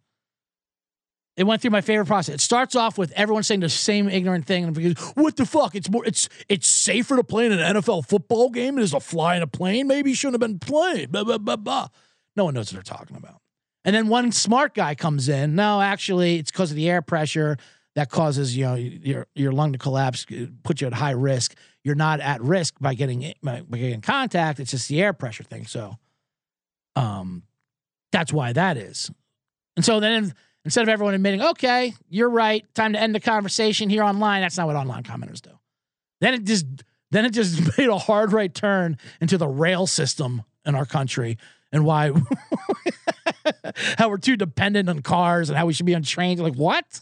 It 1.38 1.46
went 1.46 1.62
through 1.62 1.72
my 1.72 1.80
favorite 1.80 2.08
process. 2.08 2.36
It 2.36 2.42
starts 2.42 2.76
off 2.76 2.98
with 2.98 3.14
everyone 3.14 3.44
saying 3.44 3.62
the 3.62 3.70
same 3.70 4.10
ignorant 4.10 4.46
thing, 4.46 4.66
and 4.66 4.74
because 4.74 5.00
what 5.16 5.38
the 5.38 5.46
fuck? 5.46 5.74
It's 5.74 5.90
more. 5.90 6.06
It's 6.06 6.28
it's 6.50 6.68
safer 6.68 7.16
to 7.16 7.24
play 7.24 7.46
in 7.46 7.54
an 7.54 7.76
NFL 7.76 8.08
football 8.08 8.50
game 8.50 8.76
than 8.76 8.82
it 8.82 8.86
is 8.86 8.92
to 8.92 9.00
fly 9.00 9.38
in 9.38 9.42
a 9.42 9.48
plane. 9.48 9.88
Maybe 9.88 10.10
you 10.10 10.16
shouldn't 10.18 10.42
have 10.42 10.48
been 10.50 10.60
playing. 10.60 11.12
Blah 11.12 11.24
blah 11.24 11.38
blah 11.38 11.56
blah. 11.56 11.88
No 12.36 12.46
one 12.46 12.56
knows 12.56 12.74
what 12.74 12.84
they're 12.84 12.98
talking 12.98 13.16
about. 13.16 13.40
And 13.86 13.96
then 13.96 14.10
one 14.10 14.32
smart 14.34 14.74
guy 14.74 14.96
comes 14.96 15.30
in. 15.30 15.56
No, 15.56 15.82
actually, 15.82 16.40
it's 16.40 16.52
because 16.52 16.72
of 16.72 16.76
the 16.76 16.90
air 16.90 17.02
pressure 17.02 17.58
that 17.96 18.10
causes 18.10 18.56
you 18.56 18.66
know 18.66 18.76
your 18.76 19.28
your 19.34 19.52
lung 19.52 19.72
to 19.72 19.80
collapse, 19.80 20.26
put 20.64 20.82
you 20.82 20.88
at 20.88 20.94
high 20.94 21.12
risk. 21.12 21.56
You're 21.84 21.96
not 21.96 22.20
at 22.20 22.42
risk 22.42 22.76
by 22.82 22.94
getting 22.96 23.34
by 23.42 23.62
getting 23.72 24.02
contact. 24.02 24.60
It's 24.60 24.72
just 24.72 24.90
the 24.90 25.02
air 25.02 25.14
pressure 25.14 25.44
thing. 25.44 25.66
So, 25.66 25.98
um, 26.96 27.44
that's 28.12 28.34
why 28.34 28.54
that 28.54 28.78
is. 28.78 29.12
And 29.76 29.86
so 29.86 30.00
then 30.00 30.34
instead 30.66 30.84
of 30.84 30.90
everyone 30.90 31.14
admitting, 31.14 31.42
okay, 31.42 31.94
you're 32.10 32.30
right, 32.30 32.66
time 32.74 32.94
to 32.94 33.00
end 33.00 33.16
the 33.16 33.20
conversation 33.20 33.90
here 33.90 34.04
online, 34.04 34.42
that's 34.42 34.58
not 34.58 34.68
what 34.68 34.76
online 34.76 35.04
commenters 35.04 35.42
do. 35.42 35.52
Then 36.22 36.34
it 36.34 36.44
just 36.44 36.66
then 37.12 37.26
it 37.26 37.32
just 37.32 37.78
made 37.78 37.90
a 37.90 37.98
hard 37.98 38.34
right 38.34 38.54
turn 38.54 38.98
into 39.22 39.38
the 39.38 39.48
rail 39.48 39.88
system 39.88 40.44
in 40.66 40.76
our 40.76 40.86
country 40.86 41.38
and 41.72 41.86
why 41.86 42.12
how 43.98 44.10
we're 44.10 44.18
too 44.18 44.36
dependent 44.36 44.90
on 44.90 45.02
cars 45.02 45.50
and 45.50 45.58
how 45.58 45.66
we 45.66 45.74
should 45.74 45.86
be 45.86 45.96
on 45.96 46.04
trains. 46.04 46.42
Like 46.42 46.56
what? 46.56 47.02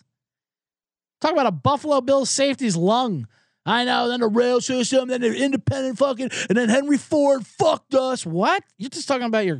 Talk 1.19 1.31
about 1.31 1.47
a 1.47 1.51
Buffalo 1.51 1.99
Bills 2.01 2.29
safety's 2.29 2.77
lung. 2.77 3.27
I 3.65 3.83
know. 3.83 4.07
Then 4.07 4.21
the 4.21 4.27
rail 4.27 4.61
system, 4.61 5.09
then 5.09 5.21
the 5.21 5.35
independent 5.35 5.97
fucking, 5.97 6.29
and 6.47 6.57
then 6.57 6.69
Henry 6.69 6.97
Ford 6.97 7.45
fucked 7.45 7.95
us. 7.95 8.25
What? 8.25 8.63
You're 8.77 8.89
just 8.89 9.07
talking 9.07 9.25
about 9.25 9.45
your 9.45 9.59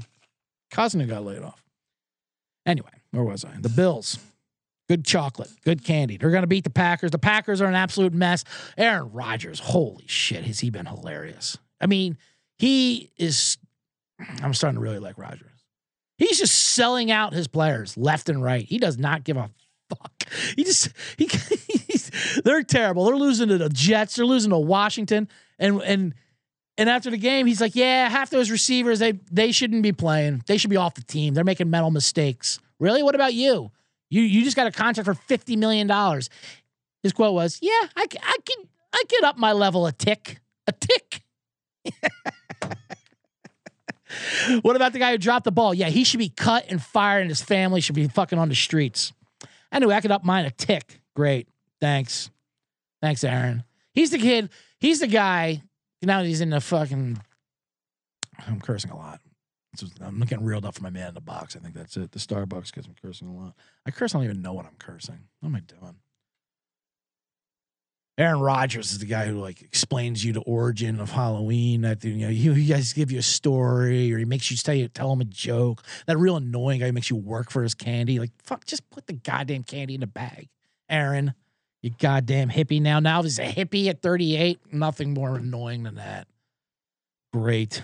who 0.76 1.06
got 1.06 1.24
laid 1.24 1.44
off. 1.44 1.64
Anyway, 2.66 2.90
where 3.12 3.24
was 3.24 3.46
I? 3.46 3.56
The 3.60 3.70
Bills. 3.70 4.20
Good 4.90 5.04
chocolate, 5.04 5.50
good 5.66 5.84
candy. 5.84 6.16
They're 6.16 6.30
going 6.32 6.44
to 6.44 6.48
beat 6.48 6.64
the 6.64 6.70
Packers. 6.70 7.12
The 7.12 7.20
Packers 7.20 7.62
are 7.62 7.68
an 7.68 7.76
absolute 7.76 8.14
mess. 8.14 8.46
Aaron 8.78 9.12
Rodgers, 9.12 9.60
holy 9.60 10.06
shit, 10.08 10.46
has 10.46 10.62
he 10.62 10.70
been 10.70 10.86
hilarious? 10.86 11.58
I 11.82 11.88
mean, 11.88 12.18
he 12.58 13.12
is. 13.18 13.58
I'm 14.42 14.54
starting 14.54 14.76
to 14.76 14.82
really 14.82 15.00
like 15.00 15.18
Rodgers. 15.18 15.66
He's 16.18 16.40
just 16.40 16.56
selling 16.56 17.12
out 17.12 17.34
his 17.34 17.48
players 17.48 17.98
left 17.98 18.30
and 18.30 18.42
right. 18.42 18.66
He 18.66 18.80
does 18.80 18.98
not 18.98 19.26
give 19.26 19.36
a 19.36 19.52
fuck. 19.90 20.12
He 20.56 20.64
just 20.64 20.90
he. 21.18 21.30
they're 22.44 22.64
terrible. 22.64 23.06
They're 23.06 23.18
losing 23.18 23.50
to 23.50 23.58
the 23.58 23.70
Jets. 23.70 24.16
They're 24.16 24.26
losing 24.26 24.52
to 24.52 24.58
Washington. 24.58 25.28
And 25.60 25.82
and 25.82 26.14
and 26.78 26.90
after 26.90 27.10
the 27.10 27.18
game, 27.18 27.48
he's 27.48 27.60
like, 27.60 27.76
"Yeah, 27.76 28.10
half 28.10 28.30
those 28.30 28.52
receivers 28.52 29.00
they 29.00 29.14
they 29.32 29.52
shouldn't 29.52 29.84
be 29.84 29.92
playing. 29.92 30.44
They 30.46 30.58
should 30.58 30.70
be 30.70 30.78
off 30.78 30.94
the 30.94 31.04
team. 31.04 31.34
They're 31.34 31.44
making 31.44 31.70
mental 31.70 31.92
mistakes." 31.92 32.60
Really? 32.80 33.02
What 33.02 33.16
about 33.16 33.34
you? 33.34 33.72
You 34.10 34.22
you 34.22 34.44
just 34.44 34.56
got 34.56 34.68
a 34.68 34.72
contract 34.72 35.06
for 35.06 35.14
fifty 35.14 35.56
million 35.56 35.88
dollars. 35.88 36.30
His 37.04 37.14
quote 37.14 37.34
was, 37.34 37.60
"Yeah, 37.62 37.88
I 37.96 38.06
I 38.22 38.38
can 38.46 38.68
I 38.94 39.04
get 39.08 39.24
up 39.24 39.38
my 39.38 39.54
level 39.54 39.88
a 39.88 39.92
tick, 39.92 40.40
a 40.68 40.72
tick." 40.72 41.24
what 44.62 44.76
about 44.76 44.94
the 44.94 45.00
guy 45.00 45.12
who 45.12 45.18
dropped 45.18 45.46
the 45.46 45.52
ball? 45.52 45.74
Yeah, 45.74 45.90
he 45.90 46.04
should 46.04 46.20
be 46.20 46.30
cut 46.30 46.66
and 46.70 46.82
fired, 46.82 47.22
and 47.22 47.30
his 47.30 47.42
family 47.42 47.82
should 47.82 47.96
be 47.96 48.08
fucking 48.08 48.38
on 48.38 48.50
the 48.50 48.56
streets. 48.56 49.14
Anyway, 49.72 49.96
I 49.96 50.02
could 50.02 50.12
up 50.12 50.24
mine 50.24 50.46
a 50.46 50.52
tick. 50.52 51.02
Great, 51.16 51.48
thanks, 51.82 52.30
thanks, 53.02 53.24
Aaron. 53.24 53.64
He's 53.94 54.12
the 54.12 54.20
kid. 54.20 54.50
He's 54.80 55.00
the 55.00 55.08
guy. 55.08 55.64
Now 56.02 56.24
he's 56.24 56.42
in 56.42 56.52
the 56.52 56.62
fucking. 56.62 57.20
I'm 58.46 58.62
cursing 58.62 58.92
a 58.92 58.98
lot. 58.98 59.20
I'm 60.02 60.20
getting 60.22 60.46
reeled 60.46 60.66
up 60.66 60.76
for 60.76 60.84
my 60.84 60.90
man 60.90 61.10
in 61.10 61.14
the 61.14 61.22
box. 61.22 61.56
I 61.56 61.60
think 61.60 61.76
that's 61.76 61.98
it. 61.98 62.12
The 62.12 62.20
Starbucks 62.20 62.74
gets 62.74 62.88
me 62.88 62.96
cursing 63.00 63.28
a 63.28 63.36
lot. 63.36 63.54
I 63.86 63.92
curse. 63.92 64.16
I 64.16 64.18
don't 64.18 64.26
even 64.26 64.42
know 64.42 64.54
what 64.54 64.66
I'm 64.66 64.76
cursing. 64.80 65.20
What 65.40 65.50
am 65.50 65.56
I 65.56 65.60
doing? 65.60 65.96
Aaron 68.18 68.40
Rodgers 68.40 68.92
is 68.92 68.98
the 68.98 69.06
guy 69.06 69.28
who 69.28 69.40
like 69.40 69.62
explains 69.62 70.26
you 70.26 70.34
the 70.34 70.42
origin 70.42 71.00
of 71.00 71.12
Halloween. 71.12 71.82
That 71.82 72.04
you 72.04 72.16
know, 72.16 72.30
he, 72.30 72.52
he 72.52 72.66
guys 72.66 72.94
give 72.94 73.12
you 73.12 73.20
a 73.20 73.24
story, 73.24 74.12
or 74.12 74.18
he 74.18 74.26
makes 74.26 74.50
you 74.50 74.58
tell 74.58 74.74
you 74.74 74.88
tell 74.88 75.14
him 75.14 75.22
a 75.22 75.26
joke. 75.26 75.84
That 76.08 76.18
real 76.18 76.36
annoying 76.36 76.80
guy 76.80 76.90
makes 76.90 77.12
you 77.12 77.16
work 77.16 77.52
for 77.52 77.62
his 77.62 77.76
candy. 77.76 78.20
Like 78.20 78.32
fuck, 78.42 78.66
just 78.66 78.90
put 78.90 79.06
the 79.06 79.14
goddamn 79.14 79.64
candy 79.64 79.94
in 79.94 80.00
the 80.00 80.08
bag, 80.08 80.50
Aaron. 80.90 81.36
You 81.82 81.92
goddamn 82.00 82.50
hippie 82.50 82.82
now. 82.82 83.00
Now 83.00 83.22
he's 83.24 83.40
a 83.40 83.46
hippie 83.46 83.88
at 83.88 84.02
38. 84.02 84.74
Nothing 84.74 85.14
more 85.14 85.36
annoying 85.36 85.84
than 85.84 85.96
that. 85.96 86.28
Great. 87.32 87.84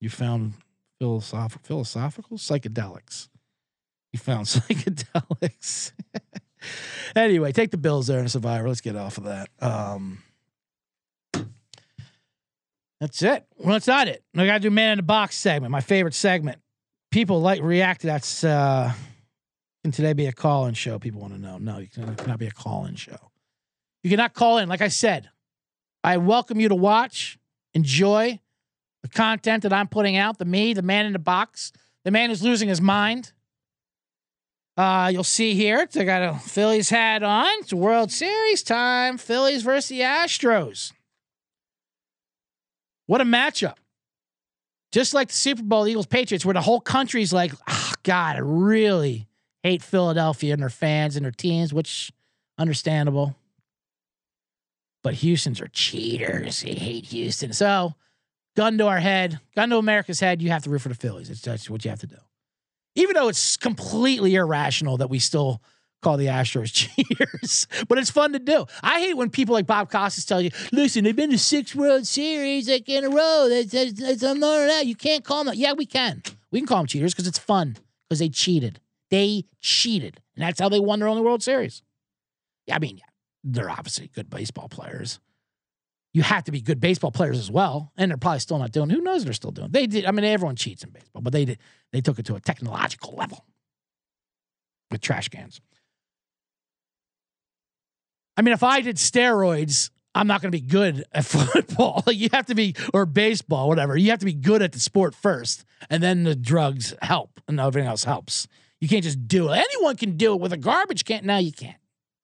You 0.00 0.10
found 0.10 0.54
philosophical, 0.98 1.62
philosophical 1.64 2.38
psychedelics. 2.38 3.28
You 4.12 4.18
found 4.18 4.46
psychedelics. 4.46 5.92
anyway, 7.16 7.52
take 7.52 7.70
the 7.70 7.76
Bills 7.76 8.08
there 8.08 8.18
in 8.18 8.28
Survivor. 8.28 8.68
Let's 8.68 8.80
get 8.80 8.96
off 8.96 9.18
of 9.18 9.24
that. 9.24 9.48
Um, 9.60 10.22
that's 13.00 13.22
it. 13.22 13.46
Well, 13.56 13.74
that's 13.74 13.86
not 13.86 14.08
it. 14.08 14.22
I 14.36 14.44
got 14.44 14.54
to 14.54 14.60
do 14.60 14.70
man 14.70 14.92
in 14.92 14.98
the 14.98 15.02
box 15.02 15.36
segment, 15.36 15.70
my 15.70 15.80
favorite 15.80 16.14
segment. 16.14 16.58
People 17.10 17.40
like 17.40 17.62
react 17.62 18.02
to 18.02 18.08
that. 18.08 18.44
Uh, 18.44 18.92
can 19.82 19.92
today 19.92 20.12
be 20.12 20.26
a 20.26 20.32
call-in 20.32 20.74
show? 20.74 20.98
People 20.98 21.20
want 21.20 21.34
to 21.34 21.40
know. 21.40 21.58
No, 21.58 21.78
you 21.78 21.88
cannot 21.88 22.38
be 22.38 22.46
a 22.46 22.50
call-in 22.50 22.96
show. 22.96 23.30
You 24.02 24.10
cannot 24.10 24.34
call 24.34 24.58
in. 24.58 24.68
Like 24.68 24.80
I 24.82 24.88
said, 24.88 25.30
I 26.02 26.16
welcome 26.16 26.60
you 26.60 26.68
to 26.68 26.74
watch, 26.74 27.38
enjoy 27.74 28.40
the 29.02 29.08
content 29.08 29.62
that 29.62 29.72
I'm 29.72 29.88
putting 29.88 30.16
out. 30.16 30.38
The 30.38 30.44
me, 30.44 30.74
the 30.74 30.82
man 30.82 31.06
in 31.06 31.12
the 31.12 31.18
box, 31.18 31.72
the 32.04 32.10
man 32.10 32.30
who's 32.30 32.42
losing 32.42 32.68
his 32.68 32.80
mind. 32.80 33.32
Uh, 34.76 35.10
you'll 35.12 35.24
see 35.24 35.54
here, 35.54 35.86
I 35.94 36.04
got 36.04 36.22
a 36.22 36.38
Phillies 36.38 36.88
hat 36.88 37.22
on. 37.22 37.50
It's 37.60 37.72
World 37.72 38.10
Series 38.10 38.62
time. 38.62 39.18
Phillies 39.18 39.62
versus 39.62 39.90
the 39.90 40.00
Astros. 40.00 40.92
What 43.06 43.20
a 43.20 43.24
matchup. 43.24 43.74
Just 44.92 45.12
like 45.12 45.28
the 45.28 45.34
Super 45.34 45.62
Bowl, 45.62 45.86
Eagles 45.86 46.06
Patriots, 46.06 46.44
where 46.44 46.54
the 46.54 46.60
whole 46.60 46.80
country's 46.80 47.32
like, 47.32 47.52
oh, 47.68 47.92
God, 48.02 48.36
I 48.36 48.40
really 48.40 49.26
hate 49.62 49.82
Philadelphia 49.82 50.52
and 50.52 50.62
their 50.62 50.70
fans 50.70 51.16
and 51.16 51.24
their 51.24 51.32
teams, 51.32 51.72
which 51.72 52.12
understandable. 52.58 53.36
But 55.02 55.14
Houston's 55.14 55.60
are 55.60 55.68
cheaters. 55.68 56.62
They 56.62 56.74
hate 56.74 57.06
Houston. 57.06 57.52
So, 57.52 57.94
gun 58.56 58.76
to 58.78 58.86
our 58.86 59.00
head, 59.00 59.40
gun 59.54 59.70
to 59.70 59.78
America's 59.78 60.20
head, 60.20 60.42
you 60.42 60.50
have 60.50 60.64
to 60.64 60.70
root 60.70 60.82
for 60.82 60.90
the 60.90 60.94
Phillies. 60.94 61.30
It's 61.30 61.40
that's 61.40 61.70
what 61.70 61.84
you 61.84 61.90
have 61.90 62.00
to 62.00 62.06
do. 62.06 62.18
Even 62.94 63.14
though 63.14 63.28
it's 63.28 63.56
completely 63.56 64.34
irrational 64.34 64.98
that 64.98 65.08
we 65.08 65.18
still 65.18 65.62
call 66.02 66.16
the 66.16 66.26
Astros 66.26 66.72
cheaters, 66.72 67.66
but 67.88 67.98
it's 67.98 68.10
fun 68.10 68.32
to 68.32 68.38
do. 68.38 68.66
I 68.82 69.00
hate 69.00 69.16
when 69.16 69.30
people 69.30 69.54
like 69.54 69.66
Bob 69.66 69.90
Costas 69.90 70.24
tell 70.24 70.40
you, 70.40 70.50
listen, 70.72 71.04
they've 71.04 71.16
been 71.16 71.30
to 71.30 71.38
six 71.38 71.74
World 71.74 72.06
Series 72.06 72.68
like 72.68 72.88
in 72.88 73.04
a 73.04 73.08
row. 73.10 73.46
That's, 73.48 73.72
that's, 73.72 73.92
that's, 73.92 74.22
no, 74.22 74.34
no, 74.34 74.66
no. 74.66 74.80
You 74.80 74.96
can't 74.96 75.24
call 75.24 75.44
them. 75.44 75.54
Yeah, 75.56 75.72
we 75.72 75.86
can. 75.86 76.22
We 76.50 76.60
can 76.60 76.66
call 76.66 76.78
them 76.78 76.86
cheaters 76.86 77.14
because 77.14 77.28
it's 77.28 77.38
fun 77.38 77.76
because 78.08 78.18
they 78.18 78.28
cheated. 78.28 78.80
They 79.10 79.44
cheated. 79.60 80.20
And 80.34 80.44
that's 80.44 80.60
how 80.60 80.68
they 80.68 80.80
won 80.80 81.00
their 81.00 81.08
only 81.08 81.22
World 81.22 81.42
Series. 81.42 81.82
Yeah, 82.66 82.76
I 82.76 82.78
mean, 82.78 82.98
yeah, 82.98 83.04
they're 83.44 83.70
obviously 83.70 84.08
good 84.08 84.30
baseball 84.30 84.68
players. 84.68 85.18
You 86.12 86.22
have 86.22 86.44
to 86.44 86.52
be 86.52 86.60
good 86.60 86.80
baseball 86.80 87.12
players 87.12 87.38
as 87.38 87.50
well, 87.50 87.92
and 87.96 88.10
they're 88.10 88.18
probably 88.18 88.40
still 88.40 88.58
not 88.58 88.72
doing. 88.72 88.90
Who 88.90 89.00
knows? 89.00 89.24
They're 89.24 89.32
still 89.32 89.52
doing. 89.52 89.70
They 89.70 89.86
did. 89.86 90.06
I 90.06 90.10
mean, 90.10 90.24
everyone 90.24 90.56
cheats 90.56 90.82
in 90.82 90.90
baseball, 90.90 91.22
but 91.22 91.32
they 91.32 91.44
did. 91.44 91.58
They 91.92 92.00
took 92.00 92.18
it 92.18 92.26
to 92.26 92.34
a 92.34 92.40
technological 92.40 93.14
level 93.14 93.44
with 94.90 95.00
trash 95.00 95.28
cans. 95.28 95.60
I 98.36 98.42
mean, 98.42 98.54
if 98.54 98.62
I 98.62 98.80
did 98.80 98.96
steroids, 98.96 99.90
I'm 100.14 100.26
not 100.26 100.42
going 100.42 100.50
to 100.50 100.56
be 100.56 100.66
good 100.66 101.04
at 101.12 101.24
football. 101.26 102.02
you 102.08 102.28
have 102.32 102.46
to 102.46 102.54
be, 102.54 102.74
or 102.92 103.06
baseball, 103.06 103.68
whatever. 103.68 103.96
You 103.96 104.10
have 104.10 104.20
to 104.20 104.24
be 104.24 104.32
good 104.32 104.62
at 104.62 104.72
the 104.72 104.80
sport 104.80 105.14
first, 105.14 105.64
and 105.88 106.02
then 106.02 106.24
the 106.24 106.34
drugs 106.34 106.94
help, 107.02 107.40
and 107.46 107.60
everything 107.60 107.88
else 107.88 108.04
helps. 108.04 108.48
You 108.80 108.88
can't 108.88 109.04
just 109.04 109.28
do 109.28 109.50
it. 109.50 109.58
Anyone 109.58 109.96
can 109.96 110.16
do 110.16 110.32
it 110.32 110.40
with 110.40 110.52
a 110.52 110.56
garbage 110.56 111.04
can. 111.04 111.26
No, 111.26 111.38
you 111.38 111.52
can't. 111.52 111.76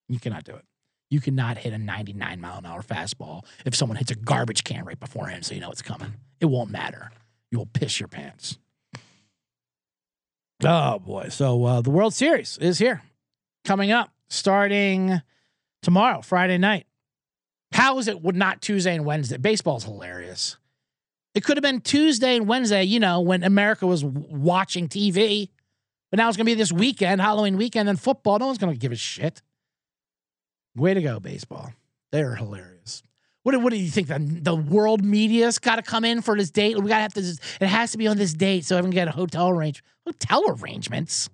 You 0.09 0.19
cannot 0.19 0.45
do 0.45 0.55
it. 0.55 0.65
You 1.11 1.21
cannot 1.21 1.59
hit 1.59 1.73
a 1.73 1.79
99 1.79 2.41
mile 2.41 2.59
an 2.59 2.67
hour 2.67 2.83
fastball 2.83 3.45
if 3.65 3.75
someone 3.75 3.97
hits 3.97 4.11
a 4.11 4.17
garbage 4.17 4.65
can 4.65 4.85
right 4.85 4.99
before 4.99 5.29
him, 5.29 5.43
so 5.43 5.55
you 5.55 5.61
know 5.61 5.71
it's 5.71 5.83
coming. 5.83 6.15
It 6.41 6.47
won't 6.47 6.71
matter. 6.71 7.11
You 7.51 7.59
will 7.59 7.67
piss 7.67 8.01
your 8.01 8.09
pants. 8.09 8.59
Oh 10.65 10.99
boy! 10.99 11.29
So 11.29 11.65
uh, 11.65 11.81
the 11.83 11.91
World 11.91 12.15
Series 12.15 12.57
is 12.59 12.79
here, 12.79 13.03
coming 13.65 13.93
up, 13.93 14.11
starting 14.29 15.21
tomorrow, 15.83 16.23
Friday 16.23 16.59
night. 16.59 16.87
How 17.73 17.99
is 17.99 18.09
it 18.09 18.23
would 18.23 18.37
not 18.37 18.63
Tuesday 18.63 18.95
and 18.95 19.05
Wednesday? 19.05 19.37
Baseball's 19.37 19.85
hilarious. 19.85 20.57
It 21.35 21.45
could 21.45 21.59
have 21.59 21.63
been 21.63 21.83
Tuesday 21.83 22.37
and 22.37 22.49
Wednesday, 22.49 22.85
you 22.85 22.99
know, 22.99 23.21
when 23.21 23.45
America 23.45 23.87
was 23.87 24.03
watching 24.03 24.89
TV. 24.89 25.51
But 26.11 26.19
now 26.19 26.29
it's 26.29 26.37
going 26.37 26.47
to 26.47 26.51
be 26.51 26.55
this 26.55 26.73
weekend, 26.73 27.21
Halloween 27.21 27.57
weekend, 27.57 27.89
and 27.89 28.01
football. 28.01 28.39
No 28.39 28.47
one's 28.47 28.59
going 28.59 28.73
to 28.73 28.79
give 28.79 28.93
a 28.93 28.97
shit. 28.97 29.43
Way 30.75 30.95
to 30.95 31.03
go, 31.03 31.19
baseball. 31.19 31.73
They're 32.13 32.37
hilarious. 32.37 33.03
What, 33.43 33.61
what 33.63 33.71
do 33.71 33.77
you 33.77 33.91
think? 33.91 34.09
The, 34.09 34.19
the 34.19 34.55
world 34.55 35.05
media's 35.05 35.59
got 35.59 35.77
to 35.77 35.83
come 35.83 36.05
in 36.05 36.21
for 36.21 36.37
this 36.37 36.51
date. 36.51 36.77
We 36.79 36.89
got 36.89 36.97
to 36.97 37.03
have 37.03 37.15
to. 37.15 37.39
It 37.61 37.67
has 37.67 37.93
to 37.93 37.99
be 37.99 38.07
on 38.07 38.17
this 38.17 38.35
date 38.35 38.65
so 38.65 38.77
everyone 38.77 38.93
can 38.93 39.07
get 39.07 39.09
a 39.09 39.13
hotel 39.13 39.49
arrange. 39.49 39.83
Hotel 40.05 40.43
arrangements. 40.49 41.29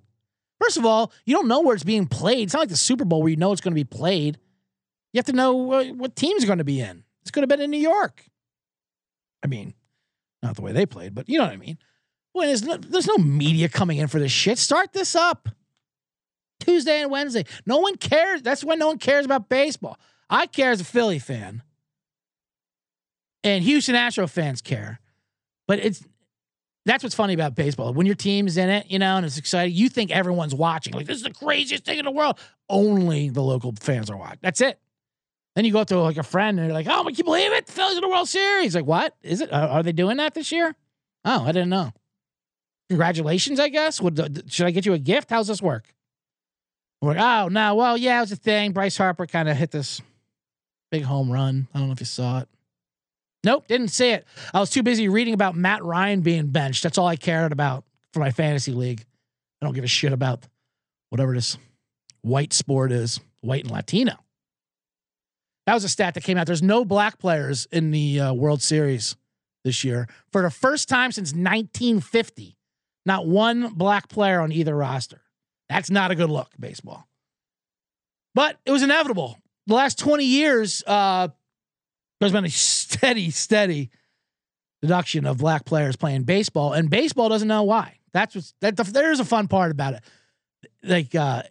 First 0.60 0.76
of 0.76 0.86
all, 0.86 1.12
you 1.26 1.34
don't 1.34 1.48
know 1.48 1.60
where 1.60 1.74
it's 1.74 1.84
being 1.84 2.06
played. 2.06 2.44
It's 2.44 2.52
not 2.52 2.60
like 2.60 2.68
the 2.68 2.76
Super 2.76 3.04
Bowl 3.04 3.22
where 3.22 3.30
you 3.30 3.36
know 3.36 3.50
it's 3.50 3.60
going 3.60 3.72
to 3.72 3.74
be 3.74 3.84
played. 3.84 4.38
You 5.12 5.18
have 5.18 5.26
to 5.26 5.32
know 5.32 5.54
what, 5.54 5.90
what 5.96 6.16
team's 6.16 6.44
going 6.44 6.58
to 6.58 6.64
be 6.64 6.80
in. 6.80 7.04
It's 7.22 7.30
going 7.30 7.46
to 7.46 7.56
be 7.56 7.62
in 7.62 7.70
New 7.70 7.78
York. 7.78 8.24
I 9.42 9.46
mean, 9.48 9.74
not 10.42 10.56
the 10.56 10.62
way 10.62 10.72
they 10.72 10.86
played, 10.86 11.14
but 11.14 11.28
you 11.28 11.38
know 11.38 11.44
what 11.44 11.52
I 11.52 11.56
mean. 11.56 11.78
Well, 12.34 12.46
there's 12.46 12.62
no, 12.62 12.76
there's 12.76 13.06
no 13.06 13.18
media 13.18 13.68
coming 13.68 13.98
in 13.98 14.08
for 14.08 14.18
this 14.18 14.32
shit. 14.32 14.58
Start 14.58 14.92
this 14.92 15.14
up. 15.14 15.48
Tuesday 16.60 17.02
and 17.02 17.10
Wednesday. 17.10 17.44
No 17.66 17.78
one 17.78 17.96
cares. 17.96 18.42
That's 18.42 18.64
when 18.64 18.78
no 18.78 18.88
one 18.88 18.98
cares 18.98 19.24
about 19.24 19.48
baseball. 19.48 19.98
I 20.30 20.46
care 20.46 20.70
as 20.70 20.80
a 20.80 20.84
Philly 20.84 21.18
fan. 21.18 21.62
And 23.44 23.64
Houston 23.64 23.94
Astro 23.94 24.26
fans 24.26 24.62
care. 24.62 25.00
But 25.66 25.80
it's 25.80 26.04
that's 26.84 27.02
what's 27.02 27.14
funny 27.14 27.34
about 27.34 27.54
baseball. 27.54 27.92
When 27.92 28.06
your 28.06 28.14
team's 28.14 28.56
in 28.56 28.68
it, 28.68 28.90
you 28.90 28.98
know, 28.98 29.16
and 29.16 29.26
it's 29.26 29.38
exciting, 29.38 29.74
you 29.74 29.88
think 29.88 30.10
everyone's 30.10 30.54
watching. 30.54 30.94
Like, 30.94 31.06
this 31.06 31.16
is 31.16 31.22
the 31.22 31.32
craziest 31.32 31.84
thing 31.84 31.98
in 31.98 32.04
the 32.04 32.10
world. 32.10 32.38
Only 32.68 33.28
the 33.30 33.42
local 33.42 33.72
fans 33.80 34.10
are 34.10 34.16
watching. 34.16 34.40
That's 34.42 34.60
it. 34.60 34.80
Then 35.54 35.64
you 35.64 35.72
go 35.72 35.80
up 35.80 35.88
to 35.88 35.98
like 36.00 36.16
a 36.16 36.22
friend 36.22 36.58
and 36.58 36.68
they're 36.68 36.74
like, 36.74 36.86
oh, 36.88 37.04
can 37.04 37.14
you 37.14 37.24
believe 37.24 37.52
it? 37.52 37.66
The 37.66 37.72
Phillies 37.72 37.96
in 37.96 38.00
the 38.00 38.08
World 38.08 38.28
Series. 38.28 38.74
Like, 38.74 38.86
what? 38.86 39.14
Is 39.22 39.40
it? 39.40 39.52
Are 39.52 39.82
they 39.82 39.92
doing 39.92 40.16
that 40.16 40.34
this 40.34 40.50
year? 40.50 40.74
Oh, 41.24 41.44
I 41.44 41.52
didn't 41.52 41.68
know. 41.68 41.92
Congratulations, 42.92 43.58
I 43.58 43.70
guess. 43.70 44.02
Would, 44.02 44.52
should 44.52 44.66
I 44.66 44.70
get 44.70 44.84
you 44.84 44.92
a 44.92 44.98
gift? 44.98 45.30
How's 45.30 45.46
this 45.46 45.62
work? 45.62 45.94
We're 47.00 47.16
oh, 47.18 47.48
no. 47.48 47.74
Well, 47.74 47.96
yeah, 47.96 48.18
it 48.18 48.20
was 48.20 48.32
a 48.32 48.36
thing. 48.36 48.72
Bryce 48.72 48.98
Harper 48.98 49.26
kind 49.26 49.48
of 49.48 49.56
hit 49.56 49.70
this 49.70 50.02
big 50.90 51.04
home 51.04 51.32
run. 51.32 51.68
I 51.72 51.78
don't 51.78 51.88
know 51.88 51.94
if 51.94 52.00
you 52.00 52.06
saw 52.06 52.40
it. 52.40 52.48
Nope, 53.44 53.66
didn't 53.66 53.88
see 53.88 54.10
it. 54.10 54.26
I 54.52 54.60
was 54.60 54.68
too 54.68 54.82
busy 54.82 55.08
reading 55.08 55.32
about 55.32 55.56
Matt 55.56 55.82
Ryan 55.82 56.20
being 56.20 56.48
benched. 56.48 56.82
That's 56.82 56.98
all 56.98 57.06
I 57.06 57.16
cared 57.16 57.50
about 57.50 57.84
for 58.12 58.20
my 58.20 58.30
fantasy 58.30 58.72
league. 58.72 59.06
I 59.62 59.64
don't 59.64 59.74
give 59.74 59.84
a 59.84 59.88
shit 59.88 60.12
about 60.12 60.44
whatever 61.08 61.32
this 61.32 61.56
white 62.20 62.52
sport 62.52 62.92
is, 62.92 63.20
white 63.40 63.62
and 63.62 63.72
Latino. 63.72 64.16
That 65.66 65.72
was 65.72 65.84
a 65.84 65.88
stat 65.88 66.12
that 66.12 66.24
came 66.24 66.36
out. 66.36 66.46
There's 66.46 66.62
no 66.62 66.84
black 66.84 67.18
players 67.18 67.66
in 67.72 67.90
the 67.90 68.20
uh, 68.20 68.32
World 68.34 68.60
Series 68.60 69.16
this 69.64 69.82
year 69.82 70.08
for 70.30 70.42
the 70.42 70.50
first 70.50 70.90
time 70.90 71.10
since 71.10 71.30
1950. 71.30 72.58
Not 73.04 73.26
one 73.26 73.74
black 73.74 74.08
player 74.08 74.40
on 74.40 74.52
either 74.52 74.74
roster. 74.74 75.22
That's 75.68 75.90
not 75.90 76.10
a 76.10 76.14
good 76.14 76.30
look, 76.30 76.50
baseball. 76.58 77.08
But 78.34 78.58
it 78.64 78.70
was 78.70 78.82
inevitable. 78.82 79.38
The 79.66 79.74
last 79.74 79.98
20 79.98 80.24
years, 80.24 80.82
uh, 80.86 81.28
there's 82.20 82.32
been 82.32 82.44
a 82.44 82.50
steady, 82.50 83.30
steady 83.30 83.90
deduction 84.80 85.26
of 85.26 85.38
black 85.38 85.64
players 85.64 85.96
playing 85.96 86.24
baseball, 86.24 86.72
and 86.72 86.90
baseball 86.90 87.28
doesn't 87.28 87.48
know 87.48 87.62
why. 87.62 87.98
That's 88.12 88.34
what's 88.34 88.54
that. 88.60 88.76
There's 88.76 89.20
a 89.20 89.24
fun 89.24 89.48
part 89.48 89.70
about 89.70 89.94
it. 89.94 90.02
Like, 90.82 91.14
uh, 91.14 91.42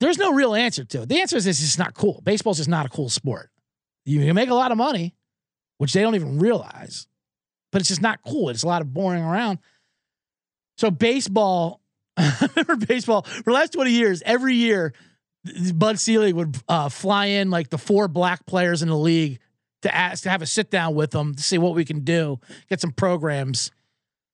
there's 0.00 0.18
no 0.18 0.32
real 0.32 0.54
answer 0.54 0.84
to 0.84 1.02
it. 1.02 1.08
The 1.08 1.20
answer 1.20 1.36
is 1.36 1.46
it's 1.46 1.60
just 1.60 1.78
not 1.78 1.94
cool. 1.94 2.20
Baseball's 2.24 2.58
just 2.58 2.68
not 2.68 2.86
a 2.86 2.88
cool 2.88 3.08
sport. 3.08 3.50
You 4.04 4.20
can 4.24 4.34
make 4.34 4.48
a 4.48 4.54
lot 4.54 4.72
of 4.72 4.78
money, 4.78 5.14
which 5.78 5.92
they 5.92 6.00
don't 6.00 6.14
even 6.14 6.38
realize, 6.38 7.06
but 7.72 7.80
it's 7.80 7.88
just 7.88 8.02
not 8.02 8.20
cool. 8.26 8.48
It's 8.48 8.62
a 8.62 8.66
lot 8.66 8.80
of 8.80 8.92
boring 8.92 9.22
around. 9.22 9.58
So 10.78 10.90
baseball, 10.90 11.80
baseball 12.86 13.22
for 13.22 13.42
the 13.42 13.52
last 13.52 13.72
20 13.72 13.90
years, 13.90 14.22
every 14.24 14.54
year, 14.54 14.94
Bud 15.74 15.98
Selig 15.98 16.34
would 16.34 16.56
uh, 16.68 16.88
fly 16.88 17.26
in 17.26 17.50
like 17.50 17.68
the 17.68 17.78
four 17.78 18.08
black 18.08 18.46
players 18.46 18.80
in 18.80 18.88
the 18.88 18.96
league 18.96 19.40
to 19.82 19.94
ask 19.94 20.22
to 20.22 20.30
have 20.30 20.40
a 20.40 20.46
sit 20.46 20.70
down 20.70 20.94
with 20.94 21.10
them 21.10 21.34
to 21.34 21.42
see 21.42 21.58
what 21.58 21.74
we 21.74 21.84
can 21.84 22.00
do, 22.00 22.38
get 22.68 22.80
some 22.80 22.92
programs. 22.92 23.70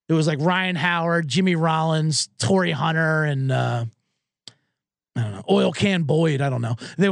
It 0.08 0.12
was 0.12 0.26
like 0.26 0.38
Ryan 0.40 0.76
Howard, 0.76 1.28
Jimmy 1.28 1.56
Rollins, 1.56 2.28
Torii 2.38 2.72
Hunter, 2.72 3.24
and 3.24 3.50
uh, 3.50 3.86
I 5.16 5.22
don't 5.22 5.32
know, 5.32 5.44
Oil 5.50 5.72
Can 5.72 6.02
Boyd. 6.02 6.42
I 6.42 6.50
don't 6.50 6.62
know. 6.62 6.76
They 6.98 7.08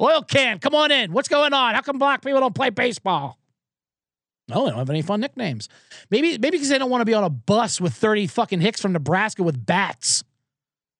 Oil 0.00 0.22
Can, 0.22 0.60
come 0.60 0.74
on 0.74 0.90
in. 0.90 1.12
What's 1.12 1.28
going 1.28 1.52
on? 1.52 1.74
How 1.74 1.82
come 1.82 1.98
black 1.98 2.22
people 2.24 2.40
don't 2.40 2.54
play 2.54 2.70
baseball? 2.70 3.38
Oh, 4.50 4.54
no, 4.54 4.64
they 4.64 4.70
don't 4.70 4.78
have 4.78 4.90
any 4.90 5.02
fun 5.02 5.20
nicknames. 5.20 5.68
Maybe 6.10 6.38
maybe 6.38 6.52
because 6.52 6.68
they 6.68 6.78
don't 6.78 6.90
want 6.90 7.00
to 7.00 7.06
be 7.06 7.14
on 7.14 7.24
a 7.24 7.30
bus 7.30 7.80
with 7.80 7.94
30 7.94 8.28
fucking 8.28 8.60
hicks 8.60 8.80
from 8.80 8.92
Nebraska 8.92 9.42
with 9.42 9.64
bats 9.64 10.22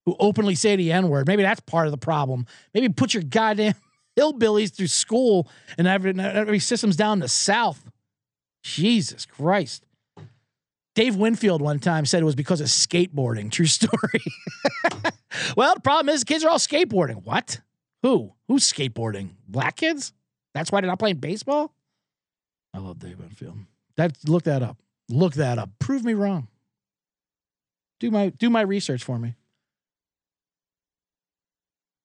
who 0.05 0.15
openly 0.19 0.55
say 0.55 0.75
the 0.75 0.91
N-word. 0.91 1.27
Maybe 1.27 1.43
that's 1.43 1.59
part 1.61 1.87
of 1.87 1.91
the 1.91 1.97
problem. 1.97 2.45
Maybe 2.73 2.89
put 2.89 3.13
your 3.13 3.23
goddamn 3.23 3.75
hillbillies 4.19 4.73
through 4.73 4.87
school 4.87 5.49
and 5.77 5.87
every, 5.87 6.17
every 6.19 6.59
system's 6.59 6.95
down 6.95 7.19
the 7.19 7.27
South. 7.27 7.89
Jesus 8.63 9.25
Christ. 9.25 9.85
Dave 10.95 11.15
Winfield 11.15 11.61
one 11.61 11.79
time 11.79 12.05
said 12.05 12.21
it 12.21 12.25
was 12.25 12.35
because 12.35 12.59
of 12.59 12.67
skateboarding. 12.67 13.51
True 13.51 13.65
story. 13.67 14.23
well, 15.55 15.75
the 15.75 15.81
problem 15.81 16.13
is 16.13 16.23
kids 16.23 16.43
are 16.43 16.49
all 16.49 16.57
skateboarding. 16.57 17.23
What? 17.23 17.61
Who? 18.01 18.33
Who's 18.47 18.71
skateboarding? 18.71 19.29
Black 19.47 19.75
kids? 19.75 20.11
That's 20.53 20.71
why 20.71 20.81
they're 20.81 20.89
not 20.89 20.99
playing 20.99 21.17
baseball? 21.17 21.71
I 22.77 22.79
love 22.79 22.99
Dave 22.99 23.17
Winfield. 23.17 23.57
That 23.95 24.15
look 24.27 24.43
that 24.43 24.61
up. 24.61 24.77
Look 25.09 25.33
that 25.33 25.57
up. 25.57 25.71
Prove 25.79 26.03
me 26.03 26.13
wrong. 26.13 26.47
Do 27.99 28.11
my 28.11 28.29
do 28.29 28.51
my 28.51 28.61
research 28.61 29.03
for 29.03 29.17
me. 29.17 29.33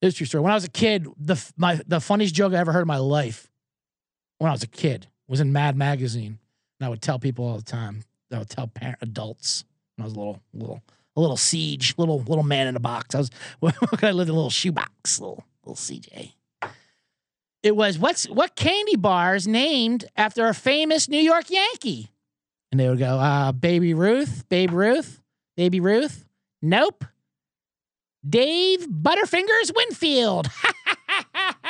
True 0.00 0.26
story. 0.26 0.42
When 0.42 0.50
I 0.50 0.54
was 0.54 0.64
a 0.64 0.70
kid, 0.70 1.06
the 1.18 1.52
my 1.58 1.78
the 1.86 2.00
funniest 2.00 2.34
joke 2.34 2.54
I 2.54 2.56
ever 2.56 2.72
heard 2.72 2.80
in 2.80 2.88
my 2.88 2.96
life 2.96 3.50
when 4.38 4.48
I 4.48 4.52
was 4.52 4.62
a 4.62 4.66
kid 4.66 5.08
was 5.28 5.40
in 5.40 5.52
Mad 5.52 5.76
Magazine, 5.76 6.38
and 6.80 6.86
I 6.86 6.88
would 6.88 7.02
tell 7.02 7.18
people 7.18 7.46
all 7.46 7.58
the 7.58 7.62
time. 7.62 8.02
I 8.32 8.38
would 8.38 8.48
tell 8.48 8.66
parent 8.66 8.98
adults 9.02 9.64
when 9.96 10.04
I 10.04 10.06
was 10.06 10.14
a 10.14 10.18
little 10.18 10.40
little 10.54 10.82
a 11.16 11.20
little 11.20 11.36
CJ, 11.36 11.98
little 11.98 12.20
little 12.20 12.44
man 12.44 12.66
in 12.66 12.76
a 12.76 12.80
box. 12.80 13.14
I 13.14 13.18
was 13.18 13.30
I 14.02 14.10
lived 14.10 14.30
in 14.30 14.34
a 14.34 14.38
little 14.38 14.48
shoebox, 14.48 15.20
little 15.20 15.44
little 15.64 15.76
CJ. 15.76 16.32
It 17.62 17.76
was 17.76 17.98
what's 17.98 18.28
what 18.28 18.56
candy 18.56 18.96
bars 18.96 19.46
named 19.46 20.04
after 20.16 20.48
a 20.48 20.54
famous 20.54 21.08
New 21.08 21.20
York 21.20 21.48
Yankee? 21.48 22.10
And 22.70 22.80
they 22.80 22.88
would 22.88 22.98
go, 22.98 23.18
uh, 23.18 23.52
Baby 23.52 23.94
Ruth, 23.94 24.48
Babe 24.48 24.72
Ruth, 24.72 25.20
Baby 25.56 25.78
Ruth. 25.80 26.24
Nope. 26.60 27.04
Dave 28.28 28.86
Butterfingers 28.88 29.72
Winfield. 29.74 30.48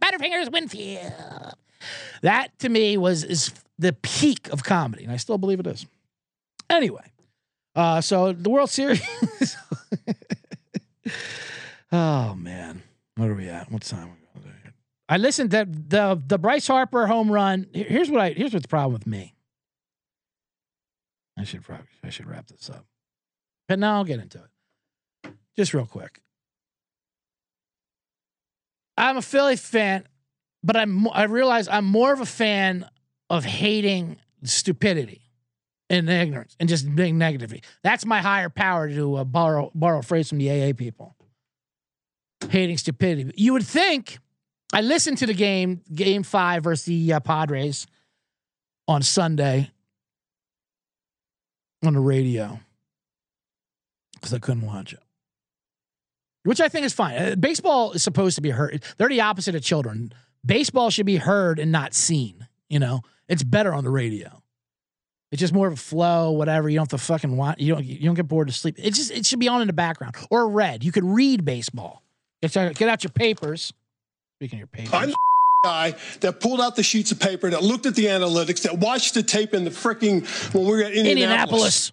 Butterfingers 0.00 0.50
Winfield. 0.50 1.54
That 2.22 2.58
to 2.58 2.68
me 2.68 2.96
was 2.96 3.24
is 3.24 3.52
the 3.78 3.92
peak 3.92 4.48
of 4.48 4.64
comedy, 4.64 5.04
and 5.04 5.12
I 5.12 5.16
still 5.16 5.38
believe 5.38 5.60
it 5.60 5.66
is. 5.66 5.86
Anyway, 6.68 7.12
uh, 7.74 8.00
so 8.00 8.32
the 8.32 8.50
World 8.50 8.70
Series. 8.70 9.02
oh 11.92 12.34
man, 12.34 12.82
what 13.16 13.28
are 13.28 13.34
we 13.34 13.48
at? 13.48 13.70
What 13.70 13.82
time? 13.82 14.16
I 15.08 15.16
listened 15.16 15.50
to 15.52 15.66
the 15.66 16.22
the 16.26 16.38
Bryce 16.38 16.66
Harper 16.66 17.06
home 17.06 17.30
run. 17.30 17.66
Here's 17.72 18.10
what 18.10 18.20
I 18.20 18.30
here's 18.30 18.52
what's 18.52 18.64
the 18.64 18.68
problem 18.68 18.92
with 18.92 19.06
me. 19.06 19.34
I 21.38 21.44
should 21.44 21.62
probably 21.62 21.86
I 22.04 22.10
should 22.10 22.26
wrap 22.26 22.48
this 22.48 22.68
up, 22.68 22.84
but 23.68 23.78
now 23.78 23.96
I'll 23.96 24.04
get 24.04 24.20
into 24.20 24.38
it. 24.38 25.32
Just 25.56 25.72
real 25.72 25.86
quick. 25.86 26.20
I'm 28.96 29.16
a 29.16 29.22
Philly 29.22 29.56
fan, 29.56 30.06
but 30.62 30.76
I'm 30.76 31.08
I 31.08 31.24
realize 31.24 31.68
I'm 31.68 31.84
more 31.84 32.12
of 32.12 32.20
a 32.20 32.26
fan 32.26 32.86
of 33.30 33.44
hating 33.44 34.18
stupidity 34.42 35.22
and 35.88 36.08
ignorance 36.10 36.54
and 36.60 36.68
just 36.68 36.94
being 36.94 37.18
negativity. 37.18 37.64
That's 37.82 38.04
my 38.04 38.20
higher 38.20 38.50
power 38.50 38.90
to 38.90 39.16
uh, 39.16 39.24
borrow 39.24 39.70
borrow 39.74 40.00
a 40.00 40.02
phrase 40.02 40.28
from 40.28 40.38
the 40.38 40.50
AA 40.50 40.72
people. 40.74 41.16
Hating 42.50 42.76
stupidity. 42.76 43.32
You 43.36 43.54
would 43.54 43.66
think 43.66 44.18
I 44.72 44.82
listened 44.82 45.18
to 45.18 45.26
the 45.26 45.34
game, 45.34 45.82
game 45.94 46.22
five 46.22 46.64
versus 46.64 46.84
the 46.84 47.14
uh, 47.14 47.20
Padres 47.20 47.86
on 48.86 49.02
Sunday 49.02 49.70
on 51.84 51.94
the 51.94 52.00
radio 52.00 52.58
because 54.14 54.34
I 54.34 54.38
couldn't 54.38 54.66
watch 54.66 54.92
it, 54.92 55.00
which 56.44 56.60
I 56.60 56.68
think 56.68 56.84
is 56.84 56.92
fine. 56.92 57.16
Uh, 57.16 57.34
baseball 57.36 57.92
is 57.92 58.02
supposed 58.02 58.34
to 58.34 58.42
be 58.42 58.50
heard. 58.50 58.82
They're 58.96 59.08
the 59.08 59.20
opposite 59.20 59.54
of 59.54 59.62
children. 59.62 60.12
Baseball 60.44 60.90
should 60.90 61.06
be 61.06 61.16
heard 61.16 61.58
and 61.58 61.72
not 61.72 61.94
seen. 61.94 62.46
You 62.68 62.78
know, 62.78 63.02
it's 63.28 63.42
better 63.42 63.72
on 63.72 63.84
the 63.84 63.90
radio. 63.90 64.42
It's 65.30 65.40
just 65.40 65.52
more 65.52 65.66
of 65.66 65.74
a 65.74 65.76
flow, 65.76 66.30
whatever. 66.32 66.68
You 66.68 66.78
don't 66.78 66.90
have 66.90 67.00
to 67.00 67.06
fucking 67.06 67.36
want. 67.36 67.60
You 67.60 67.74
don't. 67.74 67.84
You 67.84 68.06
don't 68.06 68.14
get 68.14 68.28
bored 68.28 68.48
to 68.48 68.54
sleep. 68.54 68.76
It 68.78 68.94
just. 68.94 69.10
It 69.10 69.26
should 69.26 69.38
be 69.38 69.48
on 69.48 69.60
in 69.60 69.66
the 69.66 69.74
background 69.74 70.16
or 70.30 70.48
read. 70.48 70.84
You 70.84 70.92
could 70.92 71.04
read 71.04 71.44
baseball. 71.44 72.02
Get 72.40 72.56
out 72.56 73.04
your 73.04 73.10
papers 73.10 73.72
Speaking 74.38 74.58
of 74.58 74.60
your 74.60 74.66
papers. 74.68 74.94
I'm 74.94 75.08
the 75.08 75.16
guy 75.64 75.94
that 76.20 76.38
pulled 76.38 76.60
out 76.60 76.76
the 76.76 76.84
sheets 76.84 77.10
of 77.10 77.18
paper, 77.18 77.50
that 77.50 77.64
looked 77.64 77.86
at 77.86 77.96
the 77.96 78.04
analytics, 78.04 78.62
that 78.62 78.78
watched 78.78 79.14
the 79.14 79.22
tape 79.24 79.52
in 79.52 79.64
the 79.64 79.70
freaking 79.70 80.24
when 80.54 80.64
we 80.64 80.70
were 80.70 80.82
at 80.84 80.92
Indianapolis. 80.92 81.10
Indianapolis. 81.10 81.92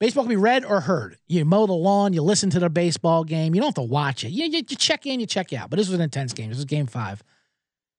Baseball 0.00 0.24
can 0.24 0.30
be 0.30 0.36
read 0.36 0.64
or 0.64 0.80
heard. 0.80 1.18
You 1.28 1.44
mow 1.44 1.66
the 1.66 1.74
lawn, 1.74 2.14
you 2.14 2.22
listen 2.22 2.48
to 2.50 2.60
the 2.60 2.70
baseball 2.70 3.24
game. 3.24 3.54
You 3.54 3.60
don't 3.60 3.68
have 3.68 3.74
to 3.74 3.82
watch 3.82 4.24
it. 4.24 4.30
You, 4.30 4.46
you, 4.46 4.62
you 4.66 4.76
check 4.76 5.04
in, 5.04 5.20
you 5.20 5.26
check 5.26 5.52
out. 5.52 5.68
But 5.68 5.76
this 5.76 5.88
was 5.88 5.94
an 5.94 6.00
intense 6.00 6.32
game. 6.32 6.48
This 6.48 6.56
was 6.56 6.64
game 6.64 6.86
five. 6.86 7.22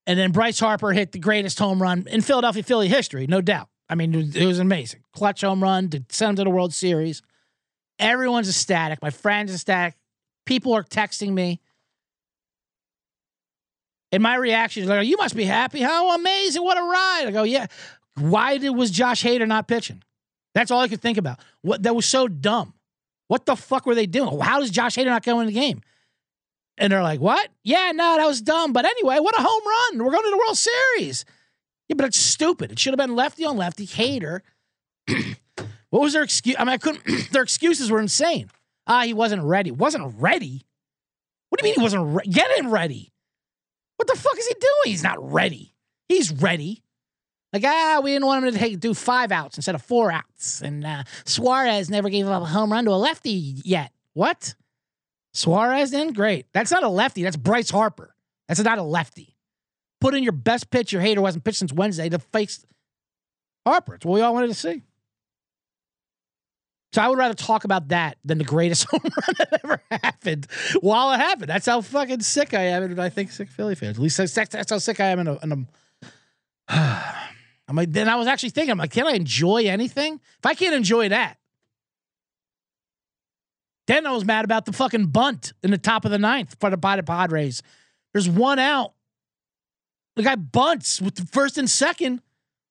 And 0.07 0.17
then 0.17 0.31
Bryce 0.31 0.59
Harper 0.59 0.91
hit 0.91 1.11
the 1.11 1.19
greatest 1.19 1.59
home 1.59 1.79
run 1.79 2.05
in 2.07 2.21
Philadelphia 2.21 2.63
Philly 2.63 2.87
history, 2.87 3.27
no 3.27 3.41
doubt. 3.41 3.69
I 3.87 3.93
mean, 3.93 4.33
it 4.35 4.45
was 4.45 4.57
amazing. 4.57 5.03
Clutch 5.13 5.41
home 5.41 5.61
run 5.61 5.89
to 5.91 6.03
send 6.09 6.31
him 6.31 6.35
to 6.37 6.43
the 6.45 6.49
World 6.49 6.73
Series. 6.73 7.21
Everyone's 7.99 8.49
ecstatic. 8.49 9.03
My 9.03 9.11
friends 9.11 9.51
are 9.51 9.55
ecstatic. 9.55 9.95
People 10.47 10.73
are 10.73 10.83
texting 10.83 11.31
me. 11.31 11.61
And 14.15 14.23
my 14.23 14.35
reaction 14.35 14.81
is 14.81 14.87
like, 14.87 15.05
you 15.05 15.17
must 15.17 15.35
be 15.35 15.43
happy. 15.43 15.81
How 15.81 16.15
amazing. 16.15 16.63
What 16.63 16.77
a 16.77 16.81
ride. 16.81 17.23
I 17.27 17.31
go, 17.31 17.43
yeah. 17.43 17.65
Why 18.17 18.57
did, 18.57 18.69
was 18.69 18.89
Josh 18.89 19.21
Hader 19.21 19.45
not 19.45 19.67
pitching? 19.67 20.01
That's 20.53 20.71
all 20.71 20.79
I 20.79 20.87
could 20.87 21.01
think 21.01 21.17
about. 21.17 21.41
What 21.63 21.83
That 21.83 21.97
was 21.97 22.05
so 22.05 22.29
dumb. 22.29 22.73
What 23.27 23.45
the 23.45 23.57
fuck 23.57 23.85
were 23.85 23.93
they 23.93 24.05
doing? 24.05 24.39
How 24.39 24.61
does 24.61 24.69
Josh 24.69 24.95
Hader 24.95 25.07
not 25.07 25.25
go 25.25 25.41
in 25.41 25.47
the 25.47 25.51
game? 25.51 25.81
And 26.77 26.93
they're 26.93 27.03
like, 27.03 27.19
what? 27.19 27.49
Yeah, 27.65 27.91
no, 27.93 28.15
that 28.15 28.25
was 28.25 28.41
dumb. 28.41 28.71
But 28.71 28.85
anyway, 28.85 29.19
what 29.19 29.37
a 29.37 29.43
home 29.43 29.63
run. 29.67 30.05
We're 30.05 30.11
going 30.11 30.23
to 30.23 30.29
the 30.29 30.37
World 30.37 30.57
Series. 30.57 31.25
Yeah, 31.89 31.95
but 31.97 32.05
it's 32.05 32.17
stupid. 32.17 32.71
It 32.71 32.79
should 32.79 32.93
have 32.93 33.05
been 33.05 33.17
lefty 33.17 33.43
on 33.43 33.57
lefty. 33.57 33.85
Hader. 33.85 34.39
what 35.89 36.01
was 36.01 36.13
their 36.13 36.23
excuse? 36.23 36.55
I 36.57 36.63
mean, 36.63 36.73
I 36.73 36.77
couldn't. 36.77 37.03
their 37.33 37.43
excuses 37.43 37.91
were 37.91 37.99
insane. 37.99 38.49
Ah, 38.87 39.03
he 39.03 39.13
wasn't 39.13 39.43
ready. 39.43 39.71
Wasn't 39.71 40.15
ready? 40.17 40.65
What 41.49 41.59
do 41.59 41.67
you 41.67 41.71
mean 41.73 41.79
he 41.81 41.83
wasn't 41.83 42.15
ready? 42.15 42.29
Get 42.29 42.57
him 42.57 42.71
ready. 42.71 43.11
What 43.97 44.07
the 44.07 44.15
fuck 44.15 44.37
is 44.37 44.47
he 44.47 44.53
doing? 44.53 44.71
He's 44.85 45.03
not 45.03 45.31
ready. 45.31 45.73
He's 46.07 46.31
ready. 46.31 46.83
Like, 47.53 47.63
ah, 47.65 48.01
we 48.03 48.11
didn't 48.11 48.25
want 48.25 48.45
him 48.45 48.53
to 48.53 48.59
take, 48.59 48.79
do 48.79 48.93
five 48.93 49.31
outs 49.31 49.57
instead 49.57 49.75
of 49.75 49.81
four 49.81 50.11
outs. 50.11 50.61
And 50.61 50.85
uh, 50.85 51.03
Suarez 51.23 51.89
never 51.89 52.09
gave 52.09 52.27
up 52.27 52.43
a 52.43 52.45
home 52.45 52.71
run 52.71 52.85
to 52.85 52.91
a 52.91 52.93
lefty 52.93 53.31
yet. 53.31 53.91
What? 54.13 54.55
Suarez 55.33 55.91
then? 55.91 56.11
Great. 56.11 56.47
That's 56.53 56.71
not 56.71 56.83
a 56.83 56.89
lefty. 56.89 57.23
That's 57.23 57.37
Bryce 57.37 57.69
Harper. 57.69 58.13
That's 58.47 58.59
not 58.61 58.77
a 58.77 58.83
lefty. 58.83 59.35
Put 60.01 60.15
in 60.15 60.23
your 60.23 60.33
best 60.33 60.69
pitcher. 60.69 60.99
Hader 60.99 61.19
wasn't 61.19 61.45
pitched 61.45 61.59
since 61.59 61.73
Wednesday 61.73 62.09
to 62.09 62.19
face 62.19 62.65
Harper. 63.65 63.95
It's 63.95 64.05
what 64.05 64.15
we 64.15 64.21
all 64.21 64.33
wanted 64.33 64.47
to 64.47 64.53
see. 64.53 64.83
So 66.95 67.01
I 67.01 67.09
would 67.09 67.17
rather 67.17 67.33
talk 67.33 67.65
about 67.65 67.89
that 67.89 68.17
than 68.23 68.37
the 68.37 68.45
greatest 68.45 68.85
home 68.89 69.01
run 69.03 69.35
that 69.37 69.59
ever 69.65 69.81
happened 69.91 70.47
while 70.79 71.11
it 71.11 71.17
happened. 71.17 71.49
That's 71.49 71.65
how 71.65 71.81
fucking 71.81 72.21
sick 72.21 72.53
I 72.53 72.67
am, 72.67 72.83
and 72.83 73.01
I 73.01 73.09
think 73.09 73.33
sick 73.33 73.49
Philly 73.49 73.75
fans. 73.75 73.97
At 73.97 74.01
least 74.01 74.15
that's, 74.15 74.33
that's 74.33 74.71
how 74.71 74.77
sick 74.77 75.01
I 75.01 75.07
am. 75.07 75.19
In 75.19 75.27
a, 75.27 75.37
in 75.43 75.51
a 76.69 76.73
I'm 77.67 77.75
like, 77.75 77.91
then 77.91 78.07
I 78.07 78.15
was 78.15 78.27
actually 78.27 78.51
thinking, 78.51 78.71
I'm 78.71 78.77
like, 78.77 78.91
can 78.91 79.07
I 79.07 79.11
enjoy 79.11 79.65
anything? 79.65 80.21
If 80.37 80.45
I 80.45 80.53
can't 80.53 80.73
enjoy 80.73 81.09
that, 81.09 81.37
then 83.87 84.07
I 84.07 84.13
was 84.13 84.23
mad 84.23 84.45
about 84.45 84.65
the 84.65 84.71
fucking 84.71 85.07
bunt 85.07 85.51
in 85.63 85.71
the 85.71 85.77
top 85.77 86.05
of 86.05 86.11
the 86.11 86.17
ninth 86.17 86.55
for 86.61 86.69
the 86.69 86.77
by 86.77 86.95
the 86.95 87.03
Padres. 87.03 87.61
There's 88.13 88.29
one 88.29 88.57
out. 88.57 88.93
The 90.15 90.23
guy 90.23 90.35
bunts 90.35 91.01
with 91.01 91.15
the 91.15 91.25
first 91.25 91.57
and 91.57 91.69
second. 91.69 92.21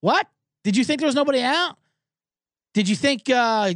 What? 0.01 0.27
Did 0.62 0.79
you 0.79 0.85
think 0.85 1.01
there 1.01 1.09
was 1.09 1.14
nobody 1.14 1.43
out? 1.43 1.77
Did 2.72 2.89
you 2.89 2.97
think 2.97 3.29
uh 3.29 3.75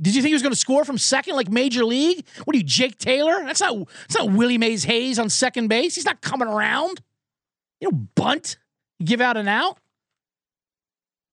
did 0.00 0.14
you 0.14 0.22
think 0.22 0.28
he 0.30 0.34
was 0.34 0.42
going 0.42 0.52
to 0.52 0.58
score 0.58 0.84
from 0.84 0.96
second 0.96 1.36
like 1.36 1.50
major 1.50 1.84
league? 1.84 2.24
What 2.44 2.54
are 2.54 2.58
you, 2.58 2.64
Jake 2.64 2.96
Taylor? 2.98 3.42
That's 3.44 3.60
not 3.60 3.86
that's 4.08 4.16
not 4.16 4.32
Willie 4.32 4.58
Mays 4.58 4.84
Hayes 4.84 5.18
on 5.18 5.28
second 5.28 5.68
base. 5.68 5.94
He's 5.94 6.06
not 6.06 6.22
coming 6.22 6.48
around. 6.48 7.02
You 7.80 7.90
know, 7.90 8.08
bunt, 8.14 8.56
give 9.04 9.20
out 9.20 9.36
an 9.36 9.48
out. 9.48 9.78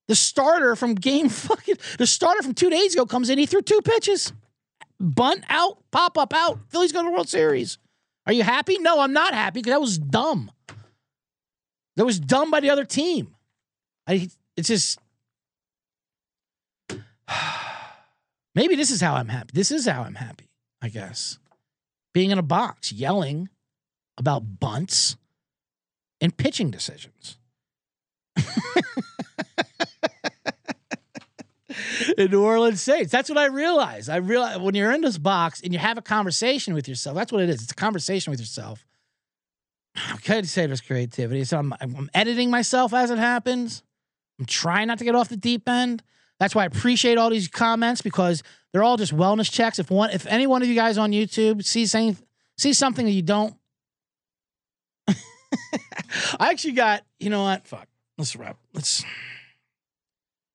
The 0.07 0.15
starter 0.15 0.75
from 0.75 0.95
game 0.95 1.29
fucking 1.29 1.75
the 1.97 2.07
starter 2.07 2.43
from 2.43 2.53
two 2.53 2.69
days 2.69 2.93
ago 2.93 3.05
comes 3.05 3.29
in. 3.29 3.37
He 3.37 3.45
threw 3.45 3.61
two 3.61 3.81
pitches, 3.81 4.33
bunt 4.99 5.45
out, 5.47 5.77
pop 5.91 6.17
up 6.17 6.33
out. 6.33 6.59
Phillies 6.69 6.91
go 6.91 7.01
to 7.01 7.05
the 7.05 7.11
World 7.11 7.29
Series. 7.29 7.77
Are 8.25 8.33
you 8.33 8.43
happy? 8.43 8.77
No, 8.79 8.99
I'm 8.99 9.13
not 9.13 9.33
happy 9.33 9.59
because 9.59 9.71
that 9.71 9.81
was 9.81 9.97
dumb. 9.97 10.51
That 11.95 12.05
was 12.05 12.19
dumb 12.19 12.51
by 12.51 12.59
the 12.59 12.69
other 12.69 12.83
team. 12.83 13.33
I 14.05 14.29
it's 14.57 14.67
just 14.67 14.99
maybe 18.57 18.75
this 18.75 18.89
is 18.89 18.99
how 18.99 19.13
I'm 19.13 19.29
happy. 19.29 19.51
This 19.53 19.69
is 19.71 19.87
how 19.87 20.01
I'm 20.01 20.15
happy, 20.15 20.49
I 20.81 20.89
guess. 20.89 21.37
Being 22.13 22.31
in 22.31 22.39
a 22.39 22.43
box, 22.43 22.91
yelling 22.91 23.49
about 24.17 24.59
bunts 24.59 25.15
and 26.19 26.35
pitching 26.35 26.71
decisions. 26.71 27.37
in 32.17 32.31
New 32.31 32.43
Orleans 32.43 32.81
Saints. 32.81 33.11
That's 33.11 33.29
what 33.29 33.37
I 33.37 33.45
realized. 33.45 34.09
I 34.09 34.15
realize 34.15 34.57
when 34.57 34.73
you're 34.73 34.91
in 34.91 35.01
this 35.01 35.19
box 35.19 35.61
and 35.61 35.71
you 35.71 35.77
have 35.77 35.99
a 35.99 36.01
conversation 36.01 36.73
with 36.73 36.87
yourself, 36.87 37.15
that's 37.15 37.31
what 37.31 37.43
it 37.43 37.49
is. 37.49 37.61
It's 37.61 37.71
a 37.71 37.75
conversation 37.75 38.31
with 38.31 38.39
yourself. 38.39 38.87
I 39.95 40.17
could 40.17 40.47
say 40.47 40.65
there's 40.65 40.81
creativity. 40.81 41.43
So 41.43 41.59
I'm, 41.59 41.75
I'm 41.79 42.09
editing 42.15 42.49
myself 42.49 42.91
as 42.91 43.11
it 43.11 43.19
happens. 43.19 43.83
I'm 44.39 44.45
trying 44.45 44.87
not 44.87 44.97
to 44.97 45.05
get 45.05 45.13
off 45.13 45.29
the 45.29 45.37
deep 45.37 45.69
end. 45.69 46.01
That's 46.39 46.53
why 46.53 46.63
I 46.63 46.65
appreciate 46.65 47.17
all 47.17 47.29
these 47.29 47.47
comments 47.47 48.01
because 48.01 48.43
they're 48.71 48.83
all 48.83 48.97
just 48.97 49.15
wellness 49.15 49.51
checks. 49.51 49.79
If 49.79 49.89
one, 49.89 50.11
if 50.11 50.27
any 50.27 50.45
one 50.45 50.61
of 50.61 50.67
you 50.67 50.75
guys 50.75 50.97
on 50.97 51.11
YouTube 51.11 51.63
sees 51.65 51.91
saying 51.91 52.17
sees 52.57 52.77
something 52.77 53.05
that 53.05 53.11
you 53.11 53.23
don't, 53.23 53.55
I 56.39 56.51
actually 56.51 56.73
got. 56.73 57.03
You 57.19 57.29
know 57.29 57.43
what? 57.43 57.67
Fuck. 57.67 57.87
Let's 58.17 58.35
wrap. 58.35 58.57
Let's. 58.73 59.03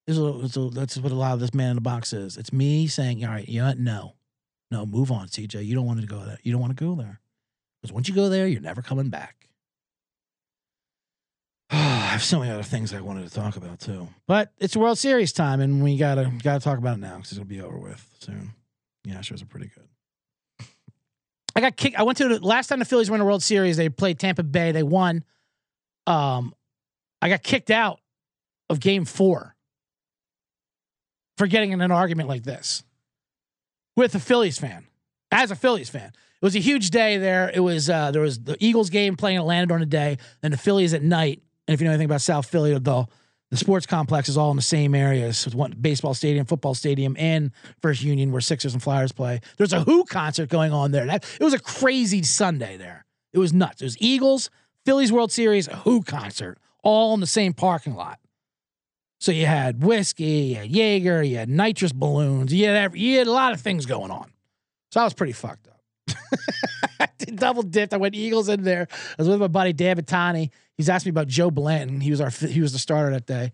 Is 0.07 0.19
a, 0.19 0.41
it's 0.41 0.57
a, 0.57 0.69
that's 0.69 0.97
what 0.99 1.13
a 1.13 1.17
lot 1.17 1.35
of 1.35 1.41
this 1.41 1.55
man 1.55 1.71
in 1.71 1.77
the 1.77 1.81
box 1.81 2.13
is. 2.13 2.37
It's 2.37 2.53
me 2.53 2.87
saying, 2.87 3.25
"All 3.25 3.31
right, 3.31 3.49
you 3.49 3.63
know? 3.63 3.73
No, 3.77 4.15
no, 4.71 4.87
move 4.87 5.13
on, 5.13 5.29
CJ. 5.29 5.65
You 5.65 5.75
don't 5.75 5.87
want 5.87 6.01
to 6.01 6.07
go 6.07 6.25
there. 6.25 6.39
You 6.43 6.53
don't 6.53 6.61
want 6.61 6.77
to 6.77 6.85
go 6.85 6.95
there 6.95 7.21
because 7.81 7.93
once 7.93 8.09
you 8.09 8.15
go 8.15 8.29
there, 8.29 8.47
you're 8.47 8.61
never 8.61 8.83
coming 8.83 9.11
back." 9.11 9.49
I 11.75 12.13
have 12.13 12.23
so 12.23 12.39
many 12.39 12.51
other 12.51 12.63
things 12.63 12.93
I 12.93 13.01
wanted 13.01 13.27
to 13.27 13.35
talk 13.35 13.57
about 13.57 13.81
too, 13.81 14.07
but 14.27 14.53
it's 14.59 14.77
World 14.77 14.99
Series 14.99 15.33
time, 15.33 15.61
and 15.61 15.83
we 15.83 15.97
gotta 15.97 16.31
gotta 16.43 16.61
talk 16.61 16.77
about 16.77 16.99
it 16.99 17.01
now 17.01 17.17
because 17.17 17.33
it'll 17.33 17.45
be 17.47 17.63
over 17.63 17.79
with 17.79 18.07
soon. 18.21 18.51
Yeah, 19.05 19.15
Astros 19.15 19.43
are 19.43 19.47
pretty 19.47 19.71
good. 19.75 20.69
I 21.57 21.61
got 21.63 21.77
kicked. 21.77 21.99
I 21.99 22.03
went 22.03 22.19
to 22.19 22.29
the 22.29 22.45
last 22.47 22.67
time 22.67 22.79
the 22.79 22.85
Phillies 22.85 23.11
won 23.11 23.21
the 23.21 23.25
World 23.25 23.43
Series. 23.43 23.79
They 23.79 23.89
played 23.89 24.19
Tampa 24.19 24.43
Bay. 24.43 24.73
They 24.73 24.83
won. 24.83 25.25
Um, 26.07 26.55
I 27.23 27.31
got 27.31 27.43
kicked 27.43 27.71
out 27.71 28.01
of 28.69 28.79
Game 28.79 29.07
Four 29.07 29.57
for 31.39 31.47
getting 31.47 31.73
in 31.73 31.81
an 31.81 31.91
argument 31.91 32.29
like 32.29 32.43
this 32.43 32.85
with 33.97 34.15
a 34.15 34.21
Phillies 34.21 34.59
fan. 34.59 34.87
As 35.31 35.51
a 35.51 35.57
Phillies 35.57 35.89
fan, 35.89 36.09
it 36.09 36.45
was 36.45 36.55
a 36.55 36.61
huge 36.61 36.91
day 36.91 37.17
there. 37.17 37.51
It 37.55 37.61
was 37.61 37.89
uh, 37.89 38.11
there 38.11 38.21
was 38.21 38.41
the 38.41 38.59
Eagles 38.61 38.91
game 38.91 39.17
playing 39.17 39.39
Atlanta 39.39 39.69
during 39.69 39.81
the 39.81 39.87
day, 39.87 40.19
and 40.43 40.53
the 40.53 40.59
Phillies 40.59 40.93
at 40.93 41.03
night. 41.03 41.43
And 41.73 41.79
if 41.79 41.81
you 41.81 41.87
know 41.87 41.93
anything 41.93 42.05
about 42.05 42.21
South 42.21 42.45
Philly, 42.45 42.79
the 42.79 43.07
the 43.51 43.57
sports 43.57 43.87
complex 43.87 44.29
is 44.29 44.37
all 44.37 44.51
in 44.51 44.57
the 44.57 44.63
same 44.63 44.95
areas. 44.95 45.47
With 45.47 45.55
one 45.55 45.75
baseball 45.81 46.13
stadium, 46.13 46.45
football 46.45 46.75
stadium, 46.75 47.17
and 47.19 47.51
First 47.81 48.03
Union, 48.03 48.31
where 48.31 48.43
Sixers 48.43 48.75
and 48.75 48.83
Flyers 48.83 49.11
play. 49.11 49.41
There's 49.57 49.73
a 49.73 49.81
Who 49.81 50.05
concert 50.05 50.51
going 50.51 50.71
on 50.71 50.91
there. 50.91 51.07
That 51.07 51.25
it 51.41 51.43
was 51.43 51.55
a 51.55 51.59
crazy 51.59 52.23
Sunday 52.25 52.77
there. 52.77 53.07
It 53.33 53.39
was 53.39 53.55
nuts. 53.55 53.81
It 53.81 53.85
was 53.85 53.97
Eagles, 54.01 54.51
Phillies 54.85 55.11
World 55.11 55.33
Series, 55.33 55.67
a 55.67 55.77
Who 55.77 56.03
concert, 56.03 56.59
all 56.85 57.15
in 57.15 57.21
the 57.21 57.27
same 57.27 57.55
parking 57.55 57.95
lot. 57.95 58.19
So 59.19 59.33
you 59.33 59.47
had 59.47 59.83
whiskey, 59.83 60.25
you 60.25 60.55
had 60.57 60.71
Jaeger, 60.71 61.23
you 61.23 61.39
had 61.39 61.49
nitrous 61.49 61.93
balloons, 61.93 62.53
you 62.53 62.67
had 62.67 62.77
every, 62.77 63.01
you 63.01 63.17
had 63.17 63.29
a 63.29 63.33
lot 63.33 63.55
of 63.55 63.63
things 63.63 63.87
going 63.87 64.11
on. 64.11 64.31
So 64.91 65.01
I 65.01 65.05
was 65.05 65.15
pretty 65.15 65.33
fucked 65.33 65.69
up. 65.69 66.17
I 67.01 67.09
double 67.35 67.63
dipped. 67.63 67.95
I 67.95 67.97
went 67.97 68.15
Eagles 68.15 68.51
in 68.51 68.63
there. 68.63 68.89
I 68.91 69.15
was 69.23 69.29
with 69.29 69.41
my 69.41 69.49
buddy 69.49 69.73
Dan 69.73 69.97
Battani. 69.97 70.51
He's 70.77 70.89
asked 70.89 71.07
me 71.07 71.11
about 71.11 71.29
Joe 71.29 71.51
Blanton. 71.51 72.01
He 72.01 72.11
was 72.11 72.21
our 72.21 72.31
he 72.31 72.61
was 72.61 72.73
the 72.73 72.79
starter 72.79 73.11
that 73.11 73.27
day. 73.27 73.53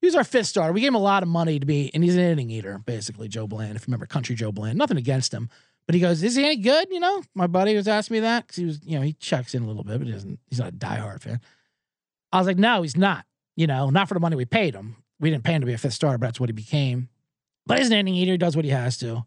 He 0.00 0.06
was 0.06 0.14
our 0.14 0.24
fifth 0.24 0.46
starter. 0.46 0.72
We 0.72 0.80
gave 0.80 0.88
him 0.88 0.94
a 0.94 0.98
lot 0.98 1.22
of 1.22 1.28
money 1.28 1.58
to 1.58 1.66
be, 1.66 1.90
and 1.92 2.02
he's 2.02 2.16
an 2.16 2.22
inning 2.22 2.50
eater, 2.50 2.78
basically, 2.78 3.28
Joe 3.28 3.46
Bland. 3.46 3.76
If 3.76 3.82
you 3.82 3.86
remember 3.90 4.06
Country 4.06 4.34
Joe 4.34 4.50
Bland, 4.50 4.78
nothing 4.78 4.96
against 4.96 5.32
him. 5.32 5.50
But 5.86 5.94
he 5.94 6.00
goes, 6.00 6.22
Is 6.22 6.36
he 6.36 6.44
any 6.44 6.56
good? 6.56 6.88
You 6.90 7.00
know, 7.00 7.22
my 7.34 7.46
buddy 7.46 7.74
was 7.74 7.88
asking 7.88 8.14
me 8.14 8.20
that 8.20 8.46
because 8.46 8.56
he 8.56 8.64
was, 8.64 8.80
you 8.84 8.98
know, 8.98 9.04
he 9.04 9.12
checks 9.14 9.54
in 9.54 9.62
a 9.62 9.66
little 9.66 9.84
bit, 9.84 9.98
but 9.98 10.06
he 10.06 10.12
doesn't, 10.12 10.38
he's 10.48 10.58
not 10.58 10.68
a 10.68 10.76
diehard 10.76 11.20
fan. 11.20 11.40
I 12.32 12.38
was 12.38 12.46
like, 12.46 12.58
No, 12.58 12.82
he's 12.82 12.96
not. 12.96 13.26
You 13.56 13.66
know, 13.66 13.90
not 13.90 14.08
for 14.08 14.14
the 14.14 14.20
money 14.20 14.36
we 14.36 14.46
paid 14.46 14.74
him 14.74 14.96
we 15.20 15.30
didn't 15.30 15.44
pay 15.44 15.52
him 15.52 15.60
to 15.60 15.66
be 15.66 15.74
a 15.74 15.78
fifth 15.78 15.92
starter, 15.92 16.18
but 16.18 16.28
that's 16.28 16.40
what 16.40 16.48
he 16.48 16.54
became. 16.54 17.08
But 17.66 17.78
he's 17.78 17.88
an 17.88 17.92
inning 17.92 18.14
eater. 18.14 18.32
He 18.32 18.38
does 18.38 18.56
what 18.56 18.64
he 18.64 18.70
has 18.70 18.96
to. 18.98 19.24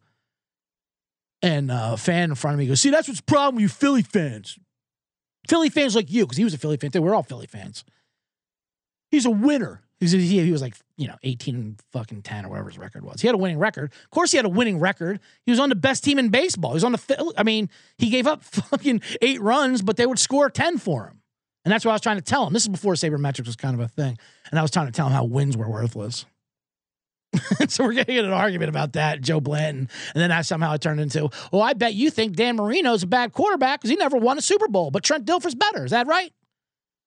And 1.42 1.72
uh, 1.72 1.92
a 1.94 1.98
fan 1.98 2.30
in 2.30 2.36
front 2.36 2.56
of 2.56 2.60
me 2.60 2.68
goes, 2.68 2.82
See, 2.82 2.90
that's 2.90 3.08
what's 3.08 3.20
the 3.20 3.26
problem 3.26 3.56
with 3.56 3.62
you 3.62 3.70
Philly 3.70 4.02
fans. 4.02 4.58
Philly 5.48 5.70
fans 5.70 5.96
like 5.96 6.12
you, 6.12 6.26
because 6.26 6.38
he 6.38 6.44
was 6.44 6.54
a 6.54 6.58
Philly 6.58 6.78
fan. 6.78 6.91
We're 6.94 7.16
all 7.16 7.24
Philly 7.24 7.48
fans. 7.48 7.84
He's 9.12 9.26
a 9.26 9.32
winner. 9.32 9.82
He, 10.00 10.08
he 10.08 10.52
was 10.52 10.62
like, 10.62 10.76
you 10.98 11.08
know, 11.08 11.16
18 11.24 11.78
fucking 11.91 12.24
10 12.24 12.46
or 12.46 12.50
whatever 12.50 12.70
his 12.70 12.78
record 12.78 13.06
was. 13.06 13.22
He 13.22 13.28
had 13.28 13.36
a 13.36 13.38
winning 13.38 13.58
record. 13.58 13.91
Of 13.91 14.10
course, 14.10 14.32
he 14.32 14.38
had 14.38 14.46
a 14.46 14.50
winning 14.50 14.80
record. 14.80 15.20
He 15.46 15.52
was 15.52 15.60
on 15.60 15.70
the 15.70 15.76
best 15.76 16.04
team 16.04 16.20
in 16.20 16.30
baseball. 16.30 16.72
He 16.72 16.76
was 16.76 16.84
on 16.84 16.91
the, 16.91 17.34
I 17.38 17.44
mean, 17.44 17.70
he 17.98 18.10
gave 18.10 18.28
up 18.28 18.44
fucking 18.44 19.02
eight 19.22 19.41
runs, 19.41 19.82
but 19.82 19.98
they 19.98 20.06
would 20.06 20.20
score 20.20 20.50
10 20.50 20.78
for 20.78 21.06
him. 21.08 21.22
And 21.66 21.72
that's 21.72 21.86
what 21.86 21.91
I 21.91 21.96
was 21.96 22.02
trying 22.02 22.18
to 22.18 22.24
tell 22.24 22.46
him. 22.46 22.54
This 22.54 22.64
is 22.64 22.70
before 22.70 22.94
sabermetrics 22.94 23.46
was 23.46 23.56
kind 23.56 23.74
of 23.74 23.80
a 23.80 23.88
thing. 23.88 24.18
And 24.52 24.60
I 24.60 24.62
was 24.62 24.72
trying 24.72 24.88
to 24.88 24.91
tell 24.91 25.08
him 25.08 25.14
how 25.14 25.24
wins 25.24 25.56
were 25.56 25.70
worthless. 25.70 26.26
so 27.68 27.84
we're 27.84 27.94
getting 27.94 28.18
in 28.18 28.26
an 28.26 28.32
argument 28.32 28.70
about 28.70 28.94
that, 28.94 29.22
Joe 29.22 29.40
Blanton. 29.40 29.90
And 30.14 30.22
then 30.22 30.32
I 30.32 30.42
somehow 30.42 30.74
it 30.74 30.82
turned 30.82 31.00
into, 31.00 31.30
well, 31.52 31.62
I 31.62 31.74
bet 31.74 31.94
you 31.94 32.10
think 32.10 32.36
Dan 32.36 32.58
Marino's 32.58 33.04
a 33.04 33.08
bad 33.08 33.34
quarterback 33.34 33.80
because 33.82 33.90
he 33.90 33.96
never 33.96 34.18
won 34.18 34.38
a 34.38 34.42
Super 34.42 34.68
Bowl, 34.68 34.92
but 34.92 35.04
Trent 35.04 35.26
Dilfer's 35.26 35.56
better. 35.56 35.86
Is 35.86 35.92
that 35.92 36.08
right? 36.08 36.34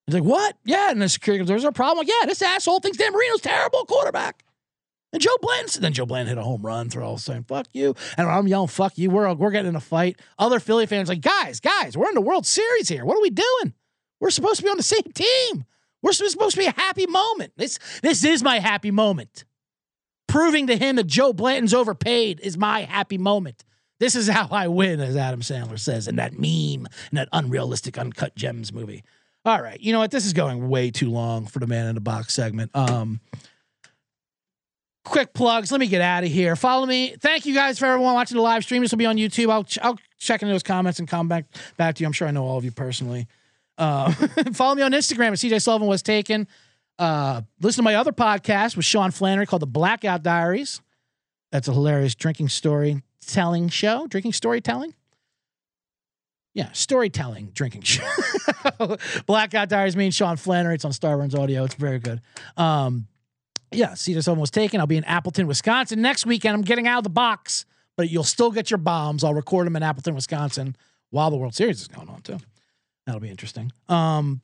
He's 0.07 0.14
like, 0.14 0.24
what? 0.24 0.57
Yeah. 0.64 0.91
And 0.91 1.03
the 1.03 1.09
security 1.09 1.41
goes, 1.41 1.49
there's 1.49 1.64
a 1.64 1.72
problem. 1.72 2.07
Yeah, 2.07 2.27
this 2.27 2.43
asshole 2.43 2.81
thinks 2.81 2.99
Dan 2.99 3.12
Marino's 3.12 3.41
terrible 3.41 3.85
quarterback. 3.87 4.45
And 5.12 5.22
Joe 5.22 5.37
Blanton, 5.41 5.83
then 5.83 5.93
Joe 5.93 6.05
Blanton 6.05 6.29
hit 6.29 6.39
a 6.39 6.45
home 6.45 6.62
run, 6.62 6.91
throw 6.91 7.07
all 7.07 7.18
saying, 7.18 7.45
fuck 7.45 7.66
you. 7.72 7.95
And 8.18 8.29
I'm 8.29 8.47
yelling, 8.47 8.68
fuck 8.68 8.99
you. 8.99 9.09
We're, 9.11 9.33
we're 9.35 9.51
getting 9.51 9.68
in 9.68 9.77
a 9.77 9.81
fight. 9.81 10.20
Other 10.39 10.61
Philly 10.61 10.87
fans 10.87 11.09
like, 11.09 11.20
guys, 11.20 11.61
guys, 11.61 11.97
we're 11.97 12.09
in 12.09 12.14
the 12.14 12.20
World 12.20 12.45
Series 12.45 12.89
here. 12.89 13.05
What 13.05 13.16
are 13.16 13.22
we 13.22 13.31
doing? 13.31 13.74
We're 14.20 14.31
supposed 14.31 14.57
to 14.57 14.62
be 14.62 14.68
on 14.68 14.77
the 14.77 14.83
same 14.83 15.12
team. 15.14 15.64
We're 16.03 16.12
supposed 16.12 16.55
to 16.55 16.61
be 16.61 16.66
a 16.66 16.72
happy 16.72 17.07
moment. 17.07 17.53
This 17.57 17.79
this 18.03 18.24
is 18.24 18.43
my 18.43 18.59
happy 18.59 18.91
moment. 18.91 19.45
Proving 20.27 20.66
to 20.66 20.77
him 20.77 20.97
that 20.97 21.07
Joe 21.07 21.33
Blanton's 21.33 21.74
overpaid 21.74 22.41
is 22.41 22.57
my 22.57 22.83
happy 22.83 23.18
moment. 23.18 23.64
This 23.99 24.14
is 24.14 24.29
how 24.29 24.49
I 24.51 24.68
win, 24.68 25.01
as 25.01 25.16
Adam 25.16 25.41
Sandler 25.41 25.79
says 25.79 26.07
in 26.09 26.16
that 26.16 26.33
meme, 26.33 26.87
in 27.11 27.12
that 27.12 27.29
unrealistic 27.33 27.97
Uncut 27.97 28.35
Gems 28.37 28.72
movie. 28.72 29.05
All 29.45 29.62
right, 29.62 29.81
you 29.81 29.93
know 29.93 30.01
what? 30.01 30.11
This 30.11 30.27
is 30.27 30.33
going 30.33 30.68
way 30.68 30.91
too 30.91 31.11
long 31.11 31.47
for 31.47 31.61
the 31.61 31.66
man 31.66 31.87
in 31.87 31.95
the 31.95 32.01
box 32.01 32.35
segment. 32.35 32.74
Um, 32.74 33.20
quick 35.05 35.33
plugs. 35.33 35.70
Let 35.70 35.81
me 35.81 35.87
get 35.87 36.03
out 36.03 36.24
of 36.24 36.31
here. 36.31 36.57
Follow 36.57 36.85
me. 36.85 37.14
Thank 37.20 37.47
you 37.47 37.55
guys 37.55 37.79
for 37.79 37.87
everyone 37.87 38.14
watching 38.14 38.37
the 38.37 38.43
live 38.43 38.64
stream. 38.64 38.83
This 38.83 38.91
will 38.91 38.99
be 38.99 39.07
on 39.07 39.16
YouTube. 39.16 39.51
I'll 39.51 39.66
I'll 39.83 39.99
check 40.18 40.43
into 40.43 40.53
those 40.53 40.64
comments 40.64 40.99
and 40.99 41.09
come 41.09 41.29
back 41.29 41.47
back 41.77 41.95
to 41.95 42.03
you. 42.03 42.07
I'm 42.07 42.12
sure 42.12 42.29
I 42.29 42.33
know 42.33 42.45
all 42.45 42.59
of 42.59 42.64
you 42.64 42.72
personally. 42.72 43.29
Uh, 43.79 44.11
follow 44.53 44.74
me 44.74 44.83
on 44.83 44.93
Instagram 44.93 45.29
at 45.29 45.35
CJ 45.35 45.62
Sullivan 45.62 45.89
was 45.89 46.03
taken. 46.03 46.49
Uh, 46.99 47.42
listen 47.61 47.78
to 47.78 47.82
my 47.84 47.94
other 47.97 48.12
podcast 48.12 48.76
with 48.76 48.84
Sean 48.84 49.11
Flannery 49.11 49.47
called 49.47 49.62
The 49.62 49.66
Blackout 49.66 50.22
Diaries. 50.22 50.80
That's 51.53 51.68
a 51.68 51.72
hilarious 51.72 52.14
drinking 52.14 52.49
story 52.49 53.03
telling 53.26 53.68
show. 53.68 54.07
Drinking 54.07 54.32
storytelling. 54.32 54.94
Yeah, 56.55 56.70
storytelling 56.72 57.51
drinking 57.53 57.82
show. 57.82 58.07
Blackout 59.26 59.68
Diaries 59.68 59.94
me 59.97 60.07
and 60.07 60.14
Sean 60.14 60.36
Flannery. 60.36 60.74
It's 60.74 60.84
on 60.84 60.92
Starburns 60.92 61.38
Audio. 61.38 61.64
It's 61.64 61.74
very 61.74 61.99
good. 61.99 62.20
Um, 62.57 63.07
Yeah, 63.72 63.90
CJ 63.90 64.22
Sullivan 64.24 64.40
was 64.40 64.51
taken. 64.51 64.80
I'll 64.80 64.86
be 64.86 64.97
in 64.97 65.05
Appleton, 65.05 65.47
Wisconsin 65.47 66.01
next 66.01 66.24
weekend. 66.24 66.55
I'm 66.55 66.62
getting 66.62 66.86
out 66.88 66.99
of 66.99 67.05
the 67.05 67.11
box, 67.11 67.66
but 67.97 68.09
you'll 68.09 68.24
still 68.24 68.51
get 68.51 68.70
your 68.70 68.78
bombs. 68.78 69.22
I'll 69.22 69.34
record 69.34 69.66
them 69.66 69.76
in 69.76 69.82
Appleton, 69.82 70.14
Wisconsin 70.14 70.76
while 71.11 71.30
the 71.30 71.36
World 71.36 71.55
Series 71.55 71.80
is 71.82 71.88
going 71.88 72.09
on 72.09 72.22
too. 72.22 72.38
That'll 73.05 73.20
be 73.20 73.28
interesting. 73.28 73.70
Um, 73.88 74.40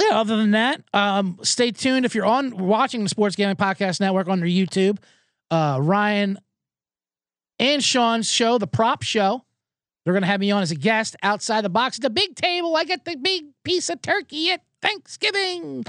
yeah, 0.00 0.18
other 0.20 0.36
than 0.36 0.52
that, 0.52 0.82
um, 0.94 1.38
stay 1.42 1.70
tuned 1.70 2.04
if 2.06 2.14
you're 2.14 2.26
on 2.26 2.56
watching 2.56 3.02
the 3.02 3.08
Sports 3.08 3.36
Gambling 3.36 3.56
Podcast 3.56 4.00
Network 4.00 4.28
on 4.28 4.40
their 4.40 4.48
YouTube. 4.48 4.98
Uh, 5.50 5.78
Ryan 5.80 6.38
and 7.58 7.84
Sean's 7.84 8.30
show, 8.30 8.58
the 8.58 8.66
prop 8.66 9.02
show. 9.02 9.44
They're 10.04 10.14
gonna 10.14 10.26
have 10.26 10.40
me 10.40 10.50
on 10.50 10.62
as 10.62 10.70
a 10.70 10.76
guest 10.76 11.14
outside 11.22 11.60
the 11.62 11.68
box 11.68 11.98
at 11.98 12.02
the 12.02 12.10
big 12.10 12.34
table. 12.34 12.74
I 12.74 12.84
get 12.84 13.04
the 13.04 13.16
big 13.16 13.44
piece 13.62 13.88
of 13.88 14.02
turkey 14.02 14.50
at 14.50 14.62
Thanksgiving. 14.80 15.84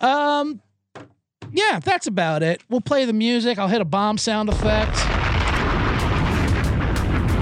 Um, 0.00 0.62
yeah, 1.50 1.80
that's 1.80 2.06
about 2.06 2.42
it. 2.42 2.62
We'll 2.68 2.80
play 2.80 3.04
the 3.04 3.12
music. 3.12 3.58
I'll 3.58 3.68
hit 3.68 3.80
a 3.80 3.84
bomb 3.84 4.18
sound 4.18 4.48
effect. 4.48 4.96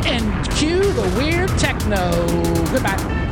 And 0.06 0.50
cue 0.52 0.92
the 0.92 1.14
weird 1.18 1.50
techno. 1.58 2.26
Goodbye. 2.72 3.25